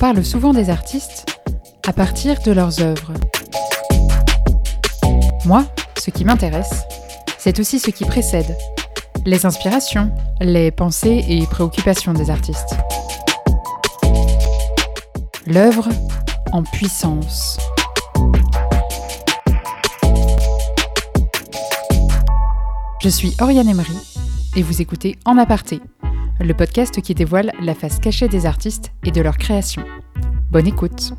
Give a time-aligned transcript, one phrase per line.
[0.00, 1.26] parle souvent des artistes
[1.86, 3.12] à partir de leurs œuvres.
[5.44, 5.66] Moi,
[5.98, 6.84] ce qui m'intéresse,
[7.36, 8.56] c'est aussi ce qui précède,
[9.26, 12.76] les inspirations, les pensées et préoccupations des artistes.
[15.46, 15.90] L'œuvre
[16.52, 17.58] en puissance.
[23.02, 23.98] Je suis Oriane Emery
[24.56, 25.82] et vous écoutez En aparté,
[26.44, 29.84] le podcast qui dévoile la face cachée des artistes et de leur création.
[30.50, 31.12] Bonne écoute.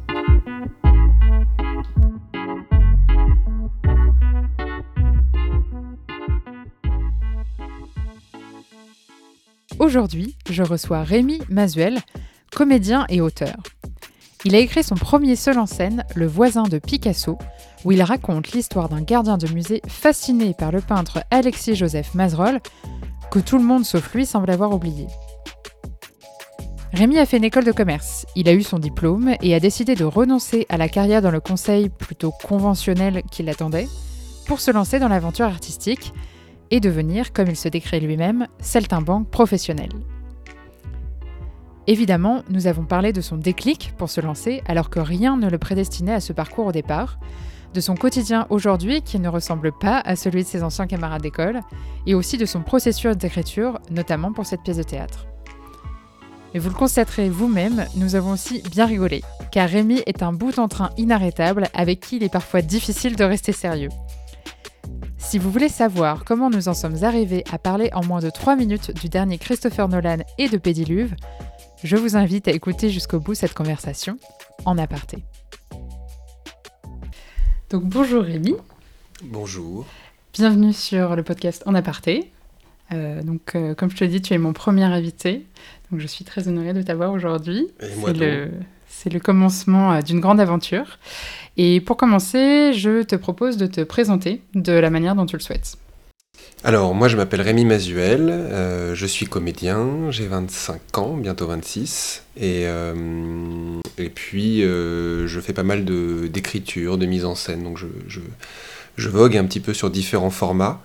[9.80, 12.00] Aujourd'hui, je reçois Rémi Mazuel,
[12.52, 13.58] comédien et auteur.
[14.44, 17.38] Il a écrit son premier seul en scène, Le voisin de Picasso,
[17.86, 22.60] où il raconte l'histoire d'un gardien de musée fasciné par le peintre Alexis-Joseph Mazerolle,
[23.32, 25.08] que tout le monde sauf lui semble avoir oublié.
[26.94, 29.96] Rémi a fait une école de commerce, il a eu son diplôme et a décidé
[29.96, 33.88] de renoncer à la carrière dans le conseil plutôt conventionnel qui l'attendait
[34.46, 36.14] pour se lancer dans l'aventure artistique
[36.70, 39.90] et devenir, comme il se décrit lui-même, saltimbanque professionnel.
[41.88, 45.58] Évidemment, nous avons parlé de son déclic pour se lancer alors que rien ne le
[45.58, 47.18] prédestinait à ce parcours au départ,
[47.74, 51.62] de son quotidien aujourd'hui qui ne ressemble pas à celui de ses anciens camarades d'école,
[52.06, 55.26] et aussi de son processus d'écriture, notamment pour cette pièce de théâtre.
[56.54, 60.60] Mais vous le constaterez vous-même, nous avons aussi bien rigolé, car Rémi est un bout
[60.60, 63.90] en train inarrêtable avec qui il est parfois difficile de rester sérieux.
[65.18, 68.58] Si vous voulez savoir comment nous en sommes arrivés à parler en moins de 3
[68.58, 71.16] minutes du dernier Christopher Nolan et de Pédiluve,
[71.84, 74.18] je vous invite à écouter jusqu'au bout cette conversation
[74.66, 75.24] en aparté.
[77.72, 78.54] Donc bonjour Rémi.
[79.24, 79.86] Bonjour.
[80.34, 82.30] Bienvenue sur le podcast En aparté.
[82.92, 85.46] Euh, donc euh, comme je te dis, tu es mon premier invité.
[85.90, 87.70] Donc je suis très honorée de t'avoir aujourd'hui.
[87.80, 88.52] C'est le,
[88.90, 91.00] c'est le commencement euh, d'une grande aventure.
[91.56, 95.42] Et pour commencer, je te propose de te présenter de la manière dont tu le
[95.42, 95.78] souhaites.
[96.64, 102.24] Alors, moi je m'appelle Rémi Mazuel, euh, je suis comédien, j'ai 25 ans, bientôt 26,
[102.38, 107.64] et, euh, et puis euh, je fais pas mal de- d'écriture, de, mise en scène,
[107.64, 108.20] donc je, je,
[108.96, 110.82] je vogue un petit peu sur différents formats.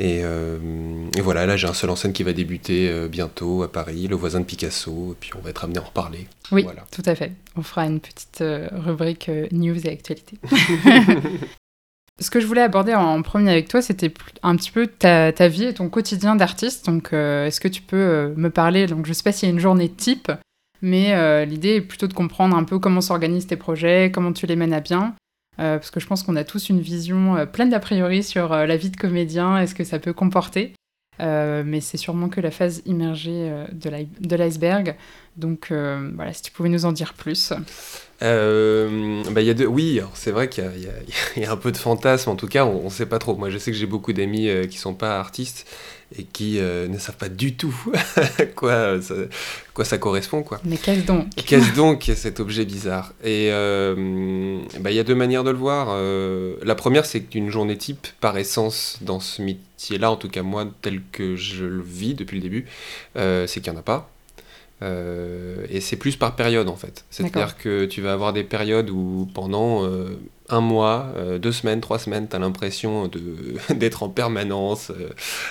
[0.00, 4.06] Et, et voilà, là j'ai un seul en scène qui va débuter bientôt à Paris,
[4.06, 6.28] Le voisin de Picasso, et puis on va être amené à en reparler.
[6.52, 6.86] Oui, Voilà.
[6.92, 7.32] tout à fait.
[7.56, 10.36] On fera une petite rubrique news et actualité.
[12.20, 14.12] Ce que je voulais aborder en premier avec toi, c'était
[14.42, 16.86] un petit peu ta, vie et ton quotidien d'artiste.
[16.86, 19.52] Donc, euh, est-ce que tu peux euh, me parler Donc, je sais pas s'il y
[19.52, 20.32] a une journée type,
[20.82, 24.46] mais euh, l'idée est plutôt de comprendre un peu comment s'organisent tes projets, comment tu
[24.46, 25.14] les mènes à bien.
[25.56, 28.90] Parce que je pense qu'on a tous une vision pleine d'a priori sur la vie
[28.90, 30.72] de comédien et ce que ça peut comporter.
[31.20, 34.96] Euh, mais c'est sûrement que la phase immergée euh, de l'i- de l'iceberg.
[35.36, 37.52] Donc euh, voilà, si tu pouvais nous en dire plus.
[38.22, 39.66] Euh, bah, y a deux...
[39.66, 40.64] Oui, c'est vrai qu'il
[41.36, 43.36] y a, un peu de fantasme, en tout cas, on ne sait pas trop.
[43.36, 45.66] Moi, je sais que j'ai beaucoup d'amis qui sont pas artistes
[46.16, 47.74] et qui euh, ne savent pas du tout
[48.54, 49.14] quoi, ça,
[49.74, 50.42] quoi ça correspond.
[50.42, 50.60] Quoi.
[50.64, 53.12] Mais qu'est-ce donc Qu'est-ce donc cet objet bizarre?
[53.22, 55.88] Et euh, bah, il y a deux manières de le voir.
[55.90, 60.42] Euh, la première, c'est qu'une journée type, par essence, dans ce métier-là, en tout cas
[60.42, 62.66] moi, tel que je le vis depuis le début,
[63.16, 64.10] euh, c'est qu'il n'y en a pas.
[64.80, 67.04] Euh, et c'est plus par période en fait.
[67.10, 70.16] C'est-à-dire que tu vas avoir des périodes où pendant euh,
[70.48, 73.10] un mois, euh, deux semaines, trois semaines, tu as l'impression
[73.70, 74.92] d'être en permanence,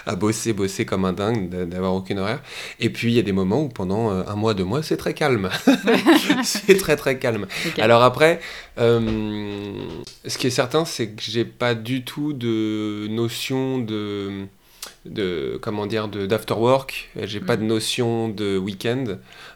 [0.05, 2.41] à bosser, bosser comme un dingue, d'a- d'avoir aucune horaire.
[2.79, 5.13] Et puis il y a des moments où pendant un mois, deux mois, c'est très
[5.13, 5.49] calme.
[6.43, 7.47] c'est très très calme.
[7.79, 8.39] Alors après,
[8.77, 14.45] ce qui est certain, c'est que j'ai pas du tout de notion de,
[15.09, 17.09] de comment dire, de d'afterwork.
[17.23, 19.03] J'ai pas de notion de week-end.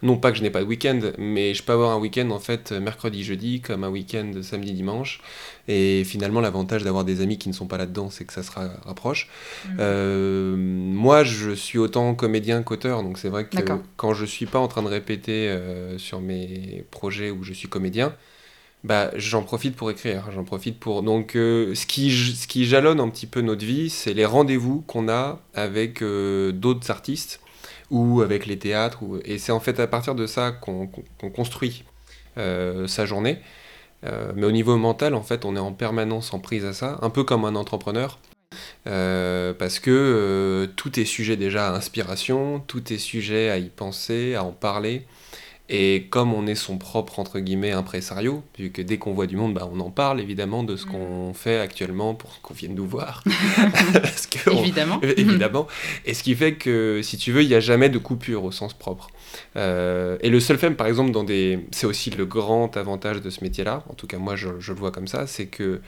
[0.01, 2.39] Non pas que je n'ai pas de week-end, mais je peux avoir un week-end en
[2.39, 5.21] fait mercredi, jeudi, comme un week-end samedi, dimanche.
[5.67, 8.51] Et finalement, l'avantage d'avoir des amis qui ne sont pas là-dedans, c'est que ça se
[8.51, 9.29] ra- rapproche.
[9.69, 9.77] Mhm.
[9.79, 13.57] Euh, moi, je suis autant comédien qu'auteur, donc c'est vrai que
[13.95, 17.67] quand je suis pas en train de répéter euh, sur mes projets où je suis
[17.67, 18.13] comédien,
[18.83, 21.03] bah, j'en profite pour écrire, j'en profite pour...
[21.03, 24.81] Donc, euh, ce, qui, ce qui jalonne un petit peu notre vie, c'est les rendez-vous
[24.81, 27.41] qu'on a avec euh, d'autres artistes
[27.91, 28.99] ou avec les théâtres.
[29.23, 31.83] Et c'est en fait à partir de ça qu'on qu'on construit
[32.37, 33.39] euh, sa journée.
[34.35, 37.11] Mais au niveau mental, en fait, on est en permanence en prise à ça, un
[37.11, 38.17] peu comme un entrepreneur.
[38.83, 44.43] Parce que tout est sujet déjà à inspiration, tout est sujet à y penser, à
[44.43, 45.05] en parler.
[45.73, 49.37] Et comme on est son propre, entre guillemets, impresario, vu que dès qu'on voit du
[49.37, 50.89] monde, bah, on en parle évidemment de ce Mm.
[50.91, 53.23] qu'on fait actuellement pour qu'on vienne nous voir.
[53.93, 54.99] Parce que on- Évidemment.
[55.17, 55.67] évidemment.
[56.05, 58.51] Et ce qui fait que, si tu veux, il n'y a jamais de coupure au
[58.51, 59.11] sens propre.
[59.55, 61.59] Euh, et le seul fait, par exemple, dans des...
[61.71, 64.79] c'est aussi le grand avantage de ce métier-là, en tout cas moi je, je le
[64.79, 65.79] vois comme ça, c'est que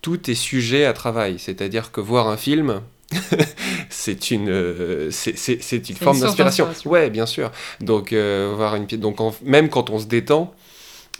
[0.00, 1.36] tout est sujet à travail.
[1.38, 2.80] C'est-à-dire que voir un film,
[3.90, 6.66] c'est une, euh, c'est, c'est- c'est une C'est forme une source d'inspiration.
[6.66, 6.90] d'inspiration.
[6.90, 7.50] Ouais, bien sûr.
[7.80, 9.00] Donc, euh, voir une pièce.
[9.00, 10.54] Donc, en- même quand on se détend,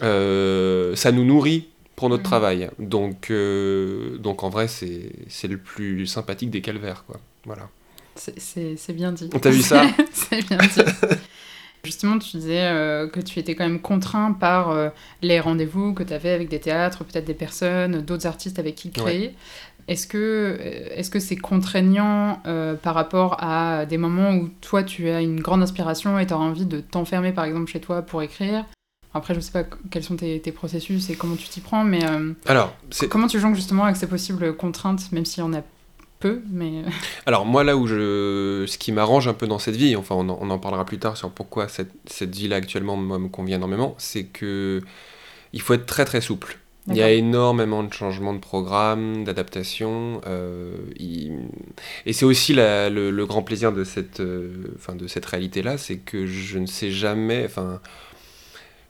[0.03, 2.29] euh, ça nous nourrit pour notre Mhm.
[2.29, 2.71] travail.
[2.79, 3.31] Donc,
[4.19, 7.21] donc en vrai, c'est, c'est le plus sympathique des calvaires, quoi.
[7.45, 7.69] Voilà.
[8.17, 9.29] C'est- bien dit.
[9.31, 10.69] T'as vu ça C'est bien dit.
[11.85, 14.89] Justement, tu disais euh, que tu étais quand même contraint par euh,
[15.21, 18.91] les rendez-vous que tu avais avec des théâtres, peut-être des personnes, d'autres artistes avec qui
[18.93, 19.35] créer.
[19.89, 25.09] Est-ce que est-ce que c'est contraignant euh, par rapport à des moments où toi tu
[25.09, 28.23] as une grande inspiration et tu as envie de t'enfermer par exemple chez toi pour
[28.23, 28.65] écrire?
[29.15, 32.03] Après, je sais pas quels sont tes, tes processus et comment tu t'y prends, mais
[32.09, 35.53] euh, Alors, c'est, comment tu jongles justement avec ces possibles contraintes, même s'il y en
[35.53, 35.63] a
[36.19, 36.85] peu, mais
[37.27, 40.29] Alors moi là où je, ce qui m'arrange un peu dans cette vie, enfin on
[40.29, 43.29] en, on en parlera plus tard sur pourquoi cette, cette vie là actuellement moi, me
[43.29, 44.81] convient énormément, c'est que
[45.53, 46.59] il faut être très très souple.
[46.89, 51.49] Il y a énormément de changements de programme, d'adaptation, euh, il-
[52.07, 55.79] et c'est aussi la- le, le grand plaisir de cette, euh, de cette réalité là,
[55.79, 57.81] c'est que je ne sais jamais, enfin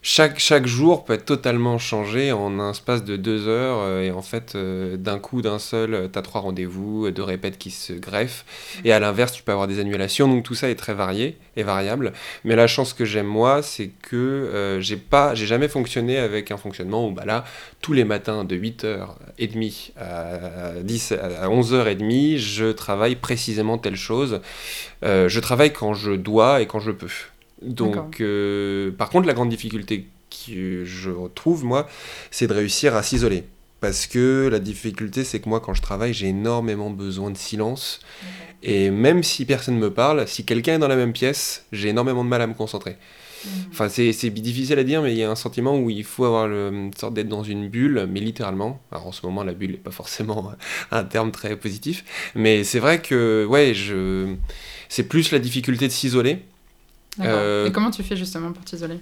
[0.04, 4.10] chaque, chaque jour peut être totalement changé en un espace de deux heures euh, et
[4.10, 7.70] en fait euh, d'un coup d'un seul euh, t'as trois rendez-vous euh, deux répètes qui
[7.70, 8.44] se greffent.
[8.84, 10.26] Et à l'inverse tu peux avoir des annulations.
[10.26, 12.12] Donc tout ça est très varié et variable.
[12.44, 16.50] Mais la chance que j'aime moi c'est que euh, j'ai pas j'ai jamais fonctionné avec
[16.50, 17.44] un fonctionnement où bah là
[17.80, 24.40] tous les matins de 8h30 à 10 à 11h30 je travaille précisément telle chose.
[25.02, 27.08] Je travaille quand je dois et quand je peux.
[27.64, 31.88] Donc, euh, par contre, la grande difficulté que je trouve, moi,
[32.30, 33.44] c'est de réussir à s'isoler.
[33.80, 38.00] Parce que la difficulté, c'est que moi, quand je travaille, j'ai énormément besoin de silence.
[38.62, 42.22] Et même si personne me parle, si quelqu'un est dans la même pièce, j'ai énormément
[42.22, 42.96] de mal à me concentrer.
[43.70, 46.24] Enfin, c'est c'est difficile à dire, mais il y a un sentiment où il faut
[46.24, 48.80] avoir le, une sorte d'être dans une bulle, mais littéralement.
[48.92, 50.52] Alors en ce moment, la bulle n'est pas forcément
[50.90, 52.04] un terme très positif.
[52.34, 54.34] Mais c'est vrai que, ouais, je...
[54.88, 56.38] c'est plus la difficulté de s'isoler.
[57.20, 58.98] Euh, Et comment tu fais justement pour t'isoler?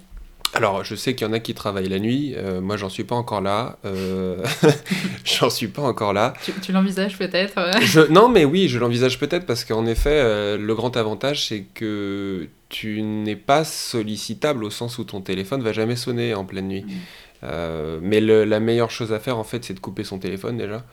[0.52, 2.34] Alors, je sais qu'il y en a qui travaillent la nuit.
[2.36, 3.78] euh, moi, j'en suis pas encore là.
[3.84, 4.42] euh,
[5.24, 6.34] j'en suis pas encore là.
[6.44, 10.58] Tu, tu l'envisages peut-être Je- non, mais oui, je l'envisage peut-être parce qu'en effet, euh,
[10.58, 15.72] le grand avantage, c'est que tu n'es pas sollicitable au sens où ton téléphone va
[15.72, 16.84] jamais sonner en pleine nuit.
[16.84, 17.48] Mm.
[18.02, 20.84] Mais le- la meilleure chose à faire, en fait, c'est de couper son téléphone déjà.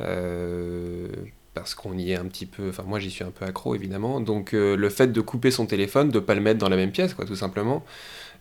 [0.00, 1.06] Euh,
[1.54, 2.68] parce qu'on y est un petit peu.
[2.70, 4.20] Enfin, moi, j'y suis un peu accro, évidemment.
[4.20, 6.92] Donc, euh, le fait de couper son téléphone, de pas le mettre dans la même
[6.92, 7.84] pièce, quoi, tout simplement.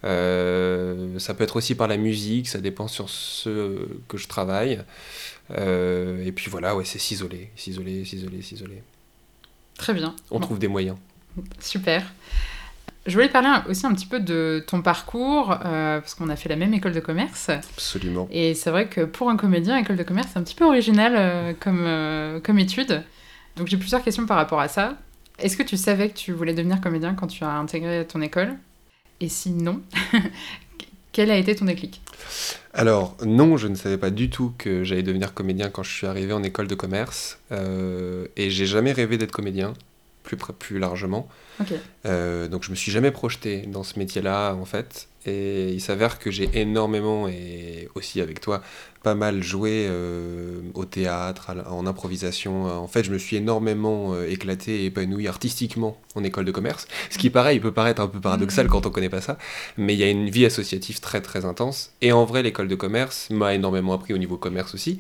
[0.04, 4.82] Euh, ça peut être aussi par la musique, ça dépend sur ce que je travaille.
[5.52, 8.82] Euh, et puis voilà, ouais, c'est s'isoler, s'isoler, s'isoler, s'isoler.
[9.78, 10.16] Très bien.
[10.32, 10.98] On Bon, trouve des moyens.
[11.60, 12.12] Super.
[13.08, 16.50] Je voulais parler aussi un petit peu de ton parcours, euh, parce qu'on a fait
[16.50, 17.50] la même école de commerce.
[17.50, 18.28] Absolument.
[18.32, 21.14] Et c'est vrai que pour un comédien, école de commerce, c'est un petit peu original
[21.18, 23.04] euh, comme, euh, comme étude.
[23.56, 24.98] Donc j'ai plusieurs questions par rapport à ça.
[25.40, 28.54] Est-ce que tu savais que tu voulais devenir comédien quand tu as intégré ton école?
[29.20, 29.82] Et si non,
[31.12, 32.02] quel a été ton déclic?
[32.74, 36.08] Alors, non, je ne savais pas du tout que j'allais devenir comédien quand je suis
[36.08, 37.40] arrivé en école de commerce.
[37.52, 39.74] Euh, et j'ai jamais rêvé d'être comédien,
[40.38, 41.28] plus, plus largement.
[42.06, 45.08] Euh, donc je me suis jamais projeté dans ce métier-là en fait.
[45.28, 48.64] Et il s'avère que j'ai énormément, et aussi avec toi,
[49.04, 52.66] pas mal joué euh, au théâtre, à en improvisation.
[52.66, 56.88] En fait, je me suis énormément euh, éclaté et épanoui artistiquement en école de commerce.
[57.12, 58.72] Ce qui, pareil, peut paraître un peu paradoxal Mhm.
[58.72, 59.38] quand on connaît pas ça.
[59.78, 61.92] Mais il y a une vie associative très très intense.
[62.02, 64.98] Et en vrai, l'école de commerce m'a énormément appris au niveau commerce aussi.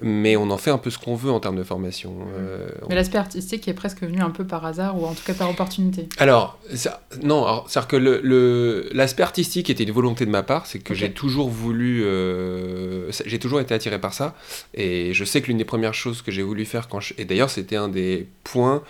[0.00, 2.14] Mais on en fait un peu ce qu'on veut en termes de formation.
[2.34, 5.34] Euh, Mais l'aspect artistique est presque venu un peu par hasard, ou en tout cas
[5.34, 6.08] par opportunité.
[6.18, 10.66] alors, ça- non, c'est-à-dire que le- le- l'aspect artistique était une volonté de ma part,
[10.66, 14.34] c'est que j'ai toujours voulu, euh, j'ai toujours été attiré par ça,
[14.74, 17.24] et je sais que l'une des premières choses que j'ai voulu faire quand je, et
[17.26, 18.82] d'ailleurs c'était un des points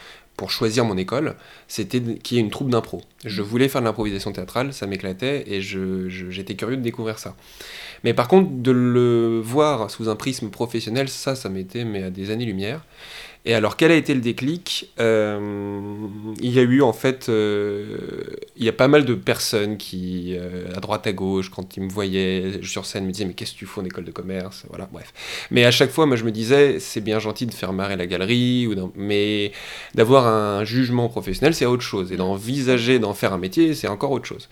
[0.42, 1.36] pour choisir mon école,
[1.68, 3.00] c'était qu'il y ait une troupe d'impro.
[3.24, 7.20] Je voulais faire de l'improvisation théâtrale, ça m'éclatait, et je- je- j'étais curieux de découvrir
[7.20, 7.36] ça.
[8.02, 12.10] Mais par contre, de le voir sous un prisme professionnel, ça, ça m'était mais à
[12.10, 12.84] des années-lumière.
[13.44, 15.40] Et alors, quel a été le déclic euh,
[16.40, 17.96] Il y a eu en fait, euh,
[18.56, 21.82] il y a pas mal de personnes qui, euh, à droite à gauche, quand ils
[21.82, 24.64] me voyaient sur scène, me disaient mais qu'est-ce que tu fais en école de commerce?
[24.68, 25.12] Voilà, bref.
[25.50, 28.06] Mais à chaque fois, moi, je me disais c'est bien gentil de faire marrer la
[28.06, 29.50] galerie, ou mais
[29.94, 32.12] d'avoir un jugement professionnel, c'est autre chose.
[32.12, 34.48] Et d'envisager d'en faire un métier, c'est encore autre chose.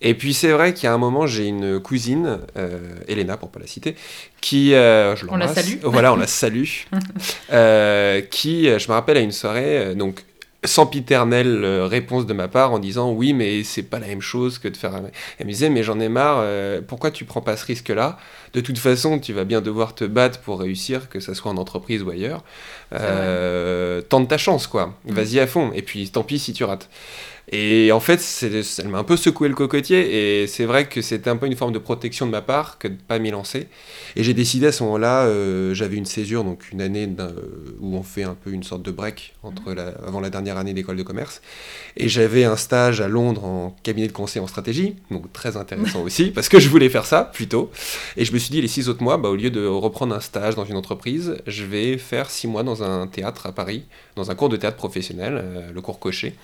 [0.00, 2.40] Et puis c'est vrai qu'il y a un moment, j'ai une cousine,
[3.06, 3.94] Elena pour pas la citer,
[4.42, 5.78] qui, je on la salue.
[5.82, 6.64] Voilà, on la salue.
[8.30, 10.24] qui, euh, je me rappelle à une soirée, euh, donc
[10.64, 14.20] sans piternelle euh, réponse de ma part en disant oui mais c'est pas la même
[14.20, 14.92] chose que de faire
[15.38, 16.46] elle me disait mais j'en ai marre
[16.86, 18.16] pourquoi tu prends pas ce risque là
[18.54, 21.56] de toute façon tu vas bien devoir te battre pour réussir que ce soit en
[21.56, 22.44] entreprise ou ailleurs
[24.08, 25.12] tente ta chance quoi mm.
[25.12, 26.88] vas-y à fond et puis tant pis si tu rates
[27.50, 28.24] et en fait,
[28.78, 31.56] elle m'a un peu secoué le cocotier, et c'est vrai que c'était un peu une
[31.56, 33.66] forme de protection de ma part que de ne pas m'y lancer.
[34.14, 37.08] Et j'ai décidé à ce moment-là, euh, j'avais une césure, donc une année
[37.80, 40.72] où on fait un peu une sorte de break entre la, avant la dernière année
[40.72, 41.42] d'école de commerce.
[41.96, 46.00] Et j'avais un stage à Londres en cabinet de conseil en stratégie, donc très intéressant
[46.04, 47.72] aussi, parce que je voulais faire ça plutôt.
[48.16, 50.20] Et je me suis dit, les six autres mois, bah, au lieu de reprendre un
[50.20, 53.84] stage dans une entreprise, je vais faire six mois dans un théâtre à Paris,
[54.16, 56.34] dans un cours de théâtre professionnel, euh, le cours Cochet.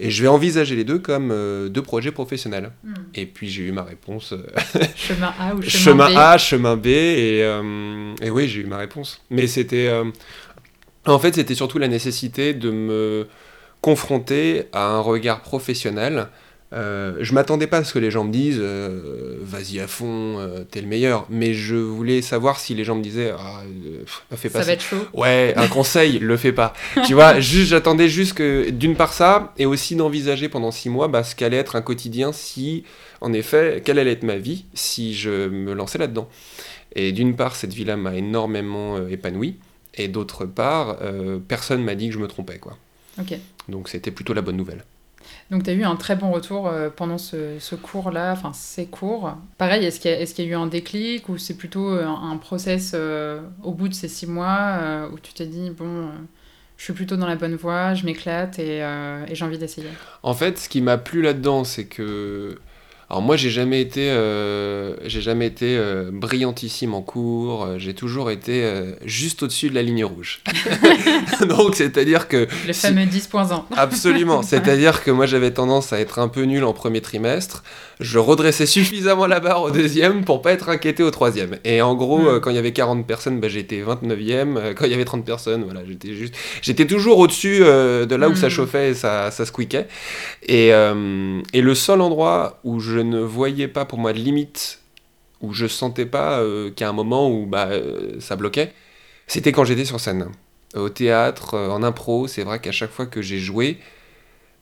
[0.00, 2.70] Et je vais envisager les deux comme euh, deux projets professionnels.
[2.84, 2.94] Hmm.
[3.14, 4.32] Et puis j'ai eu ma réponse.
[4.32, 4.46] Euh,
[4.96, 6.86] chemin A ou chemin, chemin A, chemin B.
[6.86, 7.40] Et,
[8.22, 9.20] et oui, j'ai eu ma réponse.
[9.30, 9.90] Mais c'était.
[11.06, 13.28] en fait, c'était surtout la nécessité de me
[13.80, 16.28] confronter à un regard professionnel
[16.74, 20.38] euh, je m'attendais pas à ce que les gens me disent euh, vas-y à fond,
[20.38, 21.26] euh, t'es le meilleur.
[21.30, 23.62] Mais je voulais savoir si les gens me disaient ah,
[24.36, 24.66] fais pas ça.
[24.66, 25.06] va être chaud.
[25.14, 26.74] Ouais, un conseil, le fais pas.
[27.06, 31.08] Tu vois, juste, j'attendais juste que d'une part ça, et aussi d'envisager pendant six mois
[31.08, 32.84] bah, ce qu'allait être un quotidien si,
[33.20, 36.28] en effet, quelle allait être ma vie si je me lançais là-dedans.
[36.94, 39.56] Et d'une part, cette vie-là m'a énormément épanoui,
[39.94, 40.98] et d'autre part,
[41.46, 42.58] personne m'a dit que je me trompais.
[42.58, 42.76] quoi.
[43.68, 44.84] Donc c'était plutôt la bonne nouvelle.
[45.50, 49.32] Donc tu as eu un très bon retour euh, pendant ce, cours-là, enfin ces cours.
[49.56, 52.92] Pareil, est-ce qu'il y, y, a eu un déclic ou c'est plutôt euh, un, process
[52.94, 56.08] euh, au bout de ces six mois où tu t'es dit, bon,
[56.76, 58.82] je suis plutôt dans la bonne voie, je m'éclate et
[59.32, 59.88] j'ai envie d'essayer?
[60.22, 62.58] En fait, ce qui m'a plu là-dedans, c'est que
[63.10, 67.64] alors moi, j'ai jamais été, euh, j'ai jamais été euh, brillantissime en cours.
[67.64, 68.70] Euh, j'ai toujours été
[69.06, 70.42] juste au-dessus de la ligne rouge.
[71.48, 73.62] Donc, c'est-à-dire que le fameux 10.1.
[73.76, 74.42] Absolument.
[74.48, 77.62] C'est-à-dire que moi, j'avais tendance à être un peu nul en premier trimestre.
[77.98, 81.56] Je redressais suffisamment la barre au deuxième pour pas être inquiété au troisième.
[81.64, 82.40] Et en gros, hmm.
[82.40, 84.74] quand il y avait 40 personnes, bah, j'étais 29e.
[84.74, 88.36] Quand il y avait 30 personnes, voilà, j'étais juste, j'étais toujours au-dessus de là où
[88.36, 88.50] ça hmm.
[88.50, 89.88] chauffait et ça, ça squeakait.
[90.46, 94.80] Et, et le seul endroit où je je ne voyais pas pour moi de limite,
[95.40, 98.72] où je sentais pas euh, qu'à un moment où bah, euh, ça bloquait,
[99.28, 100.32] c'était quand j'étais sur scène.
[100.74, 103.78] Au théâtre, euh, en impro, c'est vrai qu'à chaque fois que j'ai joué,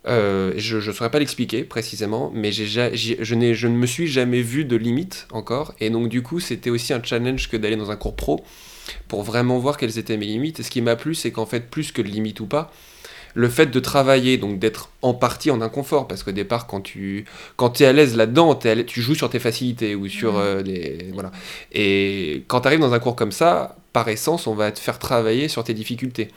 [0.05, 2.65] je ne saurais pas l'expliquer précisément, mais je,
[2.95, 5.75] je ne me suis jamais vu de limite encore.
[5.81, 8.45] Et donc du coup, c'était aussi un challenge que d'aller dans un cours pro
[9.09, 10.61] pour vraiment voir quelles étaient mes limites.
[10.61, 12.71] Et ce qui m'a plu, c'est qu'en fait, plus que de limite ou pas,
[13.37, 17.27] le fait de travailler, donc d'être en partie en inconfort, parce qu'au départ, quand tu
[17.57, 20.41] quand es à l'aise là-dedans, tu joues sur tes facilités ou sur mhm.
[20.41, 21.11] euh, des.
[21.13, 21.31] Voilà.
[21.71, 24.99] Et quand tu arrives dans un cours comme ça, par essence, on va te faire
[24.99, 26.29] travailler sur tes difficultés.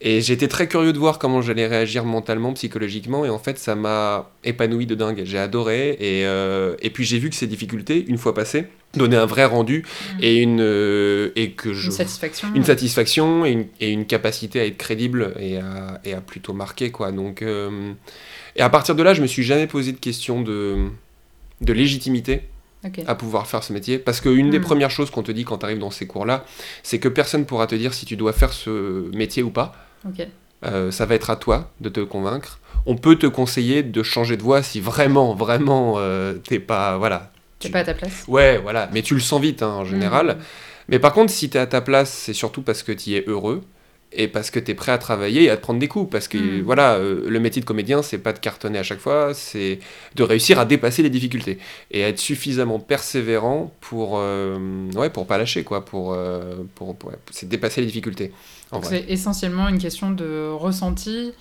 [0.00, 3.74] Et j'étais très curieux de voir comment j'allais réagir mentalement, psychologiquement, et en fait, ça
[3.74, 5.20] m'a épanoui de dingue.
[5.26, 9.18] J'ai adoré, et, euh, et puis j'ai vu que ces difficultés, une fois passées, donnaient
[9.18, 10.18] un vrai rendu mm.
[10.22, 14.58] et une euh, et que je, une satisfaction, une satisfaction et une, et une, capacité
[14.58, 17.12] à être crédible et à, et à plutôt marquer quoi.
[17.12, 17.92] Donc euh,
[18.56, 20.76] et à partir de là, je me suis jamais posé de question de
[21.60, 22.44] de légitimité
[23.06, 23.98] à pouvoir faire ce métier.
[23.98, 24.62] Parce qu'une des mm.
[24.62, 26.44] premières choses qu'on te dit quand tu arrives dans ces cours-là,
[26.82, 29.74] c'est que personne pourra te dire si tu dois faire ce métier ou pas.
[30.64, 32.60] Euh, ça va être à toi de te convaincre.
[32.86, 37.30] On peut te conseiller de changer de voie si vraiment, vraiment, euh, t'es pas, voilà.
[37.58, 38.24] T'es pas à ta place.
[38.28, 38.88] Ouais, voilà.
[38.92, 40.28] Mais tu le sens vite hein, en général.
[40.28, 40.38] Mm.
[40.88, 43.62] Mais par contre, si t'es à ta place, c'est surtout parce que tu es heureux
[44.16, 46.10] et parce que tu es prêt à travailler et à te prendre des coups.
[46.10, 46.62] Parce que mm.
[46.62, 49.78] voilà, euh, le métier de comédien, c'est pas de cartonner à chaque fois, c'est
[50.14, 51.58] de réussir à dépasser les difficultés
[51.90, 56.16] et à être suffisamment persévérant pour, euh, ouais, pour pas lâcher, quoi, pour,
[56.74, 58.32] pour, pour c'est dépasser les difficultés.
[58.82, 61.32] C'est essentiellement une question de ressenti.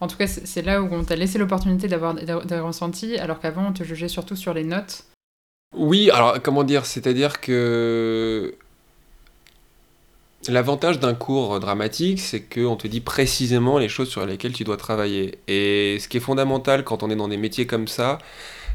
[0.00, 3.68] En tout cas, c'est là où on t'a laissé l'opportunité d'avoir des ressentis, alors qu'avant,
[3.68, 5.04] on te jugeait surtout sur les notes.
[5.74, 8.54] Oui, alors comment dire C'est-à-dire que
[10.48, 14.76] l'avantage d'un cours dramatique, c'est qu'on te dit précisément les choses sur lesquelles tu dois
[14.76, 15.38] travailler.
[15.48, 18.18] Et ce qui est fondamental quand on est dans des métiers comme ça,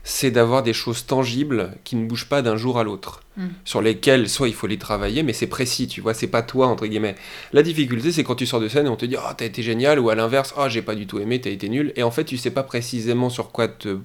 [0.03, 3.47] c'est d'avoir des choses tangibles qui ne bougent pas d'un jour à l'autre, Mm.
[3.63, 6.67] sur lesquelles soit il faut les travailler, mais c'est précis, tu vois, c'est pas toi,
[6.67, 7.15] entre guillemets.
[7.53, 9.63] La difficulté, c'est quand tu sors de scène et on te dit, oh, t'as été
[9.63, 12.11] génial, ou à l'inverse, oh, j'ai pas du tout aimé, t'as été nul, et en
[12.11, 13.99] fait, tu sais pas précisément sur quoi te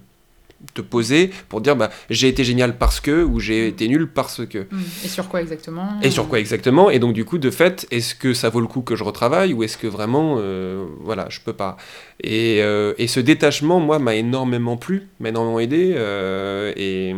[0.75, 4.45] te poser pour dire bah j'ai été génial parce que ou j'ai été nul parce
[4.47, 4.83] que Mm.
[5.05, 8.15] Et sur quoi exactement et sur quoi exactement Et donc du coup, de fait, est-ce
[8.15, 11.41] que ça vaut le coup que je retravaille ou est-ce que vraiment, euh, voilà, je
[11.41, 11.77] peux pas?
[12.23, 15.93] Et, euh, et ce détachement, moi, m'a énormément plu, m'a énormément aidé.
[15.97, 17.15] euh, et,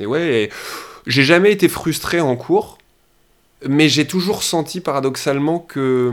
[0.00, 0.50] et ouais,
[1.06, 2.78] j'ai jamais été frustré en cours,
[3.68, 6.12] mais j'ai toujours senti paradoxalement que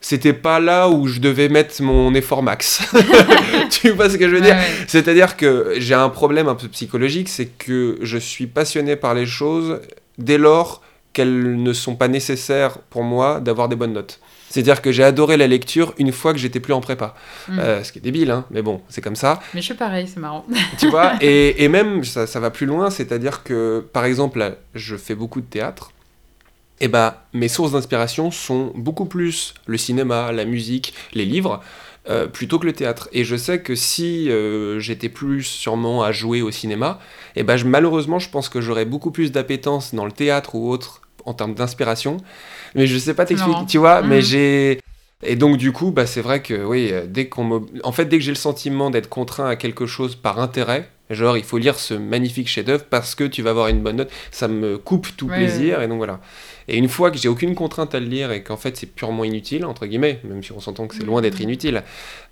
[0.00, 2.82] c'était pas là où je devais mettre mon effort max.
[3.70, 4.84] tu vois ce que je veux dire ouais.
[4.86, 9.26] c'est-à-dire que j'ai un problème un peu psychologique, c'est que je suis passionné par les
[9.26, 9.80] choses
[10.18, 14.20] dès lors qu'elles ne sont pas nécessaires pour moi d'avoir des bonnes notes.
[14.48, 17.14] C'est-à-dire que j'ai adoré la lecture une fois que j'étais plus en prépa.
[17.48, 17.58] Mm.
[17.58, 19.38] Euh, ce qui est débile, hein, mais bon, c'est comme ça.
[19.54, 20.44] Mais je suis pareil, c'est marrant.
[20.78, 24.52] Tu vois et, et même, ça, ça va plus loin, c'est-à-dire que, par exemple, là,
[24.74, 25.92] je fais beaucoup de théâtre.
[26.80, 31.60] Et bah, mes sources d'inspiration sont beaucoup plus le cinéma, la musique, les livres,
[32.08, 33.08] euh, plutôt que le théâtre.
[33.12, 36.98] Et je sais que si euh, j'étais plus sûrement à jouer au cinéma,
[37.36, 40.70] et ben je, malheureusement, je pense que j'aurais beaucoup plus d'appétence dans le théâtre ou
[40.70, 42.16] autre en termes d'inspiration.
[42.74, 44.22] Mais je sais pas t'expliquer, tu vois, mais Mhm.
[44.22, 44.80] j'ai.
[45.22, 47.66] Et donc, du coup, bah, c'est vrai que, oui, euh, dès qu'on.
[47.84, 51.36] En fait, dès que j'ai le sentiment d'être contraint à quelque chose par intérêt, genre,
[51.36, 54.48] il faut lire ce magnifique chef-d'œuvre parce que tu vas avoir une bonne note, ça
[54.48, 56.20] me coupe tout Ouais, plaisir, et donc voilà.
[56.68, 59.24] Et une fois que j'ai aucune contrainte à le lire et qu'en fait c'est purement
[59.24, 61.82] inutile, entre guillemets, même si on s'entend que c'est loin d'être inutile,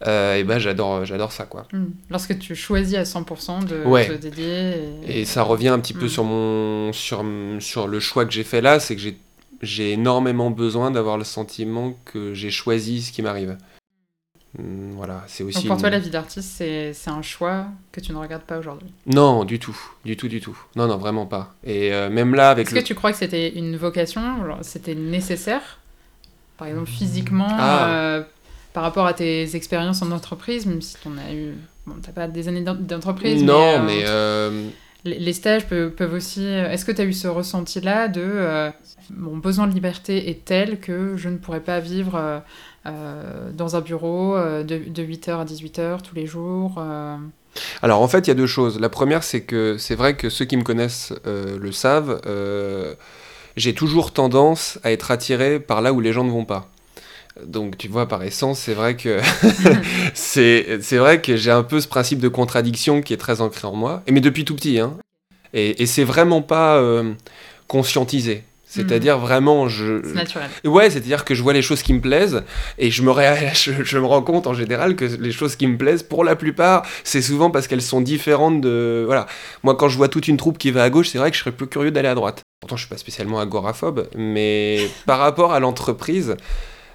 [0.06, 1.66] euh, et ben j'adore, j'adore ça, quoi.
[1.72, 1.84] Mm.
[2.10, 4.06] Lorsque tu choisis à 100% de Ouais.
[4.06, 4.74] te dédier.
[5.08, 6.08] Et, Et ça revient un petit peu Mm.
[6.08, 7.24] sur, mon, sur,
[7.60, 9.16] sur le choix que j'ai fait là, c'est que j'ai,
[9.60, 13.56] j'ai énormément besoin d'avoir le sentiment que j'ai choisi ce qui m'arrive.
[14.58, 15.58] Mm, Voilà, c'est aussi.
[15.58, 18.58] Donc pour toi, une- la vie d'artiste, c'est un choix que tu ne regardes pas
[18.58, 18.88] aujourd'hui?
[19.06, 20.56] Non, du tout, du tout, du tout.
[20.76, 21.54] Non, non, vraiment pas.
[21.64, 22.80] Et euh, même là, avec Est-ce le.
[22.80, 24.22] que tu crois que c'était une vocation
[24.62, 25.78] C'était nécessaire?
[26.56, 27.88] Par exemple, physiquement, Ah.
[27.90, 28.22] euh,
[28.72, 31.54] par rapport à tes expériences en entreprise, même si tu as eu.
[31.86, 34.02] Bon, t'as pas des années d'en- d'entreprise, non, mais.
[34.04, 34.68] euh, euh,
[35.18, 36.44] les stages peuvent, peuvent aussi.
[36.44, 38.70] euh, Est-ce que tu as eu ce ressenti-là de euh,
[39.16, 42.42] mon besoin de liberté est tel que je ne pourrais pas vivre
[42.86, 47.16] euh, dans un bureau de, de 8h à 18h tous les jours euh,
[47.82, 48.78] Alors en fait, il y a deux choses.
[48.80, 52.20] La première, c'est que c'est vrai que ceux qui me connaissent le savent.
[53.56, 56.70] j'ai toujours tendance à être attiré par là où les gens ne vont pas.
[57.46, 59.20] Donc tu vois, par essence, c'est vrai que
[60.14, 63.74] c'est vrai que j'ai un peu ce principe de contradiction qui est très ancré en
[63.74, 64.02] moi.
[64.06, 64.96] Et mais depuis tout petit, hein.
[65.54, 67.12] Et, et c'est vraiment pas euh,
[67.66, 68.44] conscientisé.
[68.70, 70.50] C'est-à-dire vraiment, je, C'est naturel.
[70.66, 72.42] Ouais, c'est-à-dire que je vois les choses qui me plaisent
[72.76, 75.66] et je me, ré- je, je me rends compte en général que les choses qui
[75.66, 79.04] me plaisent, pour la plupart, c'est souvent parce qu'elles sont différentes de...
[79.06, 79.26] Voilà.
[79.62, 81.40] Moi, quand je vois toute une troupe qui va à gauche, c'est vrai que je
[81.40, 82.42] serais plus curieux d'aller à droite.
[82.60, 86.36] Pourtant, je suis pas spécialement agoraphobe, mais par rapport à l'entreprise,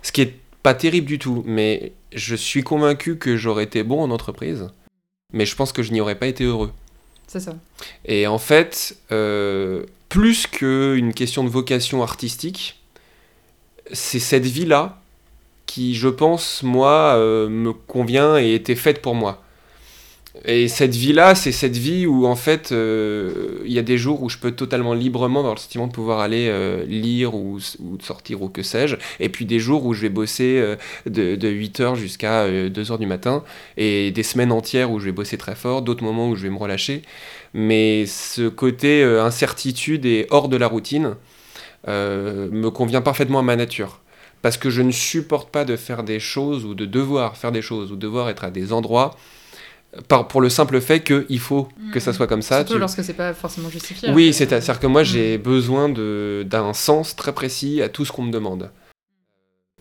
[0.04, 4.00] ce qui est pas terrible du tout, mais je suis convaincu que j'aurais été bon
[4.04, 4.68] en entreprise,
[5.34, 6.72] mais je pense que je n'y aurais pas été heureux.
[8.06, 12.82] Et en fait, euh, plus qu'une question de vocation artistique,
[13.92, 15.00] c'est cette vie-là
[15.66, 19.43] qui, je pense, moi, euh, me convient et était faite pour moi.
[20.46, 24.24] Et cette vie-là, c'est cette vie où, en fait, euh, il y a des jours
[24.24, 27.60] où je peux totalement librement avoir le sentiment de pouvoir aller euh, lire ou,
[28.02, 28.96] sortir ou que sais-je.
[29.20, 33.06] Et puis des jours où je vais bosser euh, de, de 8h jusqu'à 2h du
[33.06, 33.44] matin.
[33.78, 35.84] Et des semaines entières où je vais bosser très fort.
[35.84, 37.04] D'autres moments où je vais me relâcher.
[37.54, 41.16] Mais ce côté incertitude et hors de la routine
[41.88, 44.00] me convient parfaitement à ma nature.
[44.42, 47.62] Parce que je ne supporte pas de faire des choses ou de devoir faire des
[47.62, 49.16] choses ou devoir être à des endroits
[50.08, 52.58] par, pour le simple fait qu'il faut que ça soit comme ça.
[52.60, 54.10] Surtout Tu- lorsque c'est pas forcément justifié.
[54.12, 54.32] Oui, après.
[54.34, 55.06] c'est-à-dire que moi Mm.
[55.06, 58.72] j'ai besoin de- d'un sens très précis à tout ce qu'on me demande.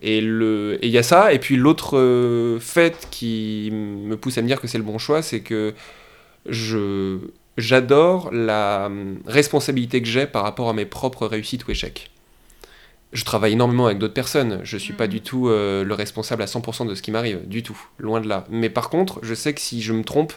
[0.01, 4.37] Et le- et il y a ça, et puis l'autre euh, fait qui me pousse
[4.37, 5.73] à me dire que c'est le bon choix, c'est que
[6.47, 7.19] je
[7.57, 12.09] j'adore la hum, responsabilité que j'ai par rapport à mes propres réussites ou échecs.
[13.13, 15.09] Je travaille énormément avec d'autres personnes, je suis pas Mhm.
[15.11, 18.27] du tout euh, le responsable à 100% de ce qui m'arrive, du tout, loin de
[18.27, 18.45] là.
[18.49, 20.33] Mais par contre, je sais que si je me trompe,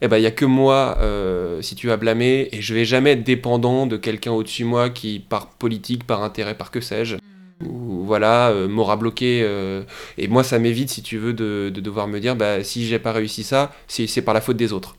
[0.00, 2.84] eh ben, il y a que moi, euh, si tu as blâmé, et je vais
[2.84, 6.80] jamais être dépendant de quelqu'un au-dessus de moi qui, par politique, par intérêt, par que
[6.80, 7.16] sais-je,
[7.64, 9.42] ou voilà, euh, m'aura bloqué.
[9.42, 9.82] euh,
[10.16, 13.00] et moi, ça m'évite, si tu veux, de, de devoir me dire, bah, si j'ai
[13.00, 14.96] pas réussi ça, c'est c'est par la faute des autres.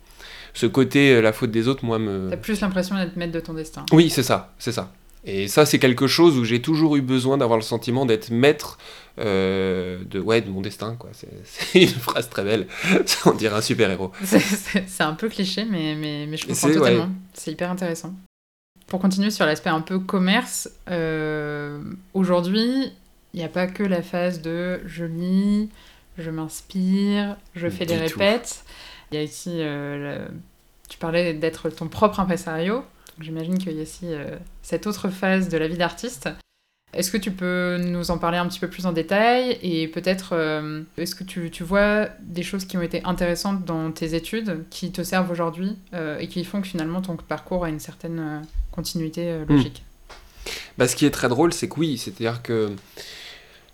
[0.54, 2.30] Ce côté, la faute des autres, moi, me...
[2.30, 3.86] T'as plus l'impression d'être maître de ton destin.
[3.94, 4.92] Oui, c'est ça, c'est ça.
[5.26, 8.78] Et ça, c'est quelque chose où j'ai toujours eu besoin d'avoir le sentiment d'être maître
[9.20, 10.96] euh, de, ouais, de mon destin.
[10.96, 11.10] quoi.
[11.14, 11.30] C'est
[11.82, 12.68] une phrase très belle.
[13.26, 14.12] On dirait un super-héros.
[14.24, 17.10] C'est un peu cliché, mais, mais, mais je comprends totalement.
[17.34, 18.14] C'est hyper intéressant.
[18.88, 21.80] Pour continuer sur l'aspect un peu commerce, euh,
[22.14, 22.92] aujourd'hui,
[23.34, 25.70] il n'y a pas que la phase de je lis,
[26.18, 28.64] je m'inspire, je fais des répètes.
[29.12, 30.28] Il y a ici, euh,
[30.88, 32.84] tu parlais d'être ton propre impresario.
[33.20, 36.30] J'imagine qu'il y a aussi euh, cette autre phase de la vie d'artiste.
[36.94, 40.30] Est-ce que tu peux nous en parler un petit peu plus en détail et peut-être
[40.34, 44.66] euh, est-ce que tu, tu, vois des choses qui ont été intéressantes dans tes études
[44.72, 45.78] qui te servent aujourd'hui
[46.20, 49.54] et qui font que finalement ton parcours a une certaine continuité hmm.
[49.54, 49.84] logique?
[50.80, 52.72] Bah, Ce qui est très drôle, c'est que oui, c'est-à-dire que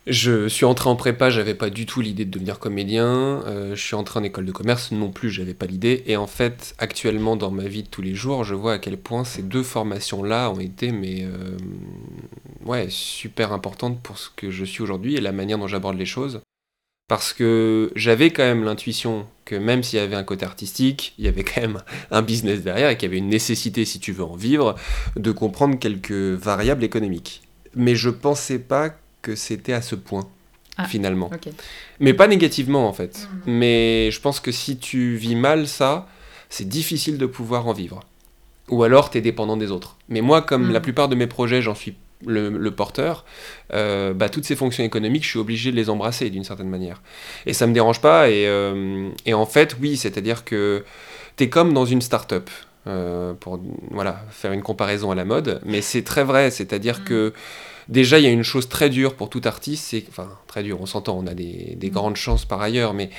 [0.08, 3.44] je suis entré en prépa, j'avais pas du tout l'idée de devenir comédien.
[3.48, 6.04] Euh, je suis entré en école de commerce, non plus, j'avais pas l'idée.
[6.06, 8.98] Et en fait, actuellement, dans ma vie de tous les jours, je vois à quel
[8.98, 11.58] point ces deux formations-là ont été, euh,
[12.66, 16.06] ouais, super importantes pour ce que je suis aujourd'hui et la manière dont j'aborde les
[16.06, 16.42] choses.
[17.08, 21.26] Parce que j'avais quand même l'intuition que même s'il y avait un côté artistique, il
[21.26, 24.12] y avait quand même un business derrière et qu'il y avait une nécessité, si tu
[24.12, 24.76] veux en vivre,
[25.16, 27.42] de comprendre quelques variables économiques.
[27.76, 30.28] Mais je pensais pas que c'était à ce point,
[30.78, 31.32] ah, finalement.
[32.00, 33.28] Mais pas négativement, en fait.
[33.46, 33.52] Hmm.
[33.52, 36.08] Mais je pense que si tu vis mal ça,
[36.50, 38.02] c'est difficile de pouvoir en vivre.
[38.70, 39.98] Ou alors, tu es dépendant des autres.
[40.10, 40.84] Mais moi, comme la hmm.
[40.84, 43.26] plupart de mes projets, j'en suis le, porteur,
[43.74, 47.02] euh, bah, toutes ces fonctions économiques, je suis obligé de les embrasser d'une certaine manière.
[47.48, 48.30] Et ça me dérange pas.
[48.30, 50.84] Et, euh, et en fait, oui, c'est-à-dire que
[51.38, 52.50] tu es comme dans une start-up.
[52.88, 53.60] Euh, pour
[53.90, 57.06] voilà, faire une comparaison à la mode, mais c'est très vrai, c'est-à-dire hmm.
[57.06, 57.34] que
[57.88, 60.80] déjà, il y a une chose très dure pour tout artiste, c'est, enfin, très dur,
[60.82, 61.90] on s'entend, on a des, mm.
[61.90, 63.10] grandes chances par ailleurs, mais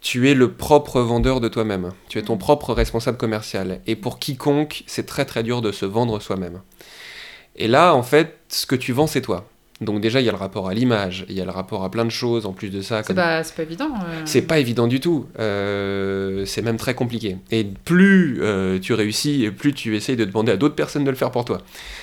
[0.00, 1.92] tu es le propre vendeur de toi-même.
[2.08, 2.40] Tu es ton mm.
[2.40, 3.80] propre responsable commercial.
[3.86, 6.60] Et pour quiconque, c'est très très dur de se vendre soi-même.
[7.56, 9.48] Et là, en fait, ce que tu vends, c'est toi.
[9.82, 11.90] Donc déjà, il y a le rapport à l'image, il y a le rapport à
[11.90, 13.02] plein de choses en plus de ça.
[13.02, 13.90] C'est pas, pas, évident.
[13.94, 14.22] Euh.
[14.24, 15.26] C'est pas évident du tout.
[15.38, 17.36] Euh, c'est même très compliqué.
[17.50, 21.10] Et plus euh, tu réussis, et plus tu essayes de demander à d'autres personnes de
[21.10, 21.58] le faire pour toi.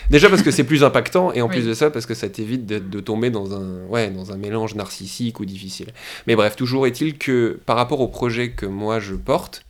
[0.09, 2.65] Déjà parce que c'est plus impactant, et en plus de ça, parce que ça t'évite
[2.65, 5.87] de, de, tomber dans un, ouais, dans un mélange narcissique ou difficile.
[6.27, 9.63] Mais bref, toujours est-il que par rapport au projet que moi je porte,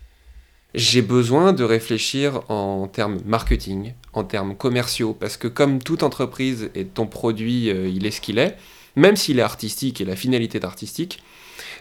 [0.76, 6.70] j'ai besoin de réfléchir en termes marketing, en termes commerciaux, parce que comme toute entreprise
[6.76, 8.58] et ton produit, euh, il est ce qu'il est,
[8.96, 11.22] même s'il est artistique et la finalité est artistique,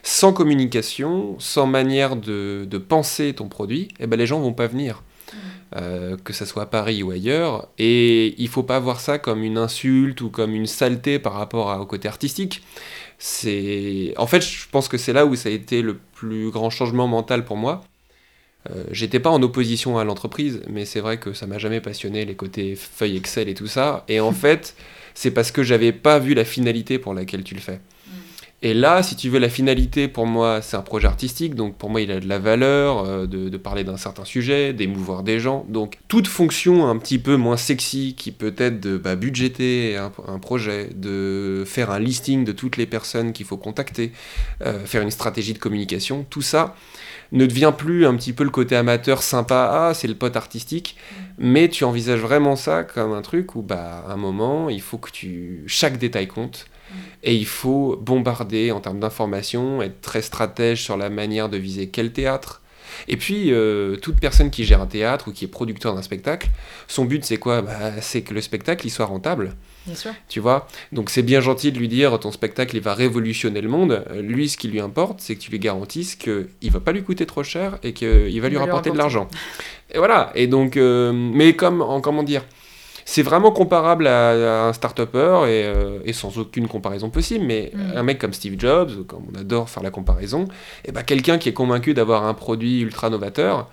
[0.03, 5.03] sans communication, sans manière de, penser ton produit, eh ben les gens vont pas venir.
[5.33, 5.37] Mmh.
[5.77, 9.43] Euh, que ce soit à Paris ou ailleurs, et il faut pas voir ça comme
[9.43, 12.63] une insulte ou comme une saleté par rapport au côté artistique.
[13.19, 16.71] C'est, en fait, je pense que c'est là où ça a été le plus grand
[16.71, 17.83] changement mental pour moi,
[18.71, 22.25] euh, j'étais pas en opposition à l'entreprise, mais c'est vrai que ça m'a jamais passionné
[22.25, 24.05] les côtés feuilles Excel et tout ça.
[24.09, 24.75] Et en fait,
[25.15, 27.77] c'est parce que j'avais pas vu la finalité pour laquelle tu le fais.
[27.77, 28.11] Mm.
[28.63, 31.89] Et là, si tu veux, la finalité, pour moi, c'est un projet artistique, donc pour
[31.89, 35.65] moi, il a de la valeur euh, de, parler d'un certain sujet, d'émouvoir des gens.
[35.69, 40.39] Donc, toute fonction un petit peu moins sexy, qui peut être de bah, budgéter un,
[40.41, 44.13] projet, de faire un listing de toutes les personnes qu'il faut contacter,
[44.63, 46.75] euh, faire une stratégie de communication, tout ça,
[47.33, 50.97] ne devient plus un petit peu le côté amateur sympa, ah c'est le pote artistique,
[51.39, 54.99] mais tu envisages vraiment ça comme un truc où bah à un moment il faut
[54.99, 56.67] que tu chaque détail compte
[57.23, 61.89] et il faut bombarder en termes d'information, être très stratège sur la manière de viser
[61.89, 62.63] quel théâtre.
[63.07, 66.49] Et puis, euh, toute personne qui gère un théâtre ou qui est producteur d'un spectacle,
[66.89, 67.63] son but c'est quoi?
[67.63, 69.55] Bah, C'est que le spectacle il soit rentable.
[70.29, 70.67] Tu vois?
[70.93, 74.05] Donc c'est bien gentil de lui dire ton spectacle il va révolutionner le monde.
[74.15, 77.03] Lui, ce qui lui importe, c'est que tu lui garantisses qu'il ne va pas lui
[77.03, 79.29] coûter trop cher et qu'il va lui rapporter de l'argent.
[79.91, 80.31] Et voilà.
[80.35, 82.45] Et donc, euh, mais comme, en, comment dire?
[83.11, 87.97] C'est vraiment comparable à, un start-upper euh, et, sans aucune comparaison possible, mais mm.
[87.97, 91.39] un mec comme Steve Jobs, comme on adore faire la comparaison, et eh ben quelqu'un
[91.39, 93.71] qui est convaincu d'avoir un produit ultra novateur,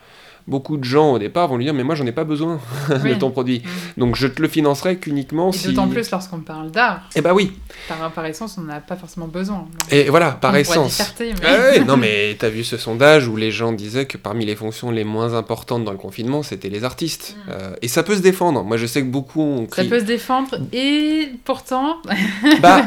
[0.48, 3.14] beaucoup de gens au départ vont lui dire mais moi j'en ai pas besoin de
[3.16, 3.64] ton produit.
[3.66, 4.00] Mm.
[4.00, 7.10] donc je te le financerai qu'uniquement si d'autant plus lorsqu'on parle d'art.
[7.16, 7.54] Et eh bah oui.
[7.88, 9.68] Par, par essence on n'a pas forcément besoin.
[9.92, 11.02] Et voilà par essence.
[11.20, 11.34] mais...
[11.44, 14.92] Ah non mais t'as vu ce sondage où les gens disaient que parmi les fonctions
[14.92, 17.36] les moins importantes dans le confinement c'était les artistes.
[17.36, 17.50] Mm.
[17.52, 18.64] euh, et ça peut se défendre.
[18.64, 21.98] Moi je sais que beaucoup ont ça peut se défendre et pourtant
[22.62, 22.86] bah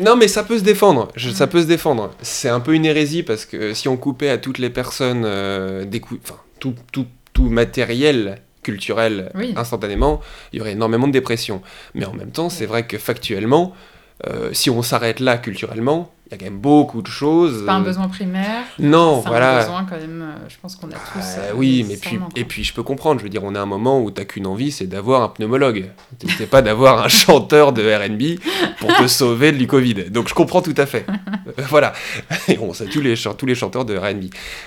[0.00, 1.08] non mais ça peut se défendre.
[1.16, 1.48] Je, ça mm.
[1.48, 2.10] peut se défendre.
[2.22, 5.84] C'est un peu une hérésie parce que si on coupait à toutes les personnes euh,
[5.84, 10.20] des enfin tout, tout, tout matériel culturel instantanément,
[10.52, 11.62] il y aurait énormément de dépression.
[11.94, 13.74] Mais en même temps, c'est vrai que factuellement,
[14.26, 17.60] Euh, si on s'arrête là culturellement, il y a quand même beaucoup de choses.
[17.60, 18.62] C'est pas un besoin primaire.
[18.78, 19.56] Non, c'est voilà.
[19.56, 20.98] un besoin quand même, euh, je pense qu'on a tous.
[21.16, 23.18] Ah, euh, oui, mais puis, et puis je peux comprendre.
[23.18, 25.90] Je veux dire, on a un moment où t'as qu'une envie, c'est d'avoir un pneumologue.
[26.38, 28.38] C'est pas d'avoir un chanteur de R&B
[28.78, 30.10] pour te sauver du Covid.
[30.10, 31.04] Donc je comprends tout à fait.
[31.08, 31.92] Euh, voilà.
[32.46, 34.26] Et on sait tous les, tous les chanteurs de R&B.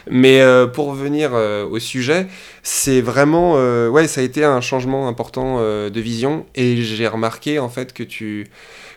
[0.10, 2.28] Mais euh, pour revenir euh, au sujet,
[2.62, 6.46] c'est vraiment, euh, ouais, ça a été un changement important euh, de vision.
[6.56, 8.48] Et j'ai remarqué en fait que tu,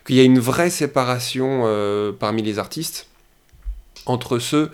[0.06, 3.08] qu'il y a une vraie séparation euh, parmi les artistes
[4.06, 4.70] entre ceux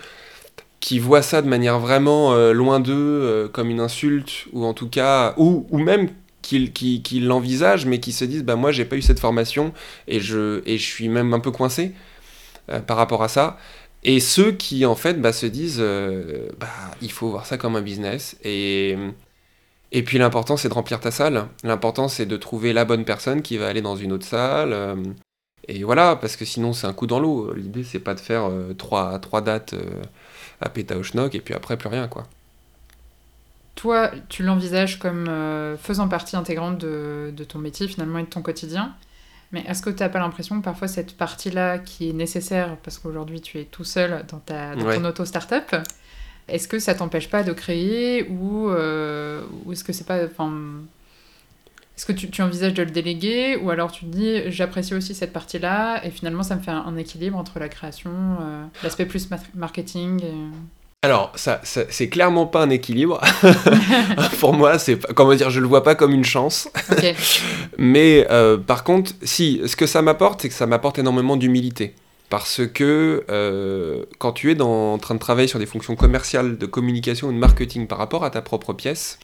[0.80, 4.74] qui voient ça de manière vraiment euh, loin d'eux, euh, comme une insulte, ou en
[4.74, 6.08] tout cas, ou, ou même
[6.42, 9.72] qui, qui, l'envisagent, mais qui se disent, bah moi j'ai pas eu cette formation,
[10.08, 11.92] et je, et je suis même un peu coincé
[12.86, 13.58] par rapport à ça.
[14.02, 15.82] Et ceux qui en fait bah, se disent,
[16.58, 16.68] bah
[17.00, 18.96] il faut voir ça comme un business, et,
[19.92, 23.40] et puis l'important c'est de remplir ta salle, l'important c'est de trouver la bonne personne
[23.40, 24.74] qui va aller dans une autre salle.
[25.68, 27.52] Et voilà, parce que sinon c'est un coup dans l'eau.
[27.54, 30.02] L'idée c'est pas de faire euh, trois, trois dates euh,
[30.60, 32.24] à Péta au Schnock et puis après plus rien quoi.
[33.74, 38.28] Toi, tu l'envisages comme euh, faisant partie intégrante de, de ton métier finalement et de
[38.28, 38.94] ton quotidien.
[39.50, 42.98] Mais est-ce que tu n'as pas l'impression que parfois cette partie-là qui est nécessaire, parce
[42.98, 44.96] qu'aujourd'hui tu es tout seul dans, ta, dans Ouais.
[44.96, 45.74] ton auto-startup,
[46.48, 50.26] est-ce que ça t'empêche pas de créer ou, euh, ou est-ce que c'est pas.
[51.96, 55.14] Est-ce que tu, tu envisages de le déléguer ou alors tu te dis j'apprécie aussi
[55.14, 59.04] cette partie-là et finalement ça me fait un, un équilibre entre la création, euh, l'aspect
[59.06, 60.32] plus ma- marketing et...
[61.04, 63.20] Alors ça, ça- c'est clairement pas un équilibre.
[64.40, 66.68] Pour moi c'est comment dire, je le vois pas comme une chance.
[67.78, 71.94] Mais euh, par contre, si, ce que ça m'apporte, c'est que ça m'apporte énormément d'humilité.
[72.30, 76.56] Parce que euh, quand tu es dans- en train de travailler sur des fonctions commerciales,
[76.56, 79.18] de communication ou de marketing par rapport à ta propre pièce,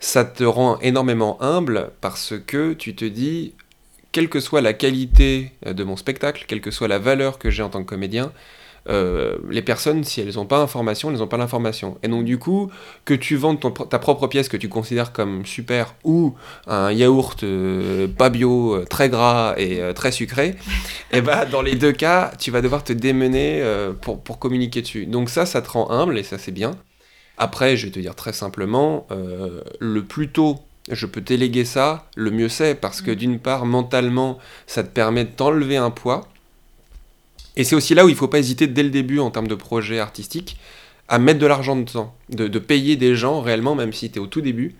[0.00, 3.54] ça te rend énormément humble parce que tu te dis,
[4.12, 7.50] quelle que soit la qualité euh, de mon spectacle, quelle que soit la valeur que
[7.50, 8.32] j'ai en tant que comédien,
[8.88, 11.96] euh, les personnes, si elles n'ont pas information, elles n'ont pas l'information.
[12.02, 12.70] Et donc du coup,
[13.04, 16.34] que tu vendes ton ta propre pièce que tu considères comme super ou
[16.66, 20.56] un yaourt euh, pas bio, euh, très gras et très sucré,
[21.12, 23.62] et bah dans les deux cas, tu vas devoir te démener
[24.00, 25.06] pour, pour communiquer dessus.
[25.06, 26.72] Donc ça, ça te rend humble et ça c'est bien.
[27.38, 32.08] Après, je vais te dire très simplement, euh, le plus tôt je peux déléguer ça,
[32.14, 33.14] le mieux c'est, parce que Mm.
[33.14, 36.28] d'une part, mentalement, ça te permet de t'enlever un poids.
[37.56, 39.54] Et c'est aussi là où il faut pas hésiter dès le début en termes de
[39.54, 40.58] projet artistique
[41.08, 44.22] à mettre de l'argent dedans, de, de payer des gens réellement, même si tu es
[44.22, 44.74] au tout début.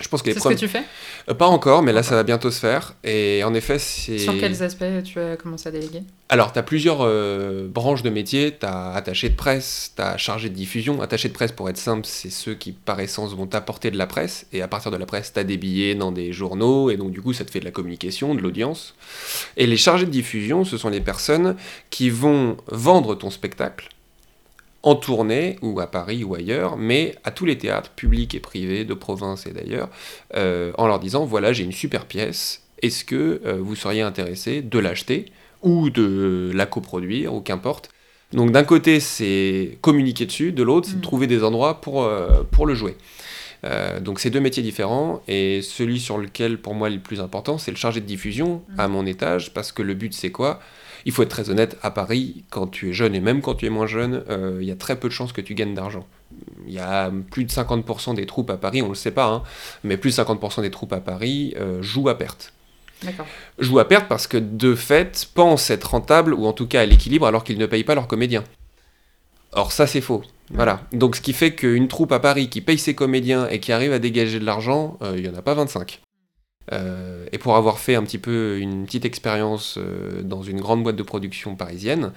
[0.00, 0.82] Je pense que les c'est ce que tu fais
[1.28, 2.94] Euh, Pas encore, mais là ça va bientôt se faire.
[3.04, 4.18] Et en effet, c'est.
[4.18, 6.02] Sur quels aspects tu as commencé à déléguer?
[6.28, 8.54] Alors, tu as plusieurs euh, branches de métier.
[8.58, 11.00] Tu as attaché de presse, tu as chargé de diffusion.
[11.00, 14.06] Attaché de presse, pour être simple, c'est ceux qui, par essence, vont t'apporter de la
[14.06, 14.46] presse.
[14.52, 16.90] Et à partir de la presse, tu as des billets dans des journaux.
[16.90, 18.94] Et donc, du coup, ça te fait de la communication, de l'audience.
[19.56, 21.56] Et les chargés de diffusion, ce sont les personnes
[21.90, 23.88] qui vont vendre ton spectacle
[24.82, 28.84] en tournée, ou à Paris ou ailleurs, mais à tous les théâtres, publics et privés,
[28.84, 29.88] de province et d'ailleurs,
[30.36, 32.62] euh, en leur disant, voilà, j'ai une super pièce.
[32.80, 35.26] Est-ce que euh, vous seriez intéressé de l'acheter
[35.62, 37.90] ou de la coproduire, ou qu'importe?
[38.32, 41.00] Donc d'un côté, c'est communiquer dessus, de l'autre, c'est Mm.
[41.00, 42.96] trouver des endroits pour, euh, pour le jouer.
[43.64, 47.20] Euh, donc c'est deux métiers différents, et celui sur lequel pour moi est le plus
[47.20, 48.80] important, c'est le chargé de diffusion Mm.
[48.80, 50.60] à mon étage, parce que le but c'est quoi?
[51.04, 53.66] Il faut être très honnête, à Paris, quand tu es jeune, et même quand tu
[53.66, 56.06] es moins jeune, euh, il y a très peu de chances que tu gagnes d'argent.
[56.66, 59.26] Il y a plus de 50% des troupes à Paris, on ne le sait pas,
[59.26, 59.42] hein,
[59.84, 62.52] mais plus de 50% des troupes à Paris euh, jouent à perte
[63.02, 63.26] D'accord.
[63.58, 66.86] jouent à perte parce que de fait pensent être rentables ou en tout cas à
[66.86, 68.44] l'équilibre alors qu'ils ne payent pas leurs comédiens.
[69.52, 70.22] Or ça c'est faux.
[70.50, 70.80] Voilà.
[70.92, 73.92] Donc ce qui fait qu'une troupe à Paris qui paye ses comédiens et qui arrive
[73.92, 76.00] à dégager de l'argent, euh, il n'y en a pas 25.
[76.72, 80.82] Euh, et pour avoir fait un petit peu une petite expérience euh, dans une grande
[80.82, 82.12] boîte de production parisienne,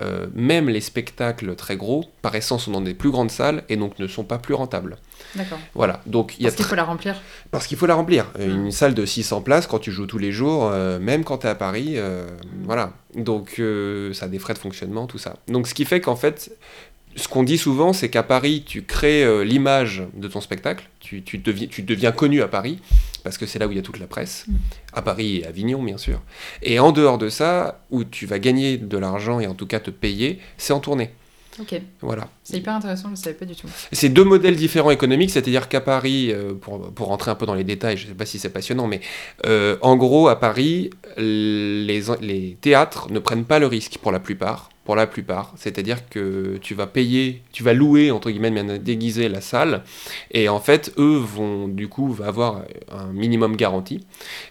[0.00, 3.76] euh, même les spectacles très gros, par essence, sont dans des plus grandes salles et
[3.76, 4.96] donc ne sont pas plus rentables.
[5.34, 5.58] D'accord.
[5.74, 6.00] Voilà.
[6.06, 7.20] Donc il y a Parce qu'il faut la remplir.
[7.50, 8.26] parce qu'il faut la remplir.
[8.38, 8.64] Euh, Mm.
[8.66, 11.50] Une salle de 600 places, quand tu joues tous les jours, même quand tu es
[11.50, 11.96] à Paris,
[12.64, 12.94] voilà.
[13.14, 13.60] Donc
[14.12, 15.36] ça a des frais de fonctionnement, tout ça.
[15.48, 16.56] Donc ce qui fait qu'en fait,
[17.16, 21.36] ce qu'on dit souvent, c'est qu'à Paris, tu crées l'image de ton spectacle, tu, tu,
[21.38, 22.78] deviens, tu deviens connu à Paris,
[23.22, 24.52] parce que c'est là où il y a toute la presse, Mm.
[24.94, 26.20] à Paris et à Avignon, bien sûr.
[26.62, 29.80] Et en dehors de ça, où tu vas gagner de l'argent et en tout cas
[29.80, 31.10] te payer, c'est en tournée.
[31.60, 31.78] Ok.
[32.00, 32.28] Voilà.
[32.42, 33.66] C'est hyper intéressant, je ne savais pas du tout.
[33.92, 37.54] C'est deux modèles différents économiques, c'est-à-dire qu'à Paris, euh, pour, pour rentrer un peu dans
[37.54, 39.00] les détails, je ne sais pas si c'est passionnant, mais
[39.46, 44.20] euh, en gros, à Paris, les, les théâtres ne prennent pas le risque pour la
[44.20, 45.52] plupart, pour la plupart.
[45.54, 49.84] C'est-à-dire que tu vas payer, tu vas louer, entre guillemets, bien déguiser la salle.
[50.32, 54.04] Et en fait, eux vont du coup avoir un minimum garanti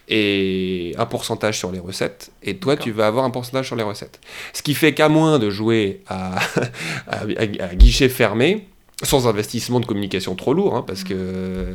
[0.08, 2.32] et un pourcentage sur les recettes.
[2.42, 4.18] Et toi, tu vas avoir un pourcentage sur les recettes.
[4.54, 6.36] Ce qui fait qu'à moins de jouer à,
[7.06, 7.24] à,
[7.60, 8.66] à guichet fermé,
[9.02, 11.74] sans investissement de communication trop lourd, hein, parce que euh,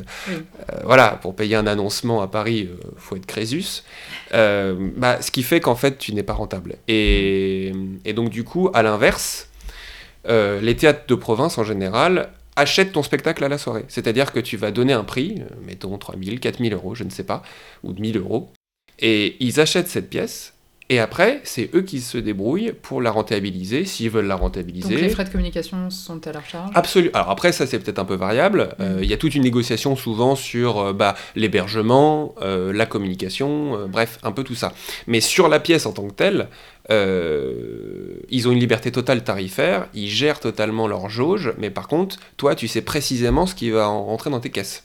[0.83, 3.83] voilà, pour payer un annoncement à Paris, il euh, faut être Crésus.
[4.33, 6.77] Euh, bah, ce qui fait qu'en fait, tu n'es pas rentable.
[6.87, 7.71] Et,
[8.05, 9.49] et, donc du coup, à l'inverse,
[10.27, 13.85] les théâtres de province en général achètent ton spectacle à la soirée.
[13.89, 17.43] C'est-à-dire que tu vas donner un prix, mettons 3000, 4000 euros, je ne sais pas,
[17.83, 18.51] ou 1000 euros,
[18.99, 20.54] et ils achètent cette pièce
[20.87, 24.93] et après, c'est eux qui se débrouillent pour la rentabiliser, s'ils veulent la rentabiliser.
[24.93, 27.11] Donc les frais de communication sont à leur charge Absolument.
[27.15, 28.69] Alors après, ça c'est peut-être un peu variable.
[28.79, 29.03] Euh, mm.
[29.03, 34.19] Il y a toute une négociation souvent sur euh, bah, l'hébergement, euh, la communication, bref,
[34.21, 34.73] un peu tout ça.
[35.07, 36.49] Mais sur la pièce en tant que telle,
[36.91, 42.17] euh, ils ont une liberté totale tarifaire, ils gèrent totalement leur jauge, mais par contre,
[42.37, 44.83] toi, tu sais précisément ce qui va rentrer dans tes caisses.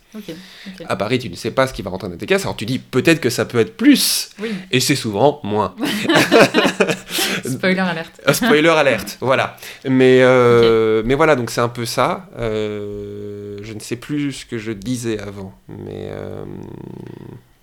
[0.86, 2.66] À Paris, tu ne sais pas ce qui va rentrer dans tes caisses, alors tu
[2.66, 4.30] dis peut-être que ça peut être plus,
[4.70, 5.74] et c'est souvent moins.
[7.44, 8.20] spoiler alerte.
[8.26, 9.56] Euh, spoiler alerte, voilà.
[9.84, 12.28] Mais, euh, mais voilà, donc c'est un peu ça.
[12.38, 16.10] je ne sais plus ce que je disais avant, mais...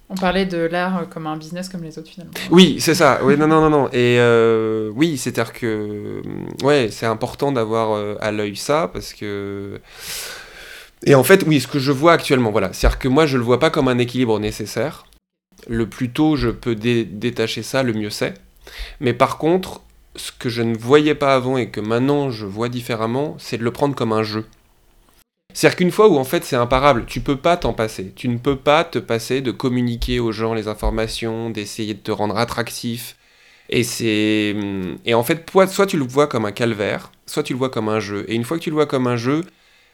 [0.10, 2.34] On parlait de l'art comme un business comme les autres finalement.
[2.50, 3.20] Oui, c'est ça.
[3.24, 3.88] Oui, non, non, non, non.
[3.89, 6.22] Et euh, oui, c'est-à-dire que
[6.63, 9.82] ouais, c'est important d'avoir euh, à l'œil ça parce que.
[11.06, 13.43] Et en fait, oui, ce que je vois actuellement, voilà, c'est-à-dire que moi, je le
[13.43, 15.06] vois pas comme un équilibre nécessaire.
[15.67, 18.36] Le plus tôt je peux détacher ça, le mieux c'est.
[19.02, 19.82] Mais par contre,
[20.15, 23.63] ce que je ne voyais pas avant et que maintenant je vois différemment, c'est de
[23.63, 24.46] le prendre comme un jeu.
[25.58, 28.13] C'est-à-dire qu'une fois où en fait c'est imparable, tu peux pas t'en passer.
[28.15, 32.12] Tu ne peux pas te passer de communiquer aux gens les informations, d'essayer de te
[32.12, 33.15] rendre attractif.
[33.70, 34.56] Et c'est
[35.04, 37.89] et en fait soit tu le vois comme un calvaire, soit tu le vois comme
[37.89, 38.24] un jeu.
[38.28, 39.46] Et une fois que tu le vois comme un jeu,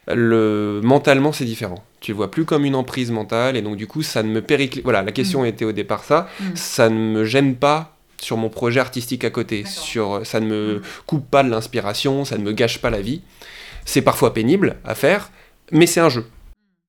[0.10, 1.82] le mentalement c'est différent.
[2.02, 4.42] Tu le vois plus comme une emprise mentale et donc du coup ça ne me
[4.42, 4.82] péricle.
[4.84, 5.46] Voilà, la question mm.
[5.46, 6.28] était au départ ça.
[6.42, 6.56] Mm.
[6.56, 9.64] Ça ne me gêne pas sur mon projet artistique à côté.
[9.66, 10.82] Sur ça ne me mm.
[11.06, 13.22] coupe pas de l'inspiration, ça ne me gâche pas la vie.
[13.86, 15.30] C'est parfois pénible à faire,
[15.72, 16.26] mais c'est un jeu.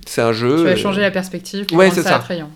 [0.07, 0.59] C'est un jeu.
[0.59, 2.51] Tu vas changer la perspective pour ouais, c'est ça, attrayant.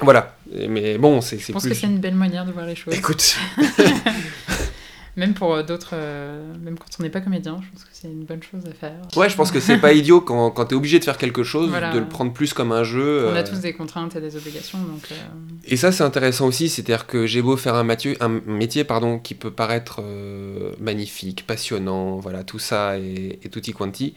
[0.00, 0.36] Voilà.
[0.68, 1.38] Mais bon, c'est.
[1.38, 2.94] Je pense que c'est une belle manière de voir les choses.
[2.94, 3.36] Écoute.
[5.16, 8.08] même pour euh, d'autres, euh, même quand on n'est pas comédien, je pense que c'est
[8.08, 8.96] une bonne chose à faire.
[9.16, 11.42] Ouais, je pense que c'est pas idiot quand, quand tu es obligé de faire quelque
[11.42, 13.28] chose, de le prendre plus comme un jeu.
[13.28, 13.46] On a euh.
[13.46, 14.78] tous des contraintes et des obligations.
[14.78, 15.08] Donc,
[15.66, 19.34] Et ça, c'est intéressant aussi, c'est-à-dire que j'ai beau faire un, un métier pardon, qui
[19.34, 20.02] peut paraître
[20.80, 24.14] magnifique, passionnant, voilà, tout ça et, et tutti quanti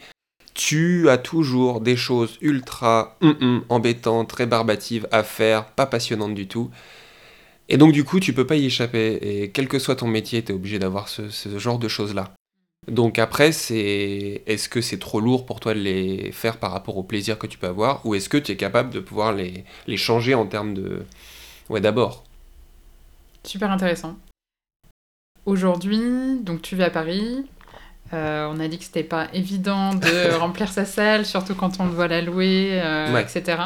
[0.56, 6.34] tu as toujours des choses ultra hum, hum, embêtantes, très barbatives à faire, pas passionnantes
[6.34, 6.70] du tout.
[7.68, 9.18] Et donc du coup, tu peux pas y échapper.
[9.20, 12.32] Et quel que soit ton métier, tu es obligé d'avoir ce, genre de choses-là.
[12.88, 16.96] Donc après, c'est est-ce que c'est trop lourd pour toi de les faire par rapport
[16.96, 19.64] au plaisir que tu peux avoir, ou est-ce que tu es capable de pouvoir les,
[19.86, 21.04] les changer en termes de...
[21.68, 22.24] Ouais, d'abord?
[23.44, 24.16] Super intéressant.
[25.44, 27.44] Aujourd'hui, donc tu vis à Paris,
[28.12, 31.86] euh, on a dit que c'était pas évident de remplir sa salle, surtout quand on
[31.86, 33.58] doit la louer, euh, etc.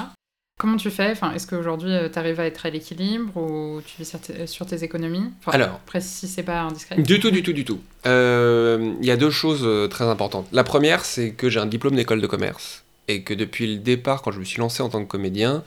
[0.58, 1.10] Comment tu fais?
[1.12, 4.84] Enfin, Est-ce qu'aujourd'hui euh, tu arrives à être à l'équilibre ou tu vis sur, tes
[4.84, 5.30] économies?
[5.46, 6.96] Alors, après, si c'est pas indiscret.
[6.96, 7.80] Du tout, du tout, du tout.
[8.04, 10.46] Il y a deux choses très importantes.
[10.52, 14.22] La première, c'est que j'ai un diplôme d'école de commerce et que depuis le départ,
[14.22, 15.64] quand je me suis lancé en tant que comédien,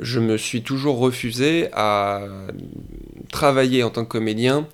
[0.00, 2.22] je me suis toujours refusé à
[3.32, 4.66] travailler en tant que comédien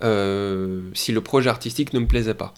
[0.00, 2.54] si le projet artistique ne me plaisait pas.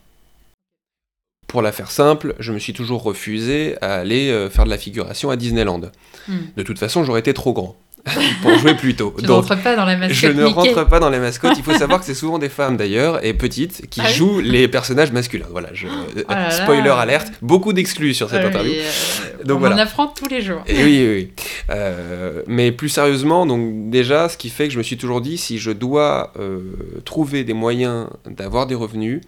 [1.49, 4.77] Pour la faire simple, je me suis toujours refusé à aller euh, faire de la
[4.77, 5.81] figuration à Disneyland.
[6.29, 6.37] Hmm.
[6.59, 7.75] De toute façon, j'aurais été trop grand
[8.43, 9.15] pour jouer plus tôt.
[9.19, 10.19] tu ne rentres pas dans la mascotte.
[10.19, 11.57] Je ne rentre pas dans les mascottes.
[11.57, 14.69] Il faut savoir que c'est souvent des femmes d'ailleurs, et petites, qui ah jouent les
[14.69, 15.47] personnages masculins.
[15.51, 15.87] Voilà, je...
[15.89, 18.73] Oh spoiler alerte, beaucoup d'exclus sur cette interview.
[18.75, 20.63] Euh, donc, on en apprend tous les jours.
[20.67, 21.33] Et oui, oui.
[21.71, 25.37] Euh, mais plus sérieusement, donc déjà, ce qui fait que je me suis toujours dit,
[25.37, 26.33] si je dois
[27.05, 29.21] trouver des moyens d'avoir des revenus,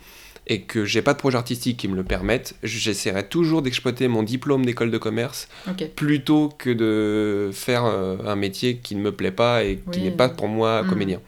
[0.51, 4.25] et que j'ai pas de projet artistique qui me le permette, j'essaierai toujours d'exploiter mon
[4.25, 5.49] diplôme d'école de commerce
[5.95, 10.11] plutôt que de faire euh, un métier qui ne me plaît pas et qui n'est
[10.11, 10.89] pas pour moi hmm.
[10.89, 11.21] comédien.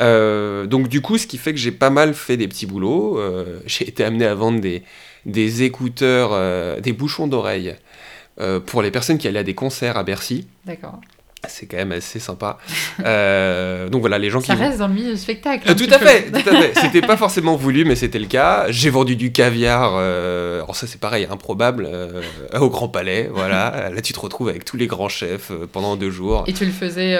[0.00, 3.18] Euh, donc du coup, ce qui fait que j'ai pas mal fait des petits boulots.
[3.18, 4.82] Euh, j'ai été amené à vendre des,
[5.26, 7.76] des écouteurs, des bouchons d'oreille
[8.66, 10.48] pour les personnes qui allaient à des concerts à Bercy.
[10.66, 11.00] D'accord.
[11.48, 12.58] C'est quand même assez sympa.
[13.06, 14.60] Euh, donc voilà, les gens ça qui.
[14.60, 15.66] reste dans le milieu du spectacle.
[15.68, 16.72] Euh, un tout à fait, tout à fait.
[16.80, 18.66] C'était pas forcément voulu, mais c'était le cas.
[18.68, 19.92] J'ai vendu du caviar.
[19.96, 21.88] euh, alors ça, c'est pareil, improbable,
[22.60, 23.30] au Grand Palais.
[23.32, 23.90] Voilà.
[23.94, 26.44] Là, tu te retrouves avec tous les grands chefs pendant deux jours.
[26.46, 27.18] Et tu le faisais,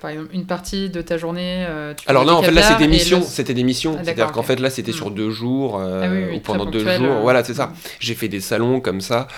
[0.00, 2.88] par exemple, une partie de ta journée tu Alors non, en fait là c'était et
[2.88, 3.96] missions, le- c'était des missions.
[3.98, 4.94] Ah, C'est-à-dire qu'en fait là c'était Mm.
[4.94, 7.16] sur deux jours Ah oui, oui, ou pendant deux jours.
[7.16, 7.66] euh, Voilà, c'est ça.
[7.68, 7.72] mm.
[8.00, 9.28] J'ai fait des salons comme ça,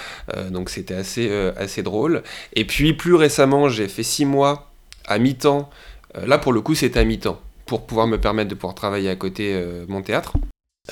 [0.51, 2.23] donc c'était assez assez drôle.
[2.55, 4.70] Et puis plus récemment, j'ai fait six mois
[5.06, 5.70] à mi-temps.
[6.16, 9.08] Euh, là pour le coup, c'était à mi-temps pour pouvoir me permettre de pouvoir travailler
[9.08, 10.34] à côté euh, mon théâtre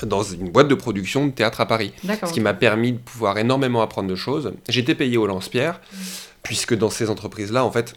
[0.01, 1.93] dans une boîte de production de théâtre à Paris.
[2.03, 4.53] Ce qui m'a permis de pouvoir énormément apprendre de choses.
[4.67, 5.79] J'étais payé au lance-pierre,
[6.41, 7.95] puisque dans ces entreprises-là, en fait,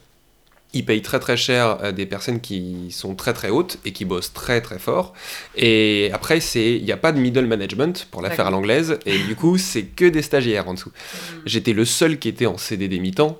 [0.76, 4.04] ils payent très très cher euh, des personnes qui sont très très hautes et qui
[4.04, 5.12] bossent très très fort.
[5.56, 8.98] Et après, c'est il n'y a pas de middle management pour la faire à l'anglaise,
[9.06, 10.90] et du coup, c'est que des stagiaires en dessous.
[10.90, 11.36] Mm.
[11.46, 13.38] J'étais le seul qui était en CDD mi-temps.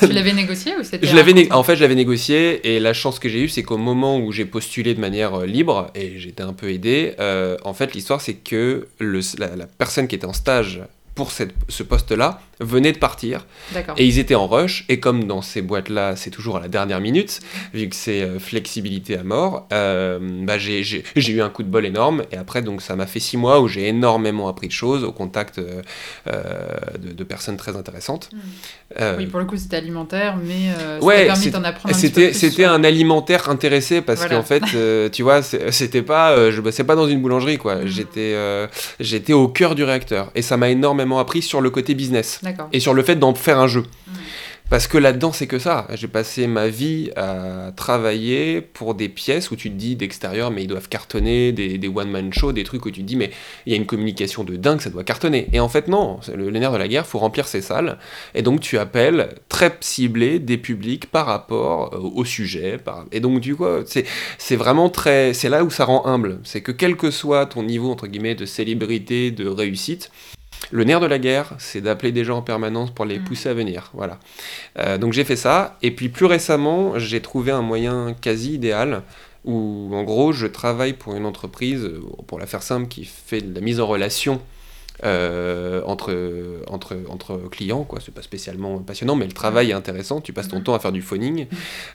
[0.00, 2.92] Tu l'avais négocié ou c'était Je l'avais né- en fait, je l'avais négocié et la
[2.92, 6.18] chance que j'ai eue, c'est qu'au moment où j'ai postulé de manière euh, libre et
[6.18, 10.14] j'étais un peu aidé, euh, en fait, l'histoire, c'est que le, la, la personne qui
[10.14, 10.80] était en stage
[11.14, 13.46] pour cette- ce poste-là venait de partir
[13.96, 14.84] et ils étaient en rush.
[14.88, 17.40] Et comme dans ces boîtes-là, c'est toujours à la dernière minute,
[17.74, 21.62] vu que c'est euh, flexibilité à mort, euh, bah, j'ai j'ai- j'ai eu un coup
[21.62, 22.22] de bol énorme.
[22.32, 25.12] Et après, donc, ça m'a fait six mois où j'ai énormément appris de choses au
[25.12, 25.82] contact euh,
[26.98, 28.30] de, de personnes très intéressantes.
[28.32, 28.38] Mm.
[29.00, 32.08] Euh, Oui, pour le coup, c'était alimentaire, mais ça Ouais, permis d'en apprendre un petit
[32.08, 34.36] peu C'était plus c'était sur- un alimentaire intéressé parce Voilà.
[34.36, 34.62] qu'en fait,
[35.10, 37.76] tu vois, c'était pas, je bossais pas dans une boulangerie quoi.
[37.76, 37.86] Mhm.
[37.86, 38.36] J'étais
[39.00, 42.51] j'étais au cœur du réacteur et ça m'a énormément appris sur le côté business D'accord.
[42.72, 43.82] Et sur le fait d'en faire un jeu.
[44.06, 44.14] Mhm.
[44.70, 45.86] Parce que là-dedans, c'est que ça.
[45.92, 50.62] J'ai passé ma vie à travailler pour des pièces où tu te dis d'extérieur, mais
[50.62, 53.32] ils doivent cartonner, des, des one-man shows, des trucs où tu te dis, mais
[53.66, 55.46] il y a une communication de dingue, ça doit cartonner.
[55.52, 56.20] Et en fait, non.
[56.34, 57.98] Le, les nerfs de la guerre, faut remplir ces salles.
[58.34, 62.78] Et donc, tu appelles très ciblé des publics par rapport euh, au sujet.
[62.82, 64.06] par- Et donc, du coup, c'est
[64.38, 65.34] c'est vraiment très.
[65.34, 66.38] C'est là où ça rend humble.
[66.44, 70.10] C'est que quel que soit ton niveau, entre guillemets, de célébrité, de réussite,
[70.70, 73.24] le nerf de la guerre, c'est d'appeler des gens en permanence pour les Mm.
[73.24, 73.90] pousser à venir.
[73.94, 74.18] Voilà.
[74.78, 75.76] Euh, donc j'ai fait ça.
[75.82, 79.02] Et puis plus récemment, j'ai trouvé un moyen quasi idéal
[79.44, 81.90] où en gros je travaille pour une entreprise,
[82.26, 84.40] pour la faire simple, qui fait de la mise en relation
[85.04, 86.14] euh, entre,
[86.68, 87.84] entre, entre clients.
[87.84, 87.98] quoi.
[88.04, 90.20] C'est pas spécialement passionnant, mais le travail est intéressant.
[90.20, 90.64] Tu passes ton Mhm.
[90.64, 91.46] temps à faire du phoning.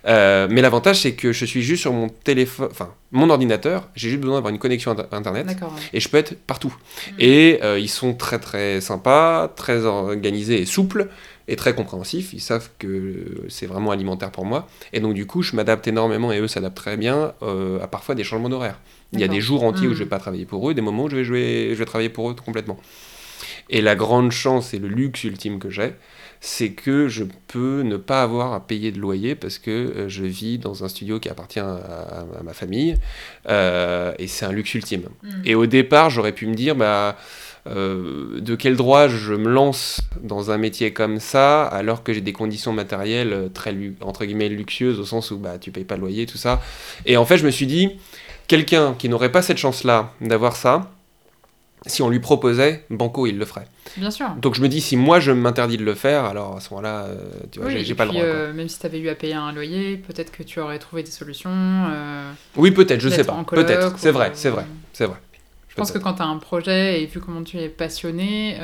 [0.08, 4.10] Euh, mais l'avantage, c'est que je suis juste sur mon téléphone, enfin mon ordinateur, j'ai
[4.10, 5.48] juste besoin d'avoir une connexion inter- internet.
[5.48, 5.56] Ouais.
[5.94, 6.76] Et je peux être partout.
[6.78, 7.12] Mm.
[7.20, 11.08] Et euh, ils sont très très sympas, très organisés et souples,
[11.48, 12.34] et très compréhensifs.
[12.34, 14.68] Ils savent que c'est vraiment alimentaire pour moi.
[14.94, 18.16] Et donc du coup, je m'adapte énormément et eux s'adaptent très bien euh, à parfois
[18.16, 18.80] des changements d'horaire.
[19.14, 21.04] Il y a des jours entiers où je vais pas travailler pour eux, des moments
[21.06, 22.78] où je vais, jouer, je vais travailler pour eux complètement.
[23.70, 25.94] Et la grande chance et le luxe ultime que j'ai,
[26.40, 30.24] c'est que je peux ne pas avoir à payer de loyer parce que euh, je
[30.24, 32.96] vis dans un studio qui appartient à, à- à ma famille.
[33.50, 35.04] Euh, et c'est un luxe ultime.
[35.24, 35.30] Mm.
[35.46, 37.18] Et au départ, j'aurais pu me dire, bah,
[37.70, 42.22] euh, de quel droit je me lance dans un métier comme ça, alors que j'ai
[42.22, 45.96] des conditions matérielles euh, très, entre guillemets, luxueuses, au sens où bah, tu payes pas
[45.96, 46.62] de loyer, tout ça.
[47.06, 47.90] Et en fait, je me suis dit,
[48.48, 50.92] quelqu'un qui n'aurait pas cette chance-là d'avoir ça,
[51.86, 53.68] si on lui proposait, Banco, il le ferait.
[53.96, 54.28] Bien sûr.
[54.42, 57.06] Donc je me dis, si moi je m'interdis de le faire, alors à ce moment-là,
[57.06, 57.16] euh,
[57.52, 58.24] tu vois, Oui, j'ai- pas le droit.
[58.24, 61.04] euh, même si tu avais eu à payer un loyer, peut-être que tu aurais trouvé
[61.04, 61.50] des solutions.
[61.54, 63.42] euh, Oui, peut-être, je sais pas.
[63.50, 65.18] Peut-être, c'est ou- vrai, c'est vrai, c'est vrai.
[65.78, 68.58] Je pense que quand tu as un projet et vu comment tu es passionné,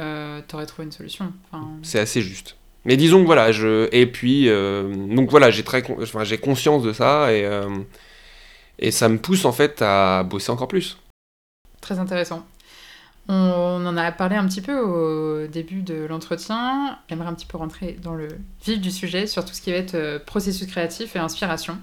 [0.48, 1.32] tu aurais trouvé une solution.
[1.52, 2.58] Enfin, C'est assez juste.
[2.86, 6.38] Mais disons que voilà, je et puis euh, donc voilà, j'ai très con- enfin, j'ai
[6.38, 7.70] conscience de ça et euh,
[8.80, 10.98] et ça me pousse en fait à bosser encore plus.
[11.82, 12.46] Très intéressant.
[13.30, 16.98] On en a parlé un petit peu au début de l'entretien.
[17.08, 18.28] J'aimerais un petit peu rentrer dans le
[18.66, 21.78] vif du sujet sur tout ce qui va être euh, processus créatif et inspiration.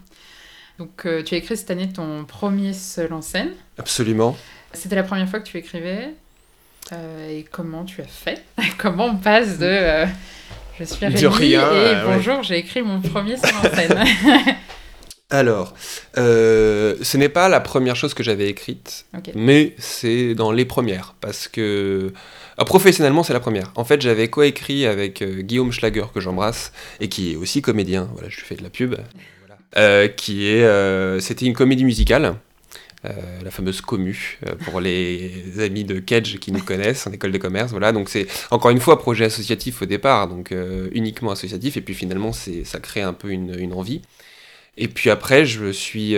[0.79, 3.53] Donc, euh, tu as écrit cette année ton premier seul en scène.
[3.79, 4.37] Absolument.
[4.73, 6.11] C'était la première fois que tu écrivais.
[6.93, 8.43] Euh, et comment tu as fait
[8.79, 10.07] Comment on passe de euh,
[10.79, 12.15] je suis Rémi rien, et euh, ouais.
[12.17, 14.03] bonjour, j'ai écrit mon premier seul en scène.
[15.31, 15.75] Alors,
[16.17, 21.15] euh, ce n'est pas la première chose que j'avais écrite, mais c'est dans les premières
[21.21, 22.13] parce que
[22.57, 23.73] ah, professionnellement c'est la première.
[23.77, 28.09] En fait, j'avais coécrit avec Guillaume Schlager que j'embrasse et qui est aussi comédien.
[28.15, 28.97] Voilà, je lui fais de la pub.
[29.75, 30.09] Voilà.
[30.09, 32.35] Qui est, c'était une comédie musicale.
[33.07, 37.33] Euh, la fameuse commu euh, pour les amis de Kedge qui nous connaissent en école
[37.33, 41.31] de commerce voilà donc c'est encore une fois projet associatif au départ donc euh, uniquement
[41.31, 44.03] associatif et puis finalement c'est ça crée un peu une, une envie
[44.77, 46.15] et puis après, je me suis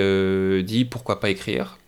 [0.63, 1.79] dit pourquoi pas écrire?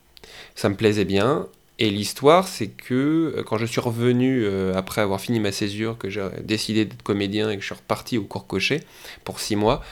[0.57, 1.47] Ça me plaisait bien.
[1.79, 6.27] Et l'histoire, c'est que quand je suis revenu, après avoir fini ma césure, que j'ai
[6.43, 8.81] décidé d'être comédien et que je suis reparti au cours coché
[9.23, 9.85] pour six mois,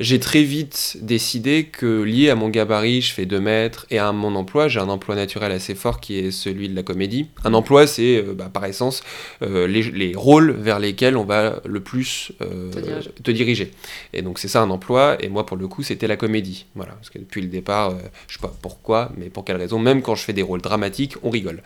[0.00, 4.12] j'ai très vite décidé que lié à mon gabarit, je fais 2 mètres, et à
[4.12, 7.28] mon emploi, j'ai un emploi naturel assez fort qui est celui de la comédie.
[7.44, 9.02] Un emploi, c'est euh, bah, par essence
[9.42, 13.70] euh, les, les, rôles vers lesquels on va le plus euh, te, te, diriger.
[14.12, 16.66] Et donc c'est ça un emploi, et moi pour le coup c'était la comédie.
[16.74, 17.94] Voilà, parce que depuis le départ,
[18.28, 21.14] je sais pas pourquoi, mais pour quelle raison, même quand je fais des rôles dramatiques,
[21.22, 21.62] on rigole.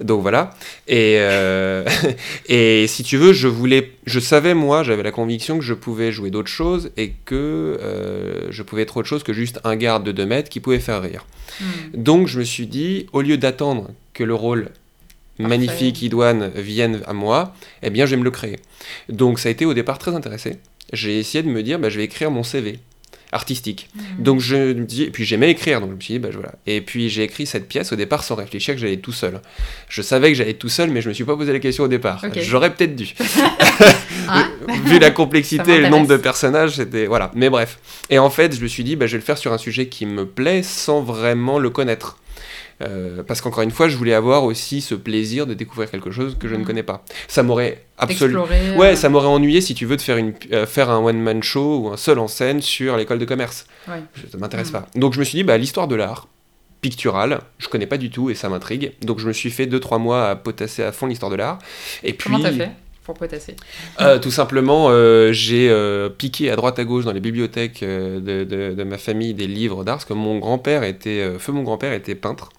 [0.00, 0.50] Donc voilà.
[0.88, 1.18] Et,
[2.48, 6.12] et si tu veux, je voulais, je savais moi, j'avais la conviction que je pouvais
[6.12, 10.04] jouer d'autres choses et que euh, je pouvais être autre chose que juste un garde
[10.04, 11.24] de 2 mètres qui pouvait faire rire.
[11.60, 11.64] Mm.
[11.94, 14.70] Donc je me suis dit, au lieu d'attendre que le rôle
[15.38, 18.58] magnifique idoine vienne à moi, eh bien je vais me le créer.
[19.08, 20.58] Donc ça a été au départ très intéressé.
[20.92, 22.78] J'ai essayé de me dire, bah, je vais écrire mon CV
[23.32, 23.88] artistique.
[23.94, 24.22] Mmh.
[24.22, 26.52] Donc je me dis, et puis j'aimais écrire, donc je me suis dit, bah voilà.
[26.66, 29.40] Et puis j'ai écrit cette pièce au départ sans réfléchir que j'allais tout seul.
[29.88, 31.88] Je savais que j'allais tout seul, mais je me suis pas posé la question au
[31.88, 32.22] départ.
[32.22, 32.42] Okay.
[32.42, 33.14] J'aurais peut-être dû.
[34.32, 34.48] ah.
[34.84, 37.30] Vu la complexité et le nombre de personnages, c'était voilà.
[37.34, 37.78] Mais bref.
[38.10, 39.86] Et en fait, je me suis dit, bah, je vais le faire sur un sujet
[39.86, 42.18] qui me plaît sans vraiment le connaître.
[42.80, 46.36] Euh, parce qu'encore une fois, je voulais avoir aussi ce plaisir de découvrir quelque chose
[46.38, 47.04] que je ne connais pas.
[47.28, 48.46] Ça m'aurait absolument.
[48.50, 48.76] Euh...
[48.76, 51.78] Ouais, ça m'aurait ennuyé si tu veux de faire, une, euh, faire un one-man show
[51.78, 53.66] ou un seul en scène sur l'école de commerce.
[53.88, 54.02] Ouais.
[54.30, 54.72] Ça m'intéresse mmh.
[54.72, 54.86] pas.
[54.96, 56.28] Donc je me suis dit, bah, l'histoire de l'art
[56.80, 58.92] pictural, je connais pas du tout et ça m'intrigue.
[59.02, 61.58] Donc je me suis fait 2-3 mois à potasser à fond l'histoire de l'art.
[62.02, 62.30] Et puis.
[62.30, 62.70] Comment t'as fait?
[64.00, 68.44] Euh, Tout simplement, euh, j'ai euh, piqué à droite à gauche dans les bibliothèques de,
[68.44, 71.92] de, de, ma famille des livres d'art, parce que mon grand-père était, feu mon grand-père
[71.92, 72.50] était peintre.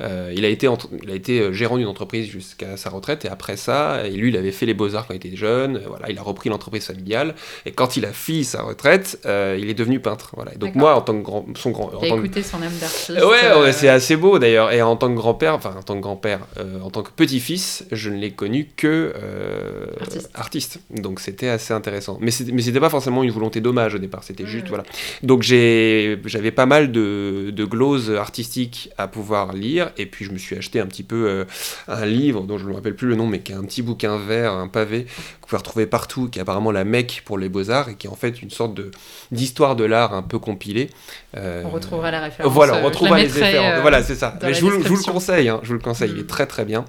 [0.00, 0.68] Euh, il, a été
[1.02, 4.36] il a été gérant d'une entreprise jusqu'à sa retraite et après ça, et lui il
[4.36, 7.34] avait fait les beaux-arts quand il était jeune, voilà, il a repris l'entreprise familiale
[7.66, 10.32] et quand il a fini sa retraite, euh, il est devenu peintre.
[10.34, 10.54] Voilà.
[10.54, 12.46] Et donc moi en tant que grand, son grand, en tant écouté que...
[12.46, 13.10] son âme d'artiste.
[13.10, 13.72] Ouais, ouais euh...
[13.72, 14.72] c'est assez beau d'ailleurs.
[14.72, 17.84] Et en tant que grand-père, enfin en tant que grand-père, euh, en tant que petit-fils,
[17.92, 20.30] je ne l'ai connu que euh, artiste.
[20.34, 20.80] artiste.
[20.90, 22.18] Donc c'était assez intéressant.
[22.20, 24.48] Mais c'était, pas forcément une volonté d'hommage au départ, c'était mmh.
[24.48, 24.84] juste voilà.
[25.22, 29.90] Donc j'avais pas mal de, de gloses artistiques à pouvoir lire.
[29.96, 31.44] Et puis je me suis acheté un petit peu euh,
[31.88, 33.82] un livre dont je ne me rappelle plus le nom mais qui est un petit
[33.82, 37.38] bouquin vert un pavé que vous pouvez retrouver partout qui est apparemment la mecque pour
[37.38, 38.90] les beaux-arts et qui est en fait une sorte de
[39.30, 40.90] d'histoire de l'art un peu compilée.
[41.36, 41.62] Euh...
[41.64, 43.78] on retrouvera la référence voilà on retrouvera les références.
[43.78, 44.38] euh, voilà c'est ça.
[44.42, 46.14] mais je vous, je vous, le conseille hein, je vous le conseille mm.
[46.16, 46.84] il est très très bien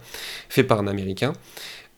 [0.50, 1.34] fait par un américain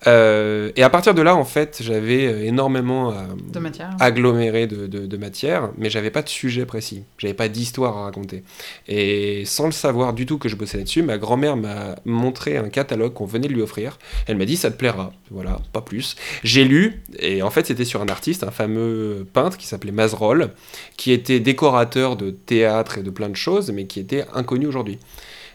[0.06, 3.90] euh, et à partir de là, en fait, j'avais énormément à, de matière.
[4.00, 8.04] aggloméré de, de, de matière, mais j'avais pas de sujet précis, j'avais pas d'histoire à
[8.04, 8.44] raconter.
[8.88, 12.70] Et sans le savoir du tout que je bossais là-dessus, ma grand-mère m'a montré un
[12.70, 13.98] catalogue qu'on venait de lui offrir.
[14.28, 16.16] Elle m'a dit ça te plaira, voilà, pas plus.
[16.44, 20.52] J'ai lu, et en fait, c'était sur un artiste, un fameux peintre qui s'appelait Mazerol,
[20.96, 25.00] qui était décorateur de théâtre et de plein de choses, mais qui était inconnu aujourd'hui.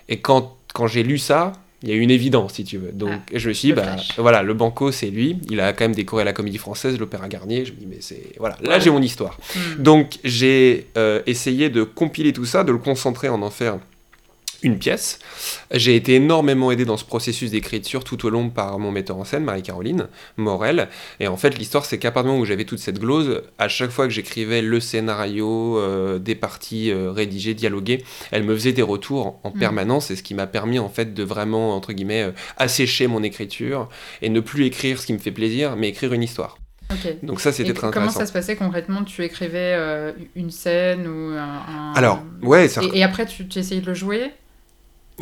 [0.09, 1.53] Et quand, quand j'ai lu ça,
[1.83, 2.93] il y a une évidence, si tu veux.
[2.93, 5.39] Donc, ah, je me suis dit, bah, voilà, le Banco, c'est lui.
[5.51, 7.65] Il a quand même décoré la comédie française, l'Opéra Garnier.
[7.65, 8.33] Je me dis, mais c'est.
[8.39, 9.39] Voilà, là, j'ai mon histoire.
[9.55, 9.83] Mm.
[9.83, 13.79] Donc, j'ai euh, essayé de compiler tout ça, de le concentrer en en faire
[14.63, 15.19] une pièce.
[15.73, 19.25] J'ai été énormément aidé dans ce processus d'écriture tout au long par mon metteur en
[19.25, 20.89] scène, Marie-Caroline Morel.
[21.21, 23.69] Et en fait, l'histoire, c'est qu'à partir du moment où j'avais toute cette glose, à
[23.69, 28.73] chaque fois que j'écrivais le scénario, euh, des parties euh, rédigées, dialoguées, elle me faisait
[28.73, 29.59] des retours en mmh.
[29.59, 30.11] permanence.
[30.11, 33.89] Et ce qui m'a permis, en fait, de vraiment, entre guillemets, euh, assécher mon écriture
[34.21, 36.59] et ne plus écrire ce qui me fait plaisir, mais écrire une histoire.
[36.93, 37.19] Okay.
[37.23, 38.13] Donc ça, c'était très comment intéressant.
[38.13, 39.03] Comment ça se passait concrètement?
[39.03, 41.39] Tu écrivais euh, une scène ou un...
[41.39, 41.93] un...
[41.95, 42.83] Alors, ouais, ça...
[42.83, 44.31] Et, et après, tu, tu essayais de le jouer?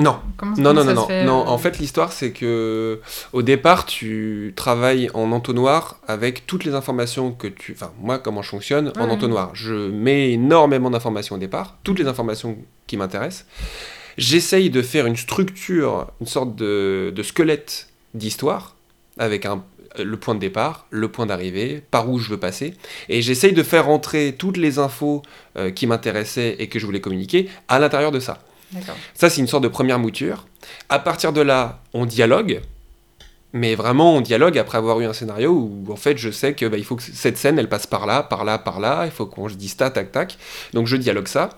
[0.00, 0.18] Non.
[0.36, 1.42] Comment, non, comment non, non, fait, non.
[1.42, 1.50] euh...
[1.50, 3.00] En fait, l'histoire, c'est que
[3.32, 7.72] au départ, tu travailles en entonnoir avec toutes les informations que tu.
[7.72, 8.98] Enfin, moi, comment je fonctionne ouais.
[8.98, 9.50] en entonnoir.
[9.54, 13.46] Je mets énormément d'informations au départ, toutes les informations qui m'intéressent.
[14.18, 18.74] J'essaye de faire une structure, une sorte de, de squelette d'histoire
[19.18, 19.62] avec un,
[19.98, 22.74] le point de départ, le point d'arrivée, par où je veux passer,
[23.08, 25.22] et j'essaye de faire entrer toutes les infos
[25.56, 28.42] euh, qui m'intéressaient et que je voulais communiquer à l'intérieur de ça.
[29.14, 30.46] Ça, c'est une sorte de première mouture.
[30.88, 32.60] À partir de là, on dialogue.
[33.52, 36.66] Mais vraiment, on dialogue après avoir eu un scénario où, en fait, je sais que
[36.66, 39.02] bah, il faut que cette scène, elle passe par là, par là, par là.
[39.06, 40.38] Il faut qu'on se dise tac, tac, tac.
[40.72, 41.50] Donc, je dialogue ça.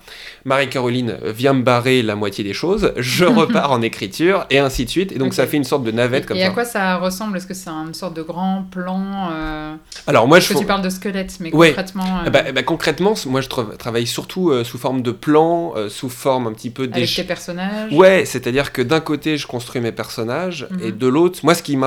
[0.45, 2.93] Marie-Caroline vient me barrer la moitié des choses.
[2.97, 5.11] Je repars en écriture et ainsi de suite.
[5.11, 5.35] Et donc, okay.
[5.35, 6.45] ça fait une sorte de navette et, comme et ça.
[6.47, 7.37] Et à quoi ça ressemble?
[7.37, 9.75] Est-ce que c'est une sorte de grand plan euh...
[10.07, 10.53] Alors, moi, Parce je.
[10.53, 11.69] Que tu parles de squelette, mais ouais.
[11.69, 12.19] concrètement.
[12.25, 12.29] Euh...
[12.31, 16.09] Bah, bah, concrètement, moi, je tra travaille surtout euh, sous forme de plan, euh, sous
[16.09, 17.93] forme un petit peu Avec tes personnages?
[17.93, 20.87] Ouais, c'est-à-dire que d'un côté, je construis mes personnages mm -hmm.
[20.87, 21.77] et de l'autre, moi, ce qui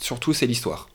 [0.00, 0.88] surtout, c'est l'histoire.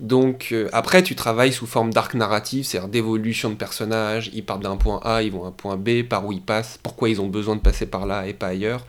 [0.00, 4.30] Donc euh, après, tu travailles sous forme d'arc narratif, c'est-à-dire d'évolution de personnages.
[4.32, 6.78] Ils partent d'un point A, ils vont à un point B, par où ils passent,
[6.82, 8.84] pourquoi ils ont besoin de passer par là et pas ailleurs.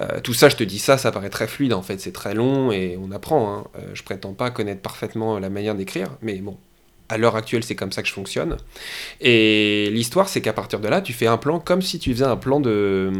[0.00, 2.34] Euh, tout ça, je te dis ça, ça paraît très fluide en fait, c'est très
[2.34, 3.54] long et on apprend.
[3.54, 3.64] Hein.
[3.78, 6.56] Euh, je prétends pas connaître parfaitement la manière d'écrire, mais bon,
[7.08, 8.56] à l'heure actuelle, c'est comme ça que je fonctionne.
[9.20, 12.24] Et l'histoire, c'est qu'à partir de là, tu fais un plan comme si tu faisais
[12.24, 13.10] un plan de,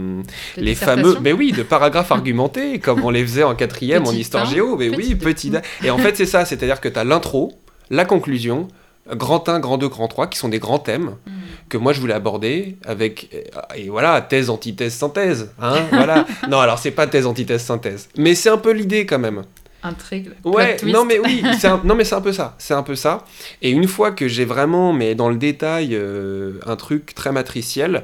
[0.57, 4.11] De les fameux, mais oui, de paragraphes argumentés, comme on les faisait en quatrième en
[4.11, 4.77] Petit histoire un, géo.
[4.77, 5.53] Mais oui, petit.
[5.83, 7.53] Et en fait, c'est ça, c'est-à-dire que tu as l'intro,
[7.91, 8.69] la conclusion,
[9.09, 11.17] grand 1, grand 2, grand 3, qui sont des grands thèmes
[11.65, 11.69] Mm.
[11.69, 13.31] que moi je voulais aborder avec
[13.75, 18.35] et voilà thèse antithèse synthèse hein voilà non alors c'est pas thèse antithèse synthèse mais
[18.35, 19.43] c'est un peu l'idée quand même
[19.85, 20.31] Intrigue.
[20.45, 20.93] ouais twist.
[20.95, 23.25] non mais oui un- non mais c'est un peu ça c'est un peu ça
[23.63, 28.03] et une fois que j'ai vraiment mais dans le détail euh, un truc très matriciel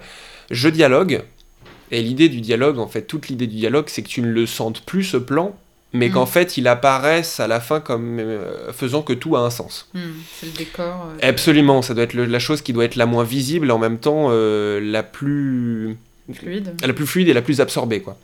[0.50, 1.22] je dialogue
[1.90, 4.46] et l'idée du dialogue en fait toute l'idée du dialogue c'est que tu ne le
[4.46, 5.56] sentes plus ce plan
[5.92, 6.12] mais Mm.
[6.12, 9.88] qu'en fait il apparaisse à la fin comme euh, faisant que tout a un sens
[9.94, 9.98] Hmm,
[10.38, 11.08] c'est le décor.
[11.08, 13.72] euh, Absolument, ça doit être le- la chose qui doit être la moins visible et
[13.72, 15.96] en même temps la plus
[16.32, 16.74] fluide.
[16.86, 18.16] la plus fluide et la plus absorbée quoi.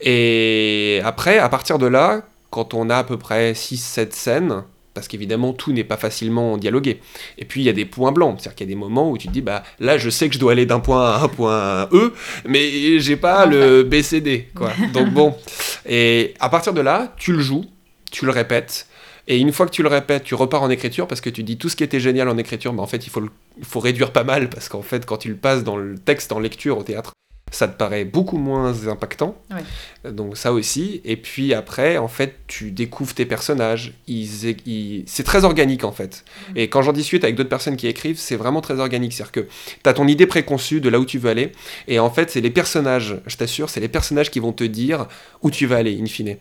[0.00, 4.62] Et après à partir de là, quand on a à peu près 6 7 scènes
[4.94, 7.00] parce qu'évidemment tout n'est pas facilement dialogué.
[7.36, 9.16] Et puis il y a des points blancs, c'est-à-dire qu'il y a des moments où
[9.18, 11.22] tu te dis bah là je sais que je dois aller d'un point A à
[11.22, 12.12] un point E,
[12.46, 14.72] mais j'ai pas Comment le BCD quoi.
[14.92, 15.36] Donc bon,
[15.88, 17.64] et à partir de là, tu le joues,
[18.10, 18.86] tu le répètes
[19.30, 21.58] et une fois que tu le répètes, tu repars en écriture parce que tu dis
[21.58, 23.78] tout ce qui était génial en écriture, mais en fait il faut, le- il faut
[23.78, 26.76] réduire pas mal parce qu'en fait quand tu le passes dans le texte en lecture
[26.78, 27.12] au théâtre,
[27.50, 29.36] ça te paraît beaucoup moins impactant.
[29.50, 30.10] Ouais.
[30.10, 31.00] Donc ça aussi.
[31.04, 33.94] Et puis après, en fait, tu découvres tes personnages.
[34.06, 36.24] Ils, ils- C'est très organique en fait.
[36.50, 36.56] Mhm.
[36.58, 39.12] Et quand j'en discute avec d'autres personnes qui écrivent, c'est vraiment très organique.
[39.12, 39.40] C'est-à-dire que
[39.82, 41.52] tu as ton idée préconçue de là où tu veux aller.
[41.88, 45.06] Et en fait, c'est les personnages, je t'assure, c'est les personnages qui vont te dire
[45.42, 46.36] où tu vas aller, in fine.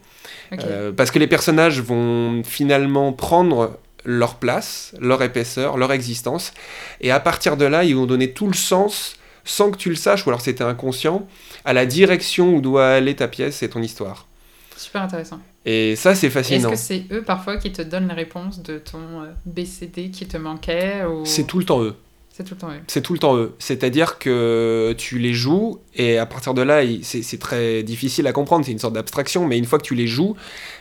[0.54, 6.54] Euh, parce que les personnages vont finalement prendre leur place, leur épaisseur, leur existence,
[7.02, 9.16] et à partir de là, ils vont donner tout le sens,
[9.48, 11.28] sans que tu le saches, ou alors c'était inconscient,
[11.66, 14.28] à la direction où doit aller ta pièce et ton histoire.
[14.76, 15.40] Super intéressant.
[15.66, 16.70] Et ça, c'est Et Est-ce fascinant.
[16.70, 20.38] que c'est eux parfois qui te donnent les réponses de ton euh, BCD qui te
[20.38, 21.26] manquait ou...
[21.26, 21.96] C'est tout le temps eux.
[22.38, 22.82] C'est tout le temps eux.
[22.86, 23.56] C'est tout le temps eux.
[23.58, 28.64] C'est-à-dire que tu les joues et à partir de là, c'est très difficile à comprendre.
[28.64, 30.36] C'est une sorte d'abstraction, mais une fois que tu les joues,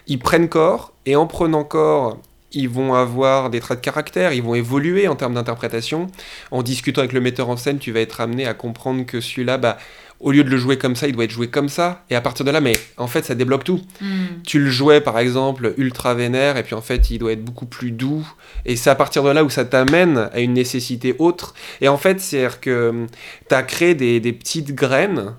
[0.07, 2.19] ils prennent corps et en prenant corps,
[2.53, 6.07] ils vont avoir des traits de caractère, ils vont évoluer en termes d'interprétation.
[6.51, 9.59] En discutant avec le metteur en scène, tu vas être amené à comprendre que celui-là,
[9.59, 9.79] bah,
[10.21, 12.05] au lieu de le jouer comme ça, il doit être joué comme ça.
[12.09, 14.43] Et à partir de là, mais en fait, ça débloque tout Hmm.
[14.45, 17.65] tu le jouais par exemple ultra vénère et puis en fait il doit être beaucoup
[17.67, 18.27] plus doux
[18.67, 21.97] et c'est à partir de là où ça t'amène à une nécessité autre et en
[21.97, 23.07] fait c'est à dire que
[23.49, 25.35] tu as créé des, des petites graines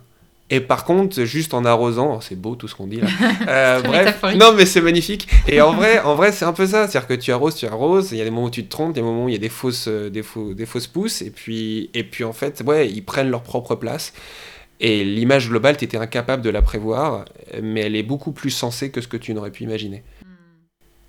[0.49, 3.07] et par contre juste en arrosant oh, c'est beau tout ce qu'on dit là
[3.47, 6.87] Euh, bref non mais c'est magnifique et en vrai en vrai c'est un peu ça
[6.87, 8.63] c'est à dire que tu arroses tu arroses il y a des moments où tu
[8.63, 10.87] te trompes des moments où il y a des fausses euh, des, faux, des fausses
[10.87, 14.13] pousses et puis et puis en fait ouais ils prennent leur propre place
[14.79, 17.25] et l'image globale, tu étais incapable de la prévoir,
[17.61, 20.03] mais elle est beaucoup plus sensée que ce que tu n'aurais pu imaginer.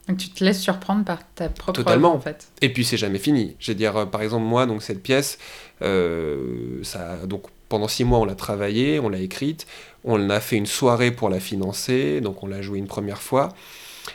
[0.08, 2.08] Donc tu te laisses surprendre par ta propre Totalement.
[2.08, 2.48] œuvre, en fait.
[2.62, 3.56] Et puis c'est jamais fini.
[3.58, 5.38] Je veux dire, euh, par exemple, moi, donc cette pièce,
[5.82, 9.66] euh, ça, donc pendant six mois, on l'a travaillée, on l'a écrite,
[10.04, 13.50] on a fait une soirée pour la financer, donc on l'a jouée une première fois.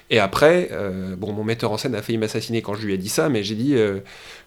[0.09, 2.97] Et après, euh, bon, mon metteur en scène a failli m'assassiner quand je lui ai
[2.97, 3.99] dit ça, mais j'ai dit, euh,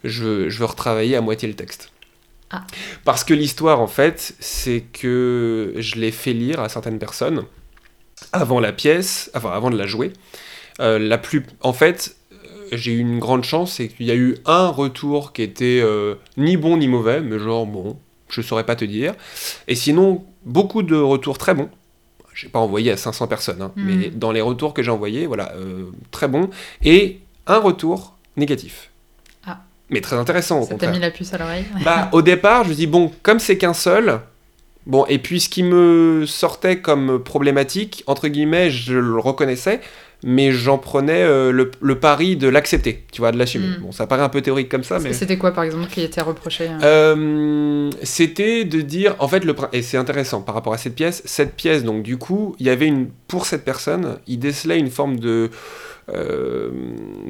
[0.04, 1.90] je, je veux retravailler à moitié le texte.
[2.50, 2.64] Ah.
[3.04, 7.44] Parce que l'histoire, en fait, c'est que je l'ai fait lire à certaines personnes
[8.32, 10.12] avant la pièce, enfin avant de la jouer.
[10.80, 12.16] Euh, la plus, en fait,
[12.72, 15.82] j'ai eu une grande chance, c'est qu'il y a eu un retour qui était
[16.36, 17.96] ni bon ni mauvais, mais genre bon,
[18.28, 19.14] je saurais pas te dire.
[19.68, 21.68] Et sinon, beaucoup de retours très bons.
[22.34, 25.52] J'ai pas envoyé à 500 personnes, hein, mais dans les retours que j'ai envoyés, voilà,
[25.56, 26.50] euh, très bons.
[26.84, 28.90] Et un retour négatif.
[29.46, 29.60] Ah.
[29.88, 31.64] Mais très intéressant, au Ça t'a mis la puce à l'oreille.
[31.82, 34.20] Bah, au départ, je me dis, bon, comme c'est qu'un seul,
[34.84, 39.80] bon, et puis ce qui me sortait comme problématique, entre guillemets, je le reconnaissais,
[40.24, 43.66] mais j'en prenais euh, le, le pari de l'accepter, tu vois, de l'assumer.
[43.78, 43.82] Mm.
[43.82, 45.12] Bon, ça paraît un peu théorique comme ça, mais.
[45.12, 49.54] C'était quoi, par exemple, qui était reproché hein Euh, c'était de dire, en fait, le,
[49.72, 52.70] et c'est intéressant par rapport à cette pièce, cette pièce, donc du coup, il y
[52.70, 55.50] avait une, pour cette personne, il décelait une forme de,
[56.08, 56.70] euh,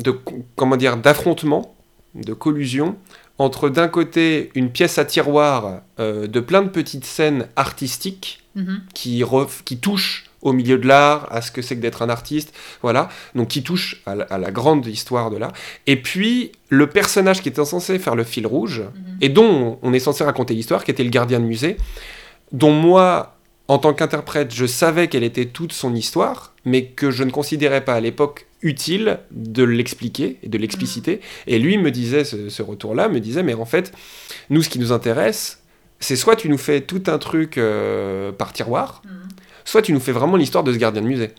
[0.03, 1.75] de co- comment dire, d'affrontement,
[2.15, 2.97] de collusion,
[3.39, 8.81] entre d'un côté une pièce à tiroir euh, de plein de petites scènes artistiques Mhm.
[8.95, 12.09] qui, ref- qui touchent au milieu de l'art, à ce que c'est que d'être un
[12.09, 15.53] artiste, voilà, donc qui touche à la, à la grande histoire de l'art.
[15.87, 19.17] Et puis le personnage qui était censé faire le fil rouge, Mhm.
[19.21, 21.77] et dont on est censé raconter l'histoire, qui était le gardien de musée,
[22.53, 23.37] dont moi,
[23.69, 27.85] en tant qu'interprète, je savais quelle était toute son histoire, mais que je ne considérais
[27.85, 31.21] pas à l'époque utile de l'expliquer et de l'expliciter.
[31.49, 33.93] Et lui me disait, ce, ce retour-là, me disait, mais en fait,
[34.51, 35.61] nous, ce qui nous intéresse,
[35.99, 39.11] c'est soit tu nous fais tout un truc euh, par tiroir, Mhm.
[39.67, 41.31] Soit tu nous fais vraiment l'histoire de ce gardien de musée.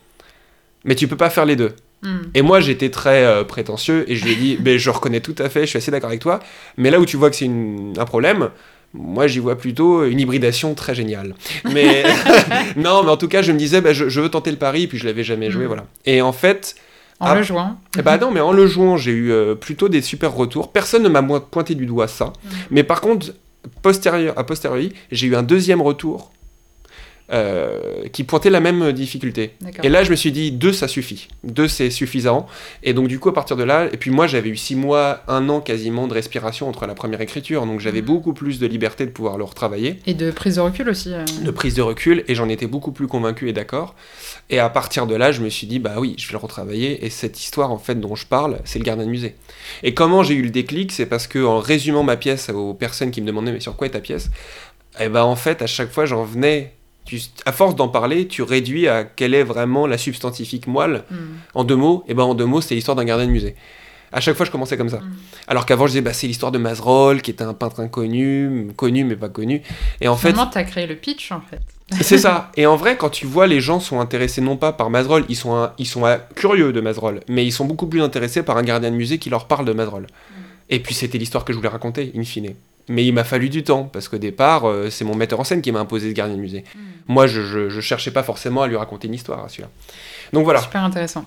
[0.85, 1.73] Mais tu peux pas faire les deux.
[2.03, 2.19] Hmm.
[2.35, 5.49] Et moi, j'étais très euh, prétentieux et je lui ai dit, je reconnais tout à
[5.49, 6.39] fait, je suis assez d'accord avec toi,
[6.77, 8.49] mais là où tu vois que c'est un problème,
[8.93, 11.33] moi j'y vois plutôt une hybridation très géniale.
[11.73, 12.03] Mais
[12.75, 14.85] non, mais en tout cas, je me disais, ben, je, je veux tenter le pari,
[14.87, 15.67] puis je l'avais jamais joué, Mm.
[15.67, 15.85] voilà.
[16.05, 16.75] Et en fait,
[17.19, 17.35] En Ah.
[17.35, 17.77] le jouant.
[17.97, 20.71] eh bah non, mais en le jouant, j'ai eu euh, plutôt des super retours.
[20.71, 22.25] Personne ne m'a pointé du doigt ça.
[22.27, 22.49] Mm.
[22.69, 23.33] Mais par contre,
[23.81, 26.31] postérieur, à posteriori, j'ai eu un deuxième retour
[27.31, 29.51] euh, qui pointait la même difficulté.
[29.83, 31.27] Et là, je me suis dit, deux, ça suffit.
[31.43, 32.47] Deux, c'est suffisant.
[32.83, 35.21] Et donc, du coup, à partir de là, et puis moi, j'avais eu six mois,
[35.27, 37.65] un an quasiment de respiration entre la première écriture.
[37.65, 38.05] Donc, j'avais Mhm.
[38.07, 41.13] beaucoup plus de liberté de pouvoir le retravailler, Et de prise de recul aussi.
[41.13, 41.25] euh.
[41.43, 43.95] de prise de recul, et j'en étais beaucoup plus convaincu et d'accord.
[44.49, 47.05] Et à partir de là, je me suis dit, bah oui, je vais le retravailler.
[47.05, 49.35] Et cette histoire, en fait, dont je parle, c'est le gardien de musée.
[49.83, 53.11] Et comment j'ai eu le déclic C'est parce que en résumant ma pièce aux personnes
[53.11, 54.29] qui me demandaient, mais sur quoi est ta pièce?
[54.99, 56.73] Et ben en fait, à chaque fois, j'en venais.
[57.07, 61.03] Tu, à force d'en parler, tu réduis à quelle est vraiment la substantifique moelle.
[61.09, 61.15] Hmm.
[61.55, 63.55] En deux mots, et ben en deux mots, c'est l'histoire d'un gardien de musée.
[64.11, 64.99] À chaque fois, je commençais comme ça.
[64.99, 65.15] Mm.
[65.49, 69.03] Alors qu'avant, je disais, bah, c'est l'histoire de Mazerolles, qui était un peintre inconnu, connu
[69.03, 69.61] mais pas connu.
[69.99, 71.59] Et en fait, Finalement, t'as créé le pitch en fait.
[72.01, 72.49] c'est ça.
[72.55, 75.35] Et en vrai, quand tu vois les gens sont intéressés non pas par Mazerolles, ils
[75.35, 76.05] sont, un- ils sont
[76.35, 79.29] curieux de Mazerolles, mais ils sont beaucoup plus intéressés par un gardien de musée qui
[79.29, 80.07] leur parle de Mazerolles.
[80.69, 82.53] Et puis c'était l'histoire que je voulais raconter, in fine.
[82.89, 85.61] Mais il m'a fallu du temps, parce qu'au départ, euh, c'est mon metteur en scène
[85.61, 86.63] qui m'a imposé ce gardien de musée.
[87.07, 89.69] Moi, je, je, je cherchais pas forcément à lui raconter une histoire, à celui-là.
[90.33, 90.61] Donc voilà.
[90.61, 91.25] Super intéressant.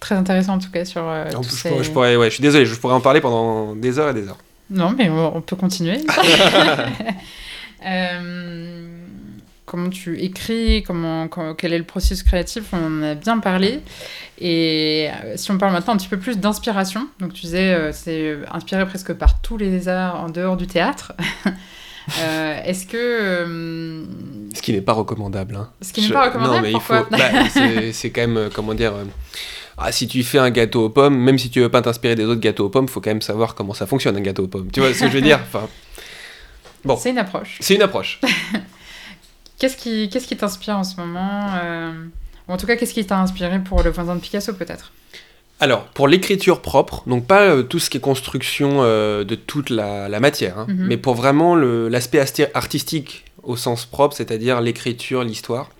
[0.00, 1.02] Très intéressant en tout cas sur.
[1.06, 3.20] euh, plus, je, ces- pourrais, je pourrais- ouais, je suis désolé, je pourrais en parler
[3.20, 4.38] pendant des heures et des heures.
[4.70, 5.98] Non, mais on on peut continuer.
[7.84, 8.95] Euh,
[9.76, 13.80] comment tu écris, comment, quel est le processus créatif, on en a bien parlé.
[14.40, 17.92] Et euh, si on parle maintenant un petit peu plus d'inspiration, donc tu disais euh,
[17.92, 21.12] c'est inspiré presque par tous les arts en dehors du théâtre.
[22.20, 24.04] Euh, Est-ce que euh,
[24.54, 25.56] Ce qui n'est pas recommandable.
[25.56, 25.68] hein.
[25.82, 26.94] ce qui n'est Je- pas recommandable Non, mais il faut.
[27.10, 27.18] bah,
[27.92, 28.94] c'est quand même, comment dire.
[28.94, 29.02] euh,
[29.76, 32.22] ah, si tu fais un gâteau aux pommes, même si tu veux pas t'inspirer des
[32.24, 34.70] autres gâteaux aux pommes, faut quand même savoir comment ça fonctionne un gâteau aux pommes.
[34.72, 35.40] Tu vois ce que je veux dire?
[35.42, 35.66] Enfin,
[36.84, 36.96] Bon.
[36.96, 37.56] C'est une approche.
[37.60, 38.20] C'est une approche.
[39.58, 41.92] Qu'est-ce qui qu'est-ce qui t'inspire en ce moment euh,
[42.48, 44.92] ou En tout cas, qu'est-ce qui t'a inspiré pour le voisin de Picasso peut-être?
[45.58, 49.70] Alors, pour l'écriture propre, donc pas euh, tout ce qui est construction euh, de toute
[49.70, 50.86] la, la matière, hein, Mhm.
[50.86, 52.20] mais pour vraiment l'aspect
[52.52, 55.70] artistique au sens propre, c'est-à-dire l'écriture, l'histoire,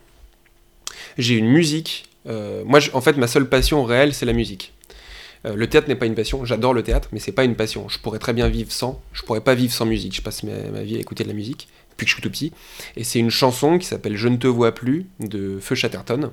[1.18, 2.04] j'ai une musique.
[2.28, 4.72] euh, moi, je- en fait, ma seule passion réelle, c'est la musique.
[5.44, 7.88] Le théâtre n'est pas une passion, j'adore le théâtre, mais c'est pas une passion.
[7.88, 10.16] Je pourrais très bien vivre sans, je pourrais pas vivre sans musique.
[10.16, 12.30] Je passe ma, ma vie à écouter de la musique depuis que je suis tout
[12.30, 12.52] petit.
[12.96, 16.30] Et c'est une chanson qui s'appelle Je ne te vois plus de Feu Chatterton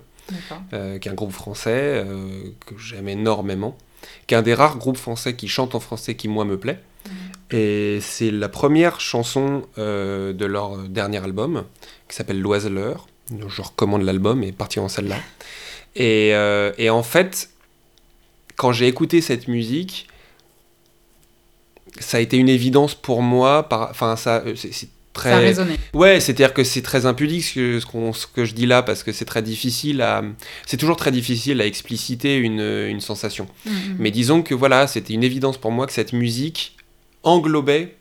[0.74, 3.78] euh, qui est un groupe français euh, que j'aime énormément,
[4.28, 6.80] qui est un des rares groupes français qui chante en français qui, moi, me plaît.
[7.52, 11.66] Et c'est la première chanson euh, de leur dernier album,
[12.10, 13.08] qui s'appelle L'Oiseleur.
[13.48, 15.18] Je recommande l'album et partir en celle-là.
[15.96, 16.30] Et,
[16.78, 17.50] et en fait,
[18.56, 20.08] quand j'ai écouté cette musique,
[22.00, 23.64] ça a été une évidence pour moi.
[23.70, 24.90] par- Enfin, ça, c'est
[25.24, 25.32] très.
[25.32, 25.78] Ça a résonné.
[25.94, 27.80] Ouais, c'est-à-dire que c'est très impudique ce que,
[28.14, 30.24] ce, que je dis là, parce que c'est très difficile à...
[30.66, 33.48] C'est toujours très difficile à expliciter une, une sensation.
[33.66, 33.74] Mhm.
[34.00, 36.78] Mais disons que voilà, c'était une évidence pour moi que cette musique
[37.24, 37.96] englobait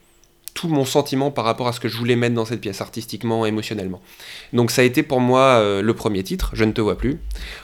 [0.54, 3.46] tout mon sentiment par rapport à ce que je voulais mettre dans cette pièce artistiquement,
[3.46, 4.00] émotionnellement.
[4.52, 7.18] Donc ça a été pour moi euh, le premier titre, Je ne te vois plus.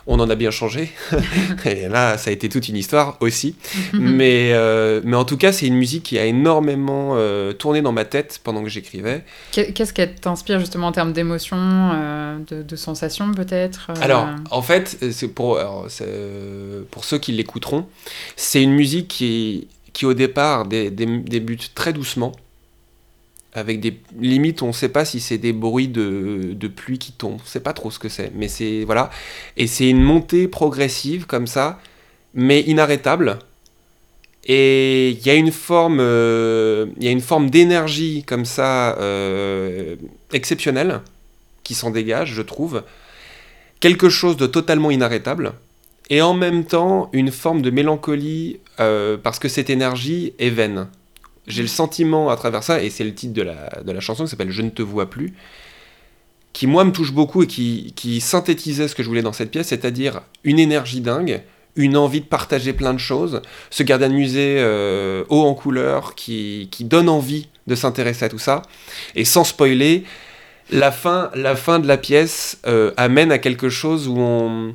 [0.07, 0.91] On en a bien changé.
[1.66, 3.57] Et là, ça a été toute une histoire aussi.
[3.93, 7.93] mais, euh, mais en tout cas, c'est une musique qui a énormément euh, tourné dans
[7.93, 9.24] ma tête pendant que j'écrivais.
[9.53, 11.57] Qu'est- Qu'est-ce qu'elle t'inspire justement en termes d'émotion,
[12.49, 15.86] de, de sensations peut-être Alors, en fait, c'est pour, alors,
[16.91, 17.86] pour ceux qui l'écouteront,
[18.36, 22.32] c'est une musique qui, qui au départ dé- dé- débute très doucement,
[23.55, 27.12] avec des limites, on ne sait pas si c'est des bruits de, de pluie qui
[27.12, 29.11] tombent, on sait pas trop ce que c'est, mais c'est voilà,
[29.57, 31.80] et c'est une montée progressive comme ça,
[32.34, 33.38] mais inarrêtable.
[34.44, 39.96] Et il y a une forme, euh, il une forme d'énergie comme ça euh,
[40.32, 41.01] exceptionnelle
[41.64, 42.82] qui s'en dégage, je trouve
[43.80, 45.53] quelque chose de totalement inarrêtable,
[46.11, 50.88] et en même temps une forme de mélancolie, euh, parce que cette énergie est vaine.
[51.49, 54.51] J'ai le sentiment à travers ça, et c'est le titre de la, chanson qui s'appelle
[54.51, 55.34] Je ne te vois plus,
[56.53, 59.51] qui moi me touche beaucoup et qui, qui synthétisait ce que je voulais dans cette
[59.51, 61.42] pièce, c'est-à-dire une énergie dingue,
[61.76, 66.14] une envie de partager plein de choses, ce gardien de musée euh, haut en couleur
[66.14, 68.62] qui, qui donne envie de s'intéresser à tout ça,
[69.14, 70.05] et sans spoiler,
[70.70, 74.74] la fin, la fin de la pièce euh, amène à quelque chose où on...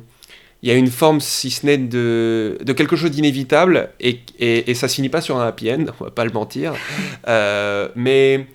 [0.64, 4.70] Il y a une forme, si ce n'est de, de quelque chose d'inévitable, et, et,
[4.70, 6.72] et ça se finit pas sur un happy end, on va pas le mentir.
[7.28, 8.46] Euh, mais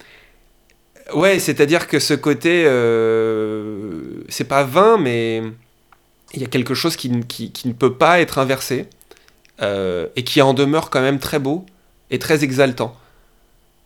[1.13, 5.41] ouais, c'est-à-dire que ce côté, euh, c'est pas vain, mais
[6.33, 8.85] il y a quelque chose qui, ne- qui- qui ne peut pas être inversé
[9.61, 11.65] euh, et qui en demeure quand même très beau
[12.11, 12.95] et très exaltant.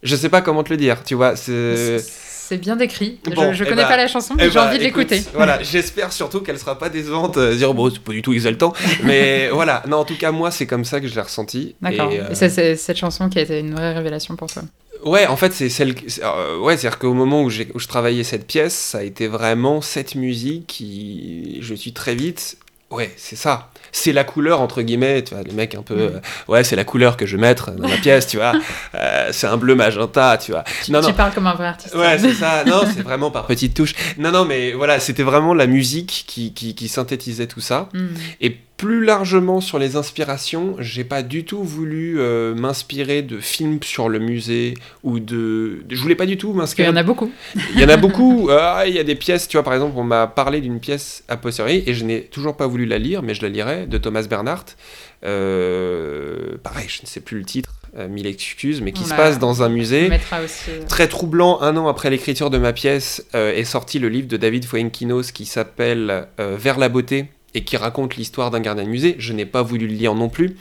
[0.02, 1.36] Je sais pas comment te le dire, tu vois.
[1.38, 1.98] C'est.
[2.46, 3.20] C'est bien décrit.
[3.36, 4.84] Bon, je je eh connais ben, pas la chanson, Eh mais j'ai bah, envie de
[4.84, 5.30] écoute, l'écouter.
[5.34, 7.38] Voilà, j'espère surtout qu'elle sera pas décevante.
[7.38, 8.74] euh, dire bon, c'est pas du tout exaltant,
[9.04, 9.82] mais voilà.
[9.88, 11.76] Non, en tout cas, moi, c'est comme ça que je l'ai ressenti.
[11.82, 12.12] D'accord.
[12.12, 14.64] Et, euh, c'est c'est cette chanson qui a été une vraie révélation pour toi.
[15.06, 15.96] Ouais, en fait, c'est celle.
[16.22, 19.28] euh, ouais, c'est-à-dire qu'au moment où, j'ai- où je travaillais cette pièce, ça a été
[19.28, 21.60] vraiment cette musique qui.
[21.62, 22.58] Je suis très vite.
[22.92, 23.72] Ouais, c'est ça.
[23.96, 25.96] C'est la couleur, entre guillemets, tu vois, les mecs un peu.
[25.96, 26.00] Mm.
[26.00, 26.20] euh,
[26.50, 28.54] ouais, c'est la couleur que je vais mettre dans ma pièce, tu vois.
[28.96, 30.64] Euh, c'est un bleu magenta, tu vois.
[30.84, 31.14] Tu, non, tu non.
[31.14, 31.96] parles comme un vrai artiste.
[31.96, 32.64] Ouais, c'est ça.
[32.64, 33.94] Non, c'est vraiment par petites touches.
[34.18, 37.90] Non, non, mais voilà, c'était vraiment la musique qui, qui, qui synthétisait tout ça.
[37.94, 38.08] Hmm.
[38.40, 43.80] Et plus largement sur les inspirations, j'ai pas du tout voulu euh, m'inspirer de films
[43.82, 44.74] sur le musée
[45.04, 45.86] ou de.
[45.90, 46.90] Je voulais pas du tout Parce qu'il y m'inspirer.
[46.90, 47.32] en a beaucoup.
[47.76, 48.50] Il y en a beaucoup.
[48.60, 51.24] Ah, Il y a des pièces, tu vois, par exemple, on m'a parlé d'une pièce
[51.30, 53.98] a posteriori et je n'ai toujours pas voulu la lire, mais je la lirai, de
[53.98, 54.76] Thomas Bernhardt.
[55.24, 59.40] Euh, pareil, je ne sais plus le titre, euh, mille excuses, mais qui se passe
[59.40, 60.10] dans un musée.
[60.44, 60.72] aussi.
[60.90, 64.36] Très troublant, un an après l'écriture de ma pièce, euh, est sorti le livre de
[64.36, 69.16] David Fuenquinos qui s'appelle Vers la beauté et qui raconte l'histoire d'un gardien de musée.
[69.20, 70.56] Je n'ai pas voulu le lire non plus,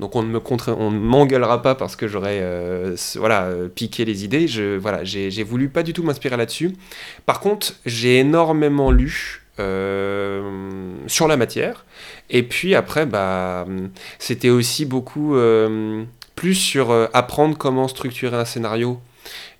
[0.00, 0.74] donc on ne me contre...
[0.78, 4.48] on ne m'engueulera pas parce que j'aurais euh, voilà euh, piqué les idées.
[4.48, 6.72] Je voilà, j'ai j'ai voulu pas du tout m'inspirer là-dessus.
[7.26, 9.38] Par contre, j'ai énormément lu.
[9.60, 11.84] euh, sur la matière
[12.30, 13.66] et puis après bah
[14.18, 16.04] c'était aussi beaucoup euh,
[16.36, 18.98] plus sur apprendre comment structurer un scénario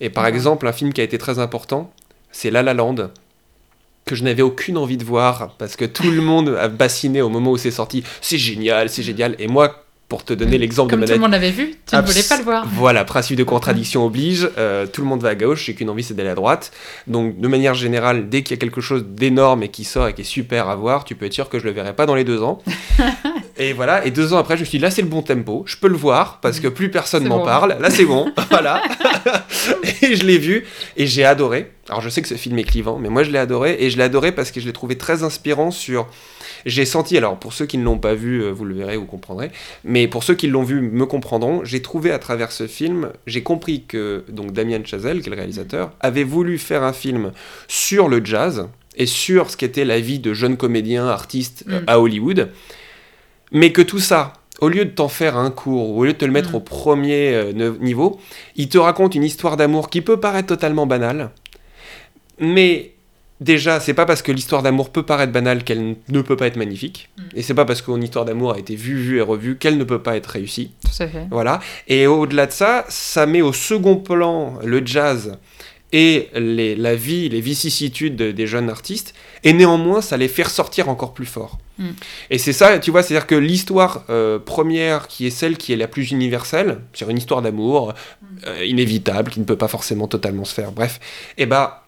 [0.00, 1.92] et par exemple, un film qui a été très important,
[2.30, 3.10] c'est La La Land,
[4.04, 7.28] que je n'avais aucune envie de voir parce que tout le monde a bassiné au
[7.28, 8.02] moment où c'est sorti.
[8.20, 9.36] C'est génial, c'est génial.
[9.38, 9.82] Et moi,
[10.12, 12.36] pour te donner l'exemple de Comme tout le monde l'avait vu, tu ne voulais pas
[12.36, 12.66] le voir.
[12.74, 14.46] Voilà, principe de contradiction oblige.
[14.58, 16.70] euh, tout le monde va à gauche, j'ai qu'une envie, c'est d'aller à droite.
[17.06, 20.12] Donc, de manière générale, dès qu'il y a quelque chose d'énorme et qui sort et
[20.12, 22.14] qui est super à voir, tu peux être sûr que je le verrai pas dans
[22.14, 22.60] les deux ans.
[23.56, 25.64] et voilà, et deux ans après, je me suis dit, là, c'est le bon tempo,
[25.66, 27.46] je peux le voir parce que plus personne m'en bon.
[27.46, 27.78] parle.
[27.80, 28.82] Là, c'est bon, voilà.
[30.02, 30.66] et je l'ai vu
[30.98, 31.72] et j'ai adoré.
[31.92, 33.98] Alors, je sais que ce film est clivant, mais moi, je l'ai adoré et je
[33.98, 36.06] l'ai adoré parce que je l'ai trouvé très inspirant sur.
[36.64, 39.04] J'ai senti, alors pour ceux qui ne l'ont pas vu, euh, vous le verrez, vous
[39.04, 39.50] comprendrez,
[39.84, 43.42] mais pour ceux qui l'ont vu me comprendront, j'ai trouvé à travers ce film, j'ai
[43.42, 47.32] compris que donc Damien Chazelle, qui est le réalisateur, avait voulu faire un film
[47.68, 51.84] sur le jazz et sur ce qu'était la vie de jeunes comédiens, artistes euh, Mm.
[51.88, 52.48] à Hollywood,
[53.50, 56.18] mais que tout ça, au lieu de t'en faire un cours, ou au lieu de
[56.18, 56.56] te le mettre Mm.
[56.56, 58.18] au premier euh, niveau,
[58.56, 61.30] il te raconte une histoire d'amour qui peut paraître totalement banale,
[62.38, 62.92] mais
[63.40, 66.56] déjà, c'est pas parce que l'histoire d'amour peut paraître banale qu'elle ne peut pas être
[66.56, 67.22] magnifique, Mm.
[67.36, 69.84] et c'est pas parce qu'une histoire d'amour a été vue, vue et revue qu'elle ne
[69.84, 70.70] peut pas être réussie.
[70.84, 71.26] Tout à fait.
[71.30, 71.60] Voilà.
[71.88, 75.38] Et au-delà de ça, ça met au second plan le jazz
[75.94, 79.12] et les, la vie, les vicissitudes de- des jeunes artistes,
[79.44, 81.58] et néanmoins, ça les fait ressortir encore plus fort.
[81.78, 81.88] Mm.
[82.30, 85.76] Et c'est ça, tu vois, c'est-à-dire que l'histoire euh, première, qui est celle qui est
[85.76, 87.92] la plus universelle, c'est une histoire d'amour
[88.46, 90.98] euh, inévitable, qui ne peut pas forcément totalement se faire, bref,
[91.36, 91.81] et bah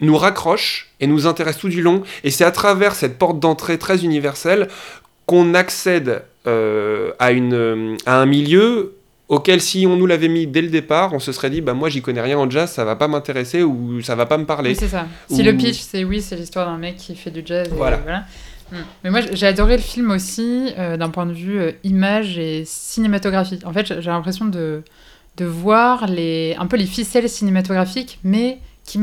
[0.00, 3.78] nous raccroche et nous intéresse tout du long, et c'est à travers cette porte d'entrée
[3.78, 4.68] très universelle
[5.26, 8.94] qu'on accède euh, à, une, euh, à un milieu
[9.28, 11.88] auquel si on nous l'avait mis dès le départ, on se serait dit bah moi
[11.88, 14.70] j'y connais rien en jazz, ça va pas m'intéresser ou ça va pas me parler.
[14.70, 15.06] Oui, c'est ça.
[15.30, 17.68] Si le pitch, c'est oui, c'est l'histoire d'un mec qui fait du jazz.
[17.68, 17.98] et Voilà.
[18.70, 18.76] Mm.
[19.02, 22.64] Mais moi, j'ai adoré le film aussi euh, d'un point de vue euh, image et
[22.66, 23.58] cinématographie.
[23.64, 24.82] En fait, j'ai j'ai l'impression de,
[25.36, 28.98] de voir les, un peu les ficelles cinématographiques, mais qui.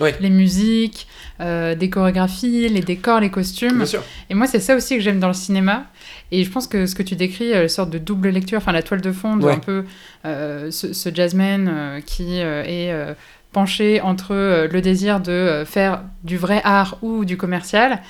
[0.00, 0.14] Ouais.
[0.20, 1.06] Les musiques,
[1.40, 3.76] euh, des chorégraphies, les décors, les costumes.
[3.78, 4.02] Bien sûr.
[4.28, 5.84] Et moi, c'est ça aussi que j'aime dans le cinéma.
[6.32, 8.82] Et je pense que ce que tu décris, euh, sorte de double lecture, enfin la
[8.82, 9.52] toile de fond, Ouais.
[9.54, 9.84] un peu
[10.26, 13.16] euh, ce, ce jazzman euh, qui euh, est
[13.52, 18.00] penché entre le désir de faire du vrai art ou du commercial.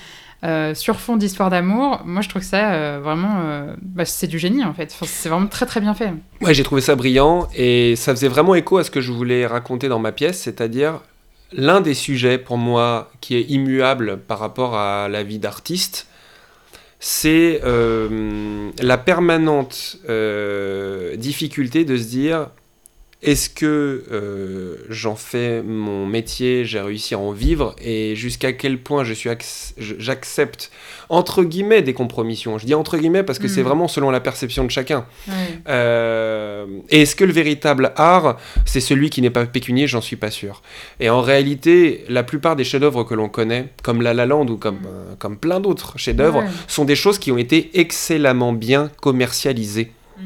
[0.74, 4.74] sur fond d'histoire d'amour, moi je trouve que ça vraiment, bah, c'est du génie en
[4.74, 4.90] fait.
[4.94, 6.12] Enfin, c'est vraiment très très bien fait.
[6.42, 9.46] Ouais, j'ai trouvé ça brillant et ça faisait vraiment écho à ce que je voulais
[9.46, 11.00] raconter dans ma pièce, c'est-à-dire
[11.52, 16.06] l'un des sujets pour moi qui est immuable par rapport à la vie d'artiste,
[16.98, 22.50] c'est euh, la permanente euh, difficulté de se dire
[23.22, 28.78] est-ce que euh, j'en fais mon métier, j'ai réussi à en vivre et jusqu'à quel
[28.78, 29.28] point je suis
[29.76, 30.70] j'accepte
[31.10, 32.56] entre guillemets des compromissions?
[32.56, 33.66] Je dis entre guillemets parce que c'est Mhm.
[33.66, 35.04] vraiment selon la perception de chacun.
[35.68, 39.86] Euh, et est-ce que le véritable art, c'est celui qui n'est pas pécunier?
[39.86, 40.62] J'en suis pas sûr.
[40.98, 44.56] Et en réalité, la plupart des chefs-d'œuvre que l'on connaît, comme La La Land ou
[44.56, 46.46] comme, euh, comme plein d'autres chefs-d'œuvre, Ouais.
[46.68, 49.92] sont des choses qui ont été excellemment bien commercialisées.
[50.18, 50.22] Mm.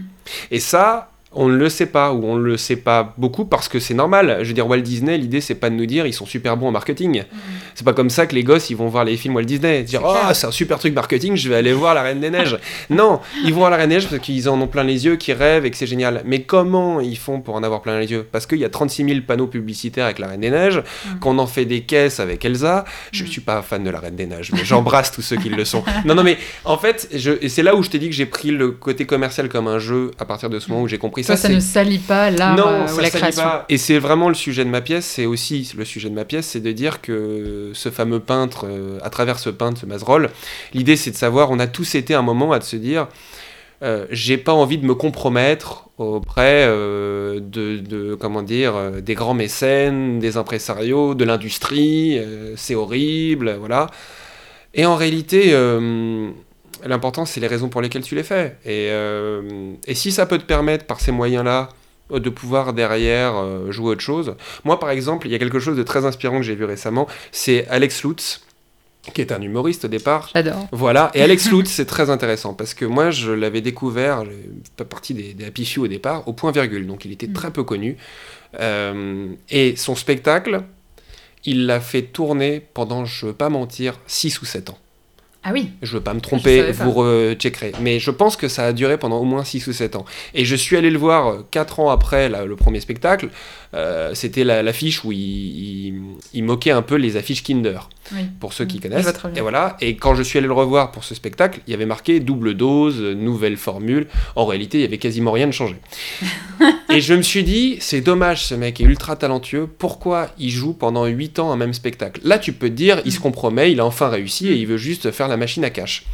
[0.53, 3.69] Et ça, on ne le sait pas ou on ne le sait pas beaucoup parce
[3.69, 4.39] que c'est normal.
[4.43, 6.69] Je veux dire, Walt Disney, l'idée c'est pas de nous dire ils sont super bons
[6.69, 7.21] en marketing.
[7.23, 7.37] Mm.
[7.75, 10.03] C'est pas comme ça que les gosses ils vont voir les films Walt Disney, dire
[10.05, 12.59] oh c'est un super truc marketing, je vais aller voir la Reine des Neiges.
[12.91, 15.17] non, ils vont voir la Reine des Neiges parce qu'ils en ont plein les yeux,
[15.17, 16.23] qu'ils rêvent et que c'est génial.
[16.25, 18.27] Mais comment ils font pour en avoir plein les yeux?
[18.31, 21.19] Parce qu'il y a 36 000 panneaux publicitaires avec la Reine des Neiges, Mm.
[21.19, 22.85] qu'on en fait des caisses avec Elsa.
[23.13, 23.27] Je Mm.
[23.27, 25.83] suis pas fan de la Reine des Neiges, mais j'embrasse tous ceux qui le sont.
[26.05, 28.51] Non non mais en fait, je, c'est là où je te dis que j'ai pris
[28.51, 31.37] le côté commercial comme un jeu à partir de ce moment où j'ai compris Ça.
[31.37, 33.43] ça ne salit pas l'art euh, ou la création.
[33.43, 33.65] pas.
[33.69, 36.47] Et c'est vraiment le sujet de ma pièce, c'est aussi le sujet de ma pièce,
[36.47, 40.31] c'est de dire que ce fameux peintre, euh, à travers ce peintre, ce Mazerolles,
[40.73, 43.09] l'idée c'est de savoir, on a tous été un moment à se dire,
[43.85, 49.15] euh, j'ai pas envie de me compromettre auprès euh, de, de, comment dire, euh, des
[49.15, 52.19] grands mécènes, des impresarios, de l'industrie,
[52.57, 53.89] c'est horrible, voilà.
[54.73, 55.53] Et en réalité,
[56.85, 58.57] l'important, c'est les raisons pour lesquelles tu les fais.
[58.65, 61.69] Et, euh, et si ça peut te permettre, par ces moyens-là,
[62.11, 64.37] de pouvoir derrière euh, jouer autre chose.
[64.65, 67.07] Moi, par exemple, il y a quelque chose de très inspirant que j'ai vu récemment,
[67.33, 68.43] c'est Alex Lutz,
[69.13, 70.31] qui est un humoriste au départ.
[70.35, 70.69] J'adore.
[70.73, 74.31] Voilà, et Alex Lutz, c'est très intéressant parce que moi, je l'avais découvert, je
[74.77, 77.51] fais partie des, des Happy Few au départ, au point virgule, donc il était très
[77.51, 77.97] peu connu.
[78.61, 80.63] Euh, et son spectacle,
[81.45, 84.79] il l'a fait tourner pendant, je veux pas mentir, 6 ou 7 ans.
[85.45, 85.71] Ah oui.
[85.83, 87.73] Je veux pas me tromper, vous recheckerez.
[87.83, 90.05] Mais je pense que ça a duré pendant au moins 6 ou 7 ans.
[90.33, 93.29] Et je suis allé le voir 4 ans après la- le premier spectacle.
[93.75, 98.23] Euh, C'était la- l'affiche où il, il- il moquait un peu les affiches Kinder, Oui.
[98.41, 99.13] pour ceux qui Mm, connaissent.
[99.23, 99.33] bien.
[99.37, 99.77] Et voilà.
[99.81, 102.55] Et quand je suis allé le revoir pour ce spectacle, il y avait marqué double
[102.55, 104.07] dose, nouvelle formule.
[104.37, 105.77] En réalité, il y avait quasiment rien de changé.
[106.91, 109.67] et je me suis dit, c'est dommage, ce mec est ultra talentueux.
[109.67, 112.21] Pourquoi il joue pendant 8 ans un même spectacle?
[112.25, 114.77] Là, tu peux te dire, il se compromet, il a enfin réussi et il veut
[114.77, 116.05] juste faire la machine à cash.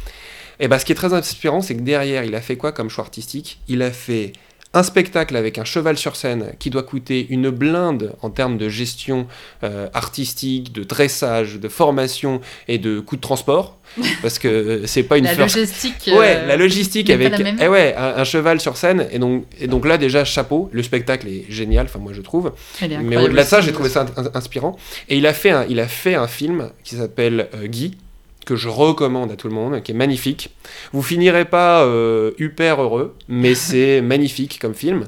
[0.59, 2.89] Et bah, ce qui est très inspirant, c'est que derrière, il a fait quoi comme
[2.89, 3.59] choix artistique?
[3.67, 4.33] Il a fait
[4.73, 8.69] un spectacle avec un cheval sur scène qui doit coûter une blinde en termes de
[8.69, 9.27] gestion
[9.63, 13.77] euh, artistique, de dressage, de formation et de coût de transport.
[14.21, 16.09] Parce que euh, c'est pas une La logistique.
[16.15, 19.07] Ouais, euh, la logistique avec la eh ouais, un, un cheval sur scène.
[19.11, 20.69] Et donc, et donc là, déjà, chapeau.
[20.71, 22.53] Le spectacle est génial, enfin, moi, je trouve.
[22.81, 24.77] Mais au-delà de ça, j'ai trouvé ça in- inspirant.
[25.09, 27.97] Et il a fait un, il a fait un film qui s'appelle euh, Guy,
[28.45, 30.55] que je recommande à tout le monde, qui est magnifique.
[30.93, 35.05] Vous finirez pas euh, hyper heureux, mais c'est magnifique comme film.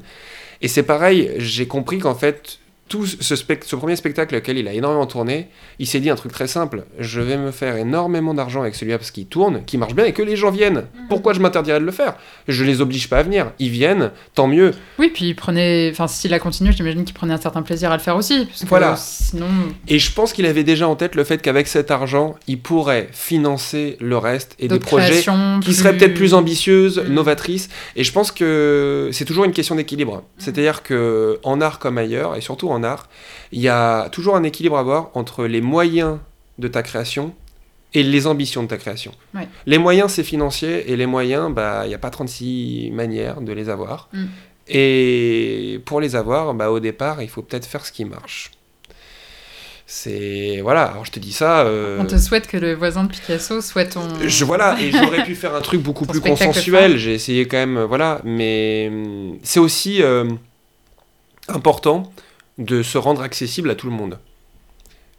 [0.61, 2.59] Et c'est pareil, j'ai compris qu'en fait,
[2.93, 5.47] tout ce, premier spectacle auquel il a énormément tourné,
[5.79, 8.99] il s'est dit un truc très simple je vais me faire énormément d'argent avec celui-là
[8.99, 10.83] parce qu'il tourne, qui marche bien et que les gens viennent.
[11.09, 12.15] Pourquoi je m'interdirais de le faire?
[12.47, 13.51] Je les oblige pas à venir.
[13.57, 14.71] Ils viennent, tant mieux.
[14.99, 15.89] Oui, puis il prenait.
[15.91, 18.45] Enfin, s'il a continué, j'imagine qu'il prenait un certain plaisir à le faire aussi.
[18.45, 18.95] Parce que Voilà.
[18.95, 19.47] Sinon.
[19.87, 23.09] Et je pense qu'il avait déjà en tête le fait qu'avec cet argent, il pourrait
[23.11, 25.23] financer le reste et des projets
[25.63, 27.13] qui seraient peut-être plus ambitieuses, Mm.
[27.13, 27.69] novatrices.
[27.95, 30.23] Et je pense que c'est toujours une question d'équilibre.
[30.37, 33.09] C'est-à-dire que en art comme ailleurs, et surtout en art,
[33.51, 36.19] il y a toujours un équilibre à avoir entre les moyens
[36.59, 37.33] de ta création
[37.93, 39.11] et les ambitions de ta création.
[39.35, 39.47] Ouais.
[39.65, 43.53] Les moyens, c'est financier, et les moyens, bah, il n'y a pas 36 manières de
[43.53, 44.09] les avoir.
[44.13, 44.25] Mm.
[44.67, 48.51] Et pour les avoir, bah, au départ, il faut peut-être faire ce qui marche.
[49.85, 50.85] C'est voilà.
[50.85, 51.59] Alors je te dis ça.
[51.65, 54.01] euh, On te souhaite que le voisin de Picasso soit ton.
[54.25, 56.97] je voilà et j'aurais pu faire un truc beaucoup plus consensuel.
[56.97, 58.21] J'ai essayé quand même, euh, voilà.
[58.23, 60.23] Mais hum, c'est aussi euh,
[61.47, 62.11] important
[62.57, 64.19] de se rendre accessible à tout le monde.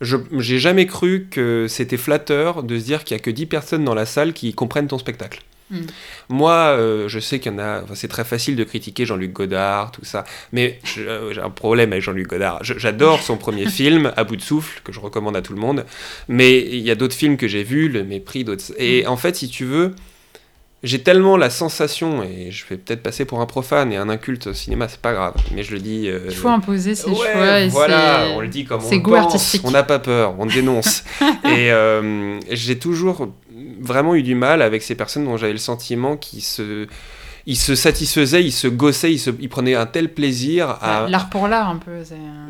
[0.01, 3.47] Je j'ai jamais cru que c'était flatteur de se dire qu'il y a que 10
[3.47, 5.41] personnes dans la salle qui comprennent ton spectacle.
[5.71, 5.81] Mm.
[6.29, 7.83] Moi, euh, je sais qu'il y en a.
[7.83, 10.25] enfin, c'est très facile de critiquer Jean-Luc Godard, tout ça.
[10.53, 12.63] Mais euh, j'ai un problème avec Jean-Luc Godard.
[12.63, 15.61] Je- J'adore son premier film, À bout de souffle, que je recommande à tout le
[15.61, 15.87] monde.
[16.29, 18.65] Mais il y a d'autres films que j'ai vus, Le Mépris, d'autres.
[18.79, 19.95] Et en fait, si tu veux,
[20.85, 24.47] j'ai tellement la sensation, et je vais peut-être passer pour un profane et un inculte
[24.49, 26.09] au cinéma, c'est pas grave, mais je le dis.
[26.09, 27.61] euh, Il faut imposer ses Ouais, choix.
[27.61, 31.03] Et voilà, on le dit comme on le pense, on n'a pas peur, on dénonce.
[31.45, 33.29] et euh, j'ai toujours
[33.81, 36.87] vraiment eu du mal avec ces personnes dont j'avais le sentiment qu'ils se,
[37.47, 41.07] ils se satisfaisaient, ils se gossaient, ils, se, ils prenaient un tel plaisir à...
[41.09, 41.93] L'art pour l'art, un peu.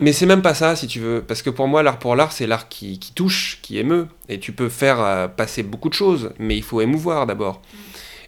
[0.01, 2.33] Mais c'est même pas ça, si tu veux, parce que pour moi, l'art pour l'art,
[2.33, 5.95] c'est l'art qui, qui touche, qui émeut, et tu peux faire euh, passer beaucoup de
[5.95, 7.61] choses, mais il faut émouvoir d'abord.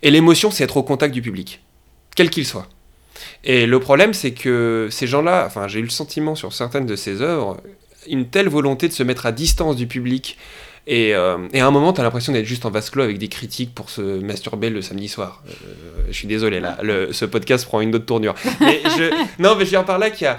[0.07, 1.61] Et l'émotion, c'est être au contact du public,
[2.15, 2.69] quel qu'il soit.
[3.43, 6.95] Et le problème, c'est que ces gens-là, enfin, j'ai eu le sentiment sur certaines de
[6.95, 7.57] ces œuvres,
[8.09, 10.39] une telle volonté de se mettre à distance du public.
[10.87, 13.19] Et, euh, et à un moment, tu as l'impression d'être juste en vase clos avec
[13.19, 15.43] des critiques pour se masturber le samedi soir.
[15.49, 18.37] Euh, je suis désolé, là, le- ce podcast prend une autre tournure.
[18.61, 19.11] Mais je,
[19.43, 20.39] non, mais je viens par là qu'il y a,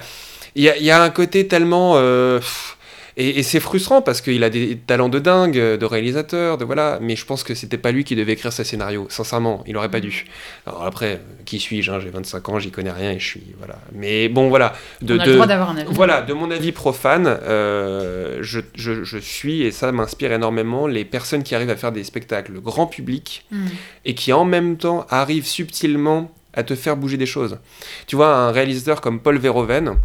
[0.55, 1.95] il y, a, il y a un côté tellement.
[1.97, 2.76] euh, pff,
[3.20, 6.99] Et, c'est frustrant parce qu'il a des talents de dingue, de réalisateur, de voilà.
[7.01, 9.07] Mais je pense que c'était pas lui qui devait écrire ce scénario.
[9.09, 10.28] Sincèrement, il aurait pas dû.
[10.68, 13.80] Alors après, qui suis-je hein, J'ai 25 ans, j'y connais rien et je suis voilà.
[13.91, 14.74] Mais bon, voilà.
[15.01, 15.91] De, On a le droit d'avoir un avis.
[15.91, 21.03] Voilà, de mon avis profane, euh, je, je, je, suis et ça m'inspire énormément les
[21.03, 23.65] personnes qui arrivent à faire des spectacles grand public hmm.
[24.05, 27.57] et qui en même temps arrivent subtilement à te faire bouger des choses.
[28.05, 29.95] Tu vois, un réalisateur comme Paul Verhoeven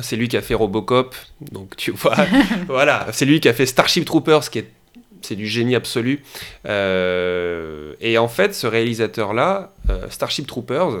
[0.00, 1.14] c'est lui qui a fait Robocop,
[1.52, 2.16] donc tu vois,
[2.68, 4.70] voilà, c'est lui qui a fait Starship Troopers, qui est
[5.22, 6.22] c'est du génie absolu.
[6.66, 11.00] Euh, et en fait, ce réalisateur-là, euh, Starship Troopers,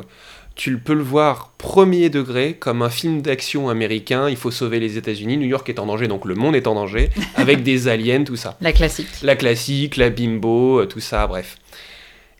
[0.54, 4.28] tu peux le voir premier degré comme un film d'action américain.
[4.28, 6.74] Il faut sauver les États-Unis, New York est en danger, donc le monde est en
[6.74, 8.56] danger, avec des aliens, tout ça.
[8.60, 9.08] La classique.
[9.22, 11.56] La classique, la bimbo, euh, tout ça, bref.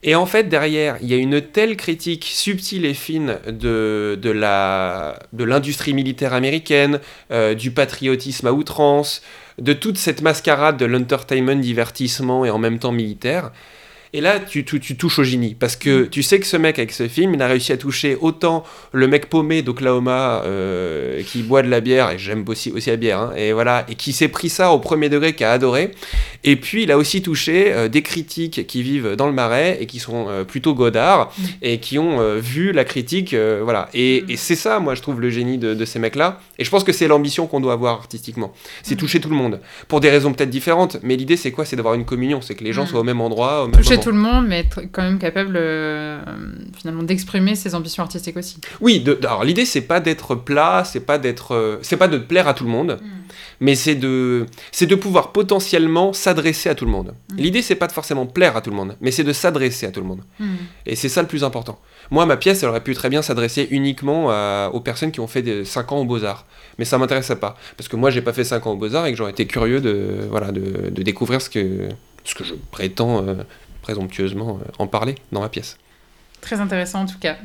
[0.03, 5.44] Et en fait, derrière, il y a une telle critique subtile et fine de, de,
[5.44, 9.22] l'industrie militaire américaine, euh, du patriotisme à outrance,
[9.59, 13.53] de toute cette mascarade de l'entertainment, divertissement et en même temps militaire,
[14.17, 15.55] et là, tu, tu, touches au génie.
[15.55, 16.09] Parce que mm.
[16.09, 19.07] tu sais que ce mec, avec ce film, il a réussi à toucher autant le
[19.09, 23.21] mec paumé d'Oklahoma euh, qui boit de la bière, et j'aime aussi, aussi la bière,
[23.21, 25.91] hein, et voilà, et qui s'est pris ça au premier degré, qui a adoré.
[26.45, 29.87] Et puis, il a aussi touché euh, des critiques qui vivent dans le marais et
[29.87, 31.45] qui sont euh, plutôt godards mm.
[31.61, 33.35] et qui ont vu la critique.
[33.35, 33.91] voilà.
[33.93, 34.31] Et, mm.
[34.31, 36.41] et c'est ça, moi, je trouve le génie de, de ces mecs-là.
[36.59, 38.55] Et je pense que c'est l'ambition qu'on doit avoir artistiquement.
[38.83, 39.61] C'est toucher tout le monde.
[39.89, 41.67] Pour des raisons peut-être différentes, mais l'idée, c'est quoi?
[41.67, 42.41] C'est d'avoir une communion.
[42.41, 44.83] C'est que les gens soient au même endroit, au même tout le monde, mais être
[44.93, 46.21] quand même capable euh,
[46.77, 48.59] finalement d'exprimer ses ambitions artistiques aussi.
[48.81, 52.19] Oui, de, alors l'idée c'est pas d'être plat, c'est pas d'être, euh, c'est pas de
[52.19, 53.07] plaire à tout le monde, mm.
[53.59, 57.15] mais c'est de, c'est de pouvoir potentiellement s'adresser à tout le monde.
[57.33, 57.37] Mm.
[57.37, 59.91] L'idée c'est pas de forcément plaire à tout le monde, mais c'est de s'adresser à
[59.91, 60.21] tout le monde.
[60.39, 60.55] Mm.
[60.87, 61.81] Et c'est ça le plus important.
[62.13, 64.27] Moi, ma pièce, elle aurait pu très bien s'adresser uniquement
[64.69, 66.47] aux personnes qui ont fait des 5 ans aux Beaux-Arts.
[66.79, 67.57] Mais ça m'intéressait pas.
[67.77, 69.81] Parce que moi, j'ai pas fait 5 ans aux Beaux-Arts et que j'aurais été curieux
[69.81, 71.89] de, voilà, de, de, découvrir ce que,
[72.23, 73.35] ce que je prétends euh,
[73.87, 75.78] présomptueusement euh, en parler dans ma pièce.
[76.41, 77.37] Très intéressant en tout cas.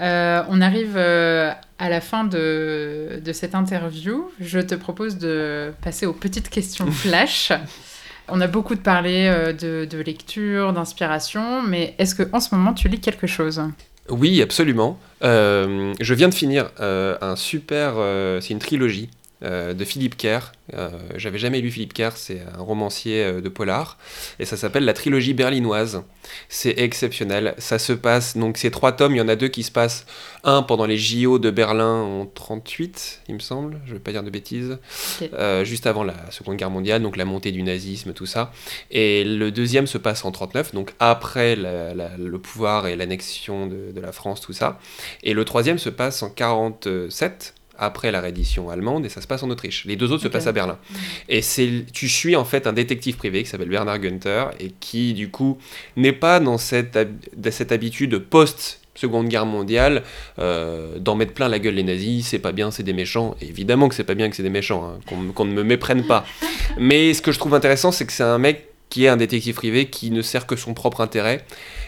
[0.00, 4.30] Euh, on arrive euh, à la fin de, de, cette interview.
[4.40, 7.52] Je te propose de passer aux petites questions flash.
[8.28, 9.28] on a beaucoup de parlé
[9.60, 13.60] de, de lecture, d'inspiration, mais est-ce que en ce moment tu lis quelque chose?
[14.08, 14.98] Oui, absolument.
[15.20, 17.94] je viens de finir un super,
[18.40, 19.10] c'est une trilogie
[19.44, 20.52] euh, de Philippe Kerr.
[20.74, 23.98] Euh, j'avais jamais lu Philippe Kerr, c'est un romancier euh, de polar,
[24.38, 26.02] et ça s'appelle La trilogie berlinoise.
[26.48, 27.54] C'est exceptionnel.
[27.58, 30.06] Ça se passe, donc ces trois tomes, il y en a deux qui se passent,
[30.44, 34.12] un pendant les JO de Berlin en 38, il me semble, je ne vais pas
[34.12, 34.78] dire de bêtises,
[35.64, 38.52] juste avant la Seconde Guerre mondiale, donc la montée du nazisme, tout ça.
[38.90, 44.00] Et le deuxième se passe en 39, donc après le pouvoir et l'annexion de, de
[44.00, 44.78] la France, tout ça.
[45.22, 49.42] Et le troisième se passe en 47 après la reddition allemande et ça se passe
[49.42, 49.84] en Autriche.
[49.84, 50.78] Les deux autres se passent à Berlin.
[51.28, 55.14] Et c'est, tu suis en fait un détective privé qui s'appelle Bernard Günther et qui
[55.14, 55.58] du coup
[55.96, 56.98] n'est pas dans cette,
[57.50, 60.02] cette habitude post Seconde Guerre mondiale,
[60.38, 63.34] euh, d'en mettre plein la gueule les nazis, c'est pas bien, c'est des méchants.
[63.40, 65.00] évidemment que c'est pas bien que c'est des méchants, hein,
[65.34, 66.26] qu'on, ne me méprenne pas.
[66.78, 69.54] Mais ce que je trouve intéressant, c'est que c'est un mec qui est un détective
[69.54, 71.42] privé qui ne sert que son propre intérêt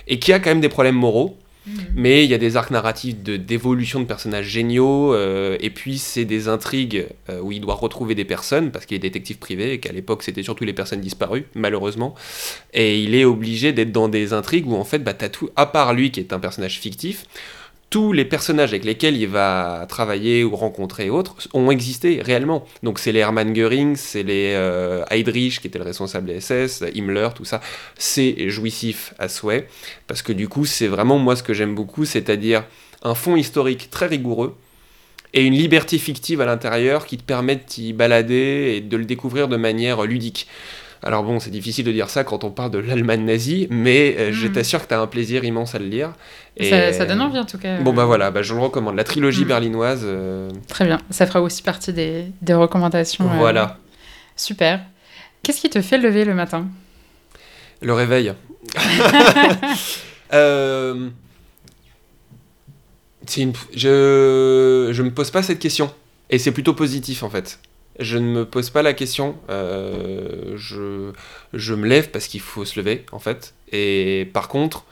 [0.08, 1.36] et qui a quand même des problèmes moraux
[1.66, 1.74] Mhm.
[1.94, 6.24] Mais il y a des arcs narratifs d'évolution de, personnages géniaux, euh, et puis c'est
[6.24, 9.80] des intrigues euh, où il doit retrouver des personnes, parce qu'il est détective privé, et
[9.80, 12.14] qu'à l'époque c'était surtout les personnes disparues, malheureusement.
[12.72, 15.66] Et il est obligé d'être dans des intrigues où en fait, bah, t'as tout, à
[15.66, 17.24] part lui qui est un personnage fictif,
[17.94, 22.66] tous les personnages avec lesquels il va travailler ou rencontrer autres ont existé réellement.
[22.82, 26.82] Donc c'est les Hermann Göring, c'est les euh, Heydrich qui était le responsable des SS,
[26.92, 27.60] Himmler, tout ça.
[27.96, 29.68] C'est jouissif à souhait,
[30.08, 32.64] parce que du coup c'est vraiment moi ce que j'aime beaucoup, c'est-à-dire
[33.04, 34.56] un fond historique très rigoureux,
[35.32, 39.46] et une liberté fictive à l'intérieur qui te permet d'y balader et de le découvrir
[39.46, 40.48] de manière ludique.
[41.06, 44.32] Alors bon, c'est difficile de dire ça quand on parle de l'Allemagne nazie, mais euh,
[44.32, 44.52] je hmm.
[44.52, 46.14] t'assure que tu as un plaisir immense à le lire.
[46.56, 47.78] Et ça, donne envie en tout cas.
[47.82, 48.96] Bon bah voilà, bah, je le recommande.
[48.96, 49.48] La trilogie hmm.
[49.48, 50.00] berlinoise.
[50.04, 53.26] Euh, Très bien, ça fera aussi partie des, recommandations.
[53.30, 53.78] Euh, voilà.
[54.34, 54.80] Super.
[55.42, 56.68] Qu'est-ce qui te fait lever le matin?
[57.82, 58.32] Le réveil.
[63.36, 63.52] Une...
[63.74, 64.90] Je...
[64.92, 65.92] je me pose pas cette question.
[66.30, 67.58] Et c'est plutôt positif en fait
[67.98, 69.36] je ne me pose pas la question.
[69.50, 71.12] Euh, je,
[71.52, 73.54] je, me lève parce qu'il faut se lever, en fait.
[73.72, 74.84] Et par contre,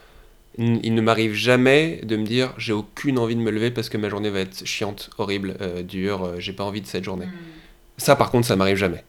[0.59, 3.97] il ne m'arrive jamais de me dire j'ai aucune envie de me lever parce que
[3.97, 7.27] ma journée va être chiante, horrible, euh, dure, euh, j'ai pas envie de cette journée.
[7.27, 7.97] Hmm.
[7.97, 9.05] Ça, par contre, ça m'arrive jamais.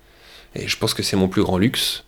[0.56, 2.04] Et je pense que c'est mon plus grand luxe.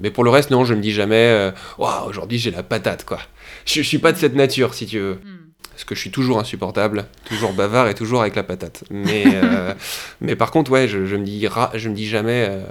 [0.00, 3.18] mais pour le reste, non, je me dis jamais waouh, aujourd'hui j'ai la patate, quoi.
[3.66, 5.14] Je, je suis pas de cette nature, si tu veux.
[5.14, 5.37] Hmm.
[5.78, 8.82] Parce que je suis toujours insupportable, toujours bavard et toujours avec la patate.
[8.90, 9.74] Mais, euh,
[10.20, 12.64] mais par contre, ouais, je, je me, dis, je me dis jamais, euh,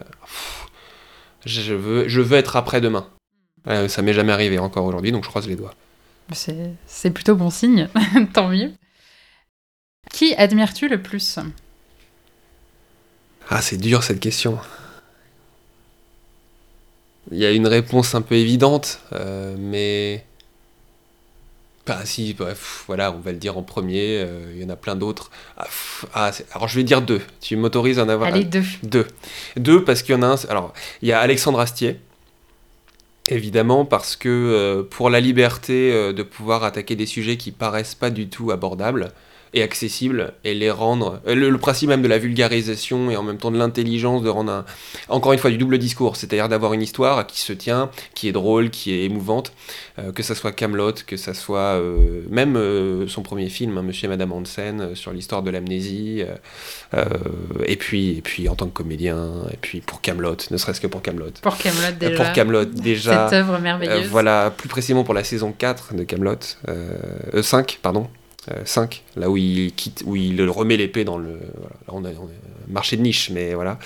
[1.45, 3.07] je, veux, je veux être après-demain.
[3.67, 5.73] Euh, ça m'est jamais arrivé encore aujourd'hui, donc je croise les doigts.
[6.33, 7.87] C'est plutôt bon signe,
[8.33, 8.73] tant mieux.
[10.11, 11.39] Qui admires-tu le plus?
[13.49, 14.59] Ah, c'est dur cette question.
[17.31, 18.99] Il y a une réponse un peu évidente,
[19.57, 20.26] mais
[21.87, 24.75] bah si, bref, voilà, on va le dire en premier, euh, il y en a
[24.75, 25.31] plein d'autres.
[25.57, 25.67] Ah,
[26.13, 28.63] ah alors je vais dire deux, tu m'autorises à en avoir Allez, deux.
[28.83, 29.07] Deux.
[29.55, 31.99] Deux parce qu'il y en a un, alors il y a Alexandre Astier,
[33.29, 37.95] évidemment parce que euh, pour la liberté euh, de pouvoir attaquer des sujets qui paraissent
[37.95, 39.13] pas du tout abordables,
[39.53, 41.21] et accessible et les rendre.
[41.27, 44.51] Euh, le, principe même de la vulgarisation et en même temps de l'intelligence de rendre
[44.51, 44.65] un,
[45.09, 48.31] encore une fois du double discours, c'est-à-dire d'avoir une histoire qui se tient, qui est
[48.31, 49.51] drôle, qui est émouvante,
[49.99, 54.05] euh, que ça soit Camelot, que ça soit euh, même son premier film, hein, Monsieur
[54.05, 56.23] et Madame Hansen, sur l'histoire de l'amnésie,
[57.65, 60.87] et puis et puis en tant que comédien, et puis pour Camelot, ne serait-ce que
[60.87, 61.31] pour Camelot.
[61.41, 62.23] Pour Camelot déjà.
[62.23, 63.29] Pour Camelot déjà.
[63.29, 64.07] Cette œuvre merveilleuse.
[64.07, 66.37] voilà, plus précisément pour la saison 4 de Camelot,
[67.41, 68.07] 5 pardon.
[68.65, 71.39] 5, euh, là où il quitte, où il remet l'épée dans le.
[71.57, 72.09] Voilà, on, a,
[72.67, 73.79] marché de niche, mais voilà.